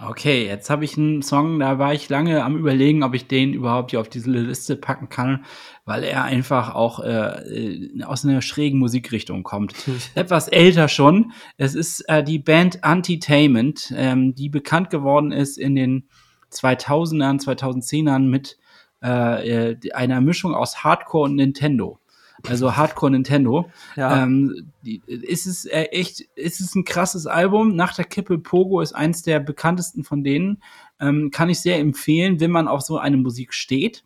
Okay, 0.00 0.46
jetzt 0.46 0.70
habe 0.70 0.84
ich 0.84 0.96
einen 0.96 1.22
Song, 1.22 1.58
da 1.58 1.80
war 1.80 1.92
ich 1.92 2.08
lange 2.08 2.44
am 2.44 2.56
überlegen, 2.56 3.02
ob 3.02 3.14
ich 3.14 3.26
den 3.26 3.52
überhaupt 3.52 3.90
hier 3.90 4.00
auf 4.00 4.08
diese 4.08 4.30
Liste 4.30 4.76
packen 4.76 5.08
kann, 5.08 5.44
weil 5.84 6.04
er 6.04 6.22
einfach 6.22 6.72
auch 6.72 7.00
äh, 7.00 7.08
äh 7.10 8.04
aus 8.04 8.24
einer 8.24 8.40
schrägen 8.40 8.78
Musikrichtung 8.78 9.42
kommt. 9.42 9.74
Etwas 10.14 10.46
älter 10.46 10.86
schon. 10.86 11.32
Es 11.56 11.74
ist 11.74 12.08
äh, 12.08 12.22
die 12.22 12.38
Band 12.38 12.84
Antitainment, 12.84 13.92
ähm, 13.96 14.36
die 14.36 14.48
bekannt 14.48 14.90
geworden 14.90 15.32
ist 15.32 15.58
in 15.58 15.74
den 15.74 16.08
2000ern, 16.52 17.42
2010ern 17.42 18.20
mit 18.20 18.56
äh, 19.02 19.72
äh, 19.72 19.92
einer 19.94 20.20
Mischung 20.20 20.54
aus 20.54 20.84
Hardcore 20.84 21.24
und 21.24 21.34
Nintendo 21.34 21.98
also 22.46 22.76
Hardcore 22.76 23.12
Nintendo. 23.12 23.70
Ja. 23.96 24.22
Ähm, 24.22 24.70
die, 24.82 25.02
ist 25.06 25.46
es 25.46 25.64
äh, 25.64 25.84
echt, 25.84 26.20
ist 26.36 26.60
es 26.60 26.74
ein 26.74 26.84
krasses 26.84 27.26
Album. 27.26 27.74
Nach 27.74 27.94
der 27.94 28.04
Kippe 28.04 28.38
Pogo 28.38 28.80
ist 28.80 28.92
eins 28.92 29.22
der 29.22 29.40
bekanntesten 29.40 30.04
von 30.04 30.22
denen. 30.22 30.62
Ähm, 31.00 31.30
kann 31.30 31.48
ich 31.50 31.60
sehr 31.60 31.78
empfehlen, 31.78 32.40
wenn 32.40 32.50
man 32.50 32.68
auf 32.68 32.82
so 32.82 32.98
eine 32.98 33.16
Musik 33.16 33.54
steht. 33.54 34.04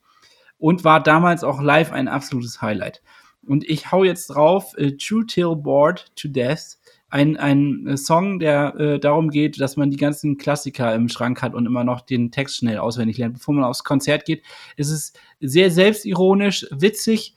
Und 0.59 0.85
war 0.85 1.03
damals 1.03 1.43
auch 1.43 1.61
live 1.61 1.91
ein 1.91 2.07
absolutes 2.07 2.63
Highlight. 2.63 3.03
Und 3.45 3.69
ich 3.69 3.91
hau 3.91 4.05
jetzt 4.05 4.29
drauf, 4.29 4.77
äh, 4.77 4.93
True 4.93 5.27
Till 5.27 5.57
Bored 5.57 6.07
to 6.17 6.29
Death. 6.29 6.79
Ein, 7.09 7.37
ein 7.37 7.87
äh, 7.87 7.97
Song, 7.97 8.39
der 8.39 8.75
äh, 8.77 9.01
darum 9.01 9.29
geht, 9.31 9.61
dass 9.61 9.77
man 9.77 9.91
die 9.91 9.97
ganzen 9.97 10.39
Klassiker 10.39 10.95
im 10.95 11.09
Schrank 11.09 11.43
hat 11.43 11.55
und 11.55 11.67
immer 11.67 11.85
noch 11.85 12.01
den 12.01 12.31
Text 12.31 12.57
schnell 12.57 12.79
auswendig 12.79 13.19
lernt, 13.19 13.35
bevor 13.35 13.55
man 13.55 13.65
aufs 13.65 13.85
Konzert 13.85 14.25
geht. 14.25 14.43
Es 14.77 14.89
ist 14.89 15.19
sehr 15.41 15.71
selbstironisch, 15.71 16.67
witzig 16.71 17.37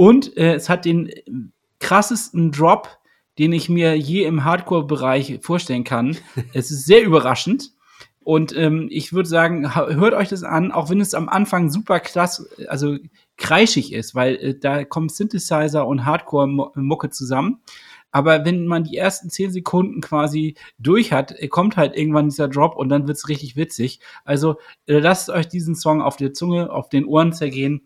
und 0.00 0.34
äh, 0.38 0.54
es 0.54 0.70
hat 0.70 0.86
den 0.86 1.10
krassesten 1.78 2.52
Drop, 2.52 2.88
den 3.38 3.52
ich 3.52 3.68
mir 3.68 3.98
je 3.98 4.24
im 4.24 4.44
Hardcore-Bereich 4.46 5.40
vorstellen 5.42 5.84
kann. 5.84 6.16
es 6.54 6.70
ist 6.70 6.86
sehr 6.86 7.02
überraschend. 7.02 7.72
Und 8.20 8.56
ähm, 8.56 8.88
ich 8.90 9.12
würde 9.12 9.28
sagen, 9.28 9.74
hört 9.74 10.14
euch 10.14 10.30
das 10.30 10.42
an, 10.42 10.72
auch 10.72 10.88
wenn 10.88 11.02
es 11.02 11.12
am 11.12 11.28
Anfang 11.28 11.70
super 11.70 12.00
klasse, 12.00 12.48
also 12.68 12.96
kreischig 13.36 13.92
ist, 13.92 14.14
weil 14.14 14.36
äh, 14.36 14.58
da 14.58 14.86
kommen 14.86 15.10
Synthesizer 15.10 15.86
und 15.86 16.06
Hardcore-Mucke 16.06 17.10
zusammen. 17.10 17.60
Aber 18.10 18.46
wenn 18.46 18.66
man 18.66 18.84
die 18.84 18.96
ersten 18.96 19.28
zehn 19.28 19.50
Sekunden 19.50 20.00
quasi 20.00 20.54
durch 20.78 21.12
hat, 21.12 21.32
äh, 21.32 21.48
kommt 21.48 21.76
halt 21.76 21.94
irgendwann 21.94 22.30
dieser 22.30 22.48
Drop 22.48 22.74
und 22.74 22.88
dann 22.88 23.06
wird's 23.06 23.28
richtig 23.28 23.54
witzig. 23.54 24.00
Also 24.24 24.56
äh, 24.86 24.98
lasst 24.98 25.28
euch 25.28 25.46
diesen 25.46 25.74
Song 25.74 26.00
auf 26.00 26.16
der 26.16 26.32
Zunge, 26.32 26.72
auf 26.72 26.88
den 26.88 27.04
Ohren 27.04 27.34
zergehen 27.34 27.82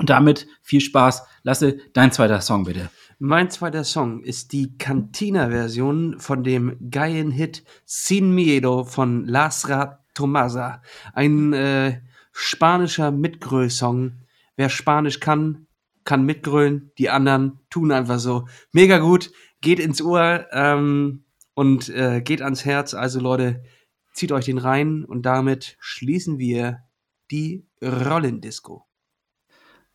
und 0.00 0.08
damit 0.08 0.46
viel 0.62 0.80
Spaß. 0.80 1.22
Lasse, 1.42 1.78
dein 1.92 2.10
zweiter 2.10 2.40
Song 2.40 2.64
bitte. 2.64 2.90
Mein 3.18 3.50
zweiter 3.50 3.84
Song 3.84 4.22
ist 4.22 4.52
die 4.52 4.78
Cantina-Version 4.78 6.18
von 6.18 6.42
dem 6.42 6.90
geilen 6.90 7.30
Hit 7.30 7.64
Sin 7.84 8.34
Miedo 8.34 8.84
von 8.84 9.26
Lasra 9.26 10.02
Tomasa. 10.14 10.80
Ein 11.12 11.52
äh, 11.52 12.00
spanischer 12.32 13.10
Mitgröl-Song. 13.10 14.12
Wer 14.56 14.70
Spanisch 14.70 15.20
kann, 15.20 15.66
kann 16.04 16.24
mitgrölen. 16.24 16.92
Die 16.96 17.10
anderen 17.10 17.60
tun 17.68 17.92
einfach 17.92 18.18
so. 18.18 18.48
Mega 18.72 18.98
gut. 18.98 19.30
Geht 19.60 19.80
ins 19.80 20.00
Ohr 20.00 20.46
ähm, 20.52 21.24
und 21.52 21.90
äh, 21.90 22.22
geht 22.22 22.40
ans 22.40 22.64
Herz. 22.64 22.94
Also 22.94 23.20
Leute, 23.20 23.62
zieht 24.14 24.32
euch 24.32 24.46
den 24.46 24.56
rein 24.56 25.04
und 25.04 25.26
damit 25.26 25.76
schließen 25.78 26.38
wir 26.38 26.84
die 27.30 27.66
Rollendisco. 27.82 28.89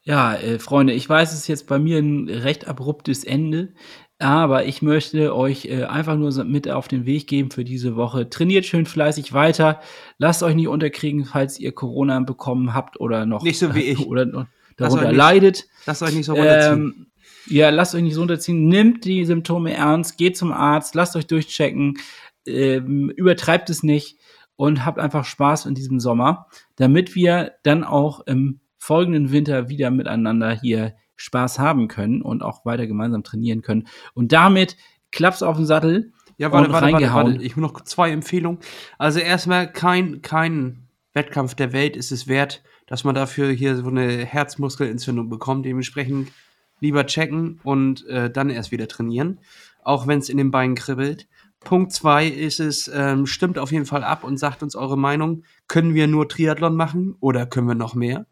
Ja, 0.06 0.36
äh, 0.36 0.60
Freunde, 0.60 0.94
ich 0.94 1.10
weiß, 1.10 1.34
es 1.34 1.40
ist 1.40 1.48
jetzt 1.48 1.68
bei 1.68 1.80
mir 1.80 1.98
ein 1.98 2.30
recht 2.30 2.68
abruptes 2.68 3.24
Ende, 3.24 3.74
aber 4.20 4.66
ich 4.66 4.84
möchte 4.84 5.36
euch 5.36 5.66
äh, 5.66 5.86
einfach 5.86 6.16
nur 6.16 6.32
mit 6.44 6.70
auf 6.70 6.88
den 6.88 7.08
Weg 7.08 7.26
geben 7.26 7.50
für 7.50 7.64
diese 7.64 7.96
Woche. 7.96 8.30
Trainiert 8.30 8.66
schön 8.68 8.86
fleißig 8.86 9.34
weiter. 9.34 9.82
Lasst 10.20 10.44
euch 10.44 10.54
nicht 10.54 10.68
unterkriegen, 10.68 11.26
falls 11.26 11.60
ihr 11.60 11.72
Corona 11.72 12.20
bekommen 12.20 12.76
habt 12.76 13.00
oder 13.00 13.26
noch 13.26 13.42
nicht 13.42 13.58
so 13.58 13.74
wie 13.74 13.82
ich 13.82 14.06
oder 14.06 14.48
darunter 14.78 15.08
nicht, 15.08 15.18
leidet. 15.18 15.66
Lasst 15.88 16.04
euch 16.04 16.14
nicht 16.14 16.28
so 16.28 16.34
runterziehen. 16.34 16.74
Ähm, 16.74 17.08
ja, 17.48 17.70
lasst 17.72 17.96
euch 17.96 18.04
nicht 18.04 18.14
so 18.14 18.22
runterziehen. 18.22 18.68
Nimmt 18.68 19.06
die 19.06 19.26
Symptome 19.26 19.74
ernst, 19.74 20.20
geht 20.20 20.38
zum 20.38 20.52
Arzt, 20.52 20.94
lasst 20.94 21.16
euch 21.16 21.26
durchchecken, 21.26 21.98
ähm, 22.46 23.10
übertreibt 23.10 23.72
es 23.72 23.82
nicht 23.82 24.20
und 24.56 24.86
habt 24.86 25.00
einfach 25.00 25.26
Spaß 25.26 25.66
in 25.66 25.74
diesem 25.74 26.00
Sommer, 26.00 26.46
damit 26.76 27.16
wir 27.16 27.54
dann 27.64 27.84
auch 27.84 28.22
im 28.28 28.60
folgenden 28.86 29.32
Winter 29.32 29.68
wieder 29.68 29.90
miteinander 29.90 30.52
hier 30.52 30.94
Spaß 31.16 31.58
haben 31.58 31.88
können 31.88 32.22
und 32.22 32.44
auch 32.44 32.66
weiter 32.66 32.86
gemeinsam 32.86 33.24
trainieren 33.24 33.64
können. 33.64 33.88
Und 34.14 34.32
damit 34.32 34.78
klappt's 35.12 35.42
auf 35.42 35.58
den 35.58 35.66
Sattel. 35.66 36.14
Ja, 36.38 36.52
warte, 36.52 36.72
warte, 36.72 36.92
warte, 36.92 37.14
warte. 37.14 37.42
Ich 37.42 37.54
habe 37.54 37.62
noch 37.62 37.82
zwei 37.82 38.12
Empfehlungen. 38.12 38.60
Also 39.00 39.20
erstmal 39.20 39.72
kein, 39.72 40.22
kein 40.22 40.88
Wettkampf 41.14 41.56
der 41.56 41.74
Welt 41.74 41.98
ist 41.98 42.12
es 42.12 42.28
wert, 42.28 42.62
dass 42.86 43.04
man 43.04 43.16
dafür 43.16 43.50
hier 43.50 43.76
so 43.76 43.88
eine 43.88 44.24
Herzmuskelentzündung 44.24 45.30
bekommt. 45.30 45.66
Dementsprechend 45.66 46.32
lieber 46.80 47.08
checken 47.08 47.60
und 47.64 48.06
äh, 48.06 48.30
dann 48.30 48.52
erst 48.52 48.72
wieder 48.72 48.88
trainieren, 48.88 49.40
auch 49.84 50.06
wenn 50.06 50.20
es 50.20 50.30
in 50.30 50.38
den 50.38 50.52
Beinen 50.52 50.76
kribbelt. 50.76 51.28
Punkt 51.62 51.92
zwei 51.92 52.28
ist 52.28 52.60
es, 52.60 52.92
ähm, 52.94 53.26
stimmt 53.26 53.58
auf 53.58 53.72
jeden 53.72 53.88
Fall 53.88 54.04
ab 54.04 54.24
und 54.24 54.38
sagt 54.38 54.62
uns 54.62 54.76
eure 54.76 54.98
Meinung. 54.98 55.44
Können 55.68 55.96
wir 55.96 56.06
nur 56.06 56.30
Triathlon 56.30 56.76
machen 56.76 57.16
oder 57.20 57.48
können 57.48 57.68
wir 57.68 57.74
noch 57.74 57.96
mehr? 57.96 58.28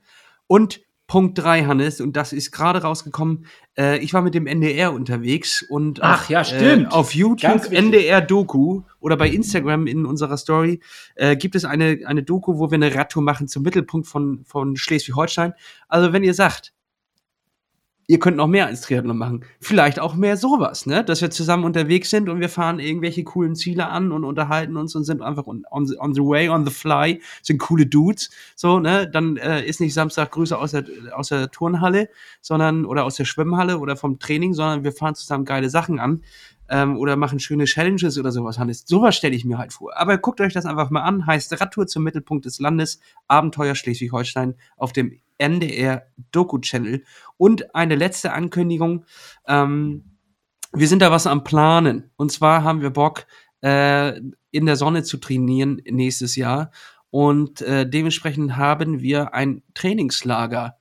Und 0.48 0.82
Punkt 1.08 1.38
3, 1.38 1.66
Hannes, 1.66 2.02
und 2.02 2.16
das 2.16 2.34
ist 2.34 2.52
gerade 2.52 2.82
rausgekommen. 2.82 3.46
Äh, 3.78 4.00
ich 4.00 4.14
war 4.14 4.22
mit 4.22 4.34
dem 4.34 4.48
NDR 4.48 4.94
unterwegs 4.94 5.62
und 5.62 6.02
Ach, 6.02 6.22
auf, 6.24 6.30
ja, 6.30 6.44
stimmt. 6.44 6.88
Äh, 6.88 6.96
auf 6.96 7.14
YouTube 7.14 7.42
Ganz 7.42 7.64
wichtig. 7.64 7.78
NDR 7.78 8.22
Doku 8.22 8.82
oder 9.00 9.18
bei 9.18 9.28
Instagram 9.30 9.86
in 9.86 10.06
unserer 10.06 10.38
Story 10.38 10.80
äh, 11.16 11.36
gibt 11.36 11.56
es 11.56 11.66
eine, 11.66 12.00
eine 12.06 12.24
Doku, 12.24 12.58
wo 12.58 12.72
wir 12.72 12.76
eine 12.76 12.96
Radtour 12.96 13.22
machen 13.22 13.48
zum 13.48 13.64
Mittelpunkt 13.64 14.08
von, 14.08 14.44
von 14.46 14.76
Schleswig-Holstein. 14.76 15.54
Also 15.88 16.14
wenn 16.14 16.24
ihr 16.24 16.34
sagt, 16.34 16.74
ihr 18.08 18.20
könnt 18.20 18.38
noch 18.38 18.48
mehr 18.48 18.68
als 18.68 18.82
Triathlon 18.82 19.18
machen. 19.18 19.46
Vielleicht 19.60 20.00
auch 20.00 20.16
mehr 20.16 20.38
sowas, 20.38 20.86
ne? 20.86 21.04
Dass 21.04 21.22
wir 21.22 21.32
zusammen 21.32 21.64
unterwegs 21.64 22.10
sind 22.10 22.30
und 22.30 22.40
wir 22.40 22.50
fahren 22.50 22.80
irgendwelche 22.80 23.24
coolen 23.24 23.56
Ziele 23.56 23.88
an 23.88 24.12
und 24.12 24.24
unterhalten 24.24 24.78
uns 24.78 24.96
und 24.96 25.04
sind 25.04 25.22
einfach 25.22 25.48
on, 25.48 25.64
the, 25.86 25.98
on 26.00 26.14
the 26.14 26.22
way, 26.22 26.50
on 26.50 26.66
the 26.66 26.72
fly, 26.72 27.22
sind 27.42 27.60
coole 27.60 27.86
Dudes. 27.86 28.30
So, 28.56 28.80
ne? 28.80 29.10
Dann 29.10 29.38
äh, 29.38 29.66
ist 29.66 29.80
nicht 29.80 29.94
Samstag 29.94 30.32
Grüße 30.32 30.58
aus 30.58 30.72
der, 30.72 30.86
aus 31.14 31.30
der 31.30 31.50
Turnhalle, 31.52 32.10
sondern 32.42 32.86
oder 32.86 33.06
aus 33.06 33.16
der 33.16 33.26
Schwimmhalle 33.26 33.80
oder 33.80 33.96
vom 33.96 34.20
Training, 34.20 34.54
sondern 34.54 34.84
wir 34.84 34.92
fahren 34.92 35.16
zusammen 35.16 35.46
geile 35.46 35.70
Sachen 35.70 36.00
an. 36.00 36.22
Ähm, 36.70 36.98
oder 36.98 37.18
machen 37.18 37.40
schöne 37.40 37.66
Challenges 37.66 38.18
oder 38.18 38.32
sowas, 38.32 38.58
Hannes. 38.58 38.84
Sowas 38.86 39.16
stelle 39.16 39.36
ich 39.36 39.44
mir 39.44 39.58
halt 39.58 39.74
vor. 39.74 39.98
Aber 39.98 40.18
guckt 40.18 40.40
euch 40.40 40.54
das 40.54 40.66
einfach 40.66 40.90
mal 40.90 41.02
an. 41.02 41.26
Heißt 41.28 41.60
Radtour 41.60 41.88
zum 41.88 42.04
Mittelpunkt 42.04 42.46
des 42.46 42.60
Landes, 42.60 43.00
Abenteuer 43.28 43.76
Schleswig-Holstein 43.76 44.56
auf 44.78 44.94
dem 44.94 45.20
NDR 45.38 46.08
Doku 46.32 46.60
Channel. 46.60 47.04
Und 47.38 47.76
eine 47.76 47.96
letzte 47.96 48.34
Ankündigung. 48.34 49.06
Ähm, 49.48 50.18
wir 50.74 50.88
sind 50.88 51.02
da 51.02 51.12
was 51.12 51.28
am 51.28 51.44
Planen. 51.44 52.12
Und 52.16 52.32
zwar 52.32 52.64
haben 52.64 52.82
wir 52.82 52.90
Bock, 52.90 53.26
äh, 53.62 54.20
in 54.52 54.66
der 54.66 54.76
Sonne 54.76 55.04
zu 55.04 55.18
trainieren 55.18 55.82
nächstes 55.90 56.36
Jahr. 56.36 56.72
Und 57.10 57.62
äh, 57.62 57.88
dementsprechend 57.88 58.58
haben 58.58 59.02
wir 59.02 59.34
ein 59.34 59.64
Trainingslager 59.74 60.78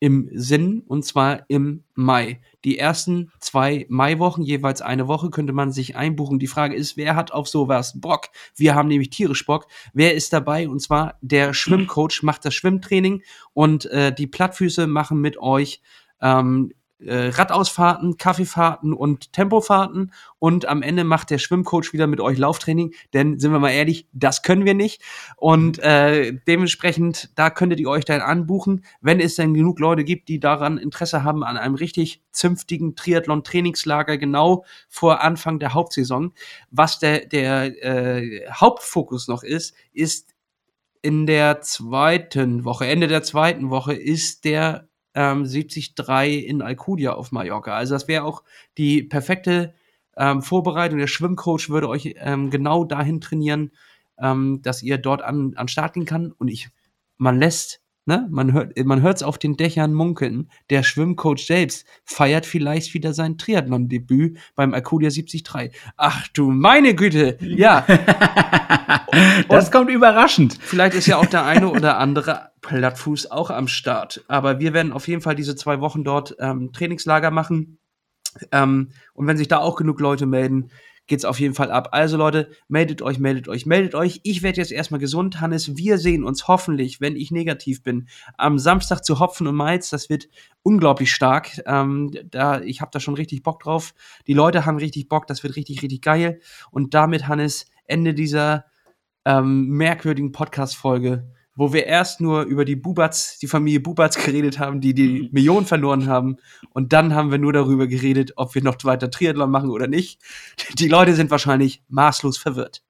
im 0.00 0.30
Sinn, 0.32 0.82
und 0.86 1.04
zwar 1.04 1.44
im 1.48 1.84
Mai. 1.94 2.40
Die 2.64 2.78
ersten 2.78 3.30
zwei 3.38 3.86
Maiwochen, 3.88 4.42
jeweils 4.42 4.80
eine 4.82 5.06
Woche, 5.06 5.30
könnte 5.30 5.52
man 5.52 5.72
sich 5.72 5.94
einbuchen. 5.94 6.38
Die 6.38 6.46
Frage 6.46 6.74
ist, 6.74 6.96
wer 6.96 7.14
hat 7.14 7.32
auf 7.32 7.48
sowas 7.48 8.00
Bock? 8.00 8.28
Wir 8.56 8.74
haben 8.74 8.88
nämlich 8.88 9.10
tierisch 9.10 9.44
Bock. 9.44 9.66
Wer 9.92 10.14
ist 10.14 10.32
dabei? 10.32 10.68
Und 10.68 10.80
zwar 10.80 11.18
der 11.20 11.52
Schwimmcoach 11.52 12.22
macht 12.22 12.44
das 12.44 12.54
Schwimmtraining 12.54 13.22
und 13.52 13.84
äh, 13.86 14.12
die 14.12 14.26
Plattfüße 14.26 14.86
machen 14.86 15.20
mit 15.20 15.38
euch 15.38 15.82
ähm, 16.22 16.72
äh, 17.04 17.28
Radausfahrten, 17.28 18.16
Kaffeefahrten 18.16 18.92
und 18.92 19.32
Tempofahrten. 19.32 20.12
Und 20.38 20.66
am 20.66 20.82
Ende 20.82 21.04
macht 21.04 21.30
der 21.30 21.38
Schwimmcoach 21.38 21.92
wieder 21.92 22.06
mit 22.06 22.20
euch 22.20 22.38
Lauftraining, 22.38 22.94
denn 23.12 23.38
sind 23.38 23.52
wir 23.52 23.58
mal 23.58 23.70
ehrlich, 23.70 24.06
das 24.12 24.42
können 24.42 24.64
wir 24.64 24.74
nicht. 24.74 25.02
Und 25.36 25.78
äh, 25.80 26.32
dementsprechend, 26.46 27.30
da 27.36 27.50
könntet 27.50 27.80
ihr 27.80 27.88
euch 27.88 28.04
dann 28.04 28.20
anbuchen, 28.20 28.84
wenn 29.00 29.20
es 29.20 29.34
denn 29.34 29.54
genug 29.54 29.80
Leute 29.80 30.04
gibt, 30.04 30.28
die 30.28 30.40
daran 30.40 30.78
Interesse 30.78 31.24
haben 31.24 31.44
an 31.44 31.56
einem 31.56 31.74
richtig 31.74 32.22
zünftigen 32.32 32.94
Triathlon-Trainingslager 32.96 34.18
genau 34.18 34.64
vor 34.88 35.22
Anfang 35.22 35.58
der 35.58 35.74
Hauptsaison. 35.74 36.32
Was 36.70 36.98
der, 36.98 37.26
der 37.26 37.84
äh, 37.84 38.50
Hauptfokus 38.50 39.28
noch 39.28 39.42
ist, 39.42 39.74
ist 39.92 40.34
in 41.02 41.26
der 41.26 41.60
zweiten 41.62 42.64
Woche, 42.64 42.86
Ende 42.86 43.08
der 43.08 43.22
zweiten 43.22 43.70
Woche 43.70 43.94
ist 43.94 44.44
der 44.44 44.89
ähm, 45.14 45.44
73 45.44 45.94
in 46.46 46.62
Alcudia 46.62 47.12
auf 47.12 47.32
Mallorca. 47.32 47.74
Also 47.74 47.94
das 47.94 48.08
wäre 48.08 48.24
auch 48.24 48.42
die 48.78 49.02
perfekte 49.02 49.74
ähm, 50.16 50.42
Vorbereitung. 50.42 50.98
Der 50.98 51.06
Schwimmcoach 51.06 51.68
würde 51.68 51.88
euch 51.88 52.14
ähm, 52.18 52.50
genau 52.50 52.84
dahin 52.84 53.20
trainieren, 53.20 53.72
ähm, 54.18 54.60
dass 54.62 54.82
ihr 54.82 54.98
dort 54.98 55.22
an, 55.22 55.54
an 55.56 55.68
Start 55.68 55.94
gehen 55.94 56.04
kann. 56.04 56.32
Und 56.32 56.48
ich, 56.48 56.68
man 57.16 57.38
lässt, 57.38 57.80
ne, 58.10 58.26
man 58.30 58.52
hört, 58.52 58.76
man 58.84 59.06
auf 59.22 59.38
den 59.38 59.56
Dächern 59.56 59.94
munkeln. 59.94 60.50
Der 60.68 60.82
Schwimmcoach 60.82 61.46
selbst 61.46 61.86
feiert 62.04 62.44
vielleicht 62.44 62.92
wieder 62.92 63.14
sein 63.14 63.38
Triathlon-Debüt 63.38 64.36
beim 64.56 64.74
Alcudia 64.74 65.10
73. 65.10 65.44
Ach 65.96 66.26
du 66.28 66.50
meine 66.50 66.94
Güte, 66.94 67.38
ja. 67.40 67.86
das 69.48 69.70
kommt 69.70 69.90
überraschend. 69.90 70.58
Vielleicht 70.60 70.96
ist 70.96 71.06
ja 71.06 71.18
auch 71.18 71.26
der 71.26 71.46
eine 71.46 71.68
oder 71.68 71.98
andere 71.98 72.50
Plattfuß 72.62 73.30
auch 73.30 73.50
am 73.50 73.68
Start. 73.68 74.24
Aber 74.26 74.58
wir 74.58 74.74
werden 74.74 74.92
auf 74.92 75.06
jeden 75.06 75.22
Fall 75.22 75.36
diese 75.36 75.54
zwei 75.54 75.80
Wochen 75.80 76.02
dort 76.02 76.34
ähm, 76.40 76.72
Trainingslager 76.72 77.30
machen. 77.30 77.78
Ähm, 78.50 78.90
und 79.14 79.26
wenn 79.28 79.36
sich 79.36 79.48
da 79.48 79.58
auch 79.58 79.76
genug 79.76 80.00
Leute 80.00 80.26
melden, 80.26 80.70
geht's 81.10 81.24
auf 81.24 81.40
jeden 81.40 81.54
Fall 81.54 81.72
ab. 81.72 81.88
Also 81.90 82.16
Leute, 82.16 82.50
meldet 82.68 83.02
euch, 83.02 83.18
meldet 83.18 83.48
euch, 83.48 83.66
meldet 83.66 83.96
euch. 83.96 84.20
Ich 84.22 84.42
werde 84.42 84.58
jetzt 84.58 84.70
erstmal 84.70 85.00
gesund, 85.00 85.40
Hannes. 85.40 85.76
Wir 85.76 85.98
sehen 85.98 86.22
uns 86.22 86.46
hoffentlich, 86.46 87.00
wenn 87.00 87.16
ich 87.16 87.32
negativ 87.32 87.82
bin, 87.82 88.06
am 88.38 88.60
Samstag 88.60 89.04
zu 89.04 89.18
Hopfen 89.18 89.48
und 89.48 89.56
Malz. 89.56 89.90
Das 89.90 90.08
wird 90.08 90.28
unglaublich 90.62 91.12
stark. 91.12 91.60
Ähm, 91.66 92.12
da, 92.30 92.60
ich 92.60 92.80
habe 92.80 92.92
da 92.92 93.00
schon 93.00 93.14
richtig 93.14 93.42
Bock 93.42 93.60
drauf. 93.60 93.92
Die 94.28 94.34
Leute 94.34 94.66
haben 94.66 94.78
richtig 94.78 95.08
Bock. 95.08 95.26
Das 95.26 95.42
wird 95.42 95.56
richtig, 95.56 95.82
richtig 95.82 96.00
geil. 96.00 96.40
Und 96.70 96.94
damit, 96.94 97.26
Hannes, 97.26 97.66
Ende 97.86 98.14
dieser 98.14 98.66
ähm, 99.24 99.66
merkwürdigen 99.66 100.30
Podcast-Folge, 100.30 101.28
wo 101.56 101.72
wir 101.72 101.86
erst 101.86 102.20
nur 102.20 102.42
über 102.42 102.64
die 102.64 102.76
Bubatz, 102.76 103.38
die 103.38 103.46
Familie 103.46 103.80
Bubatz 103.80 104.16
geredet 104.24 104.58
haben, 104.58 104.80
die 104.80 104.94
die 104.94 105.28
Millionen 105.32 105.66
verloren 105.66 106.06
haben. 106.06 106.36
Und 106.70 106.92
dann 106.92 107.14
haben 107.14 107.30
wir 107.30 107.38
nur 107.38 107.52
darüber 107.52 107.86
geredet, 107.86 108.32
ob 108.36 108.54
wir 108.54 108.62
noch 108.62 108.76
weiter 108.84 109.10
Triathlon 109.10 109.50
machen 109.50 109.70
oder 109.70 109.86
nicht. 109.86 110.20
Die 110.78 110.88
Leute 110.88 111.14
sind 111.14 111.30
wahrscheinlich 111.30 111.82
maßlos 111.88 112.38
verwirrt. 112.38 112.82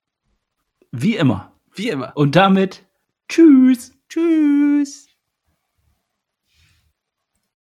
Wie 0.92 1.16
immer. 1.16 1.52
Wie 1.74 1.88
immer. 1.88 2.12
Und 2.16 2.36
damit 2.36 2.84
tschüss. 4.08 5.09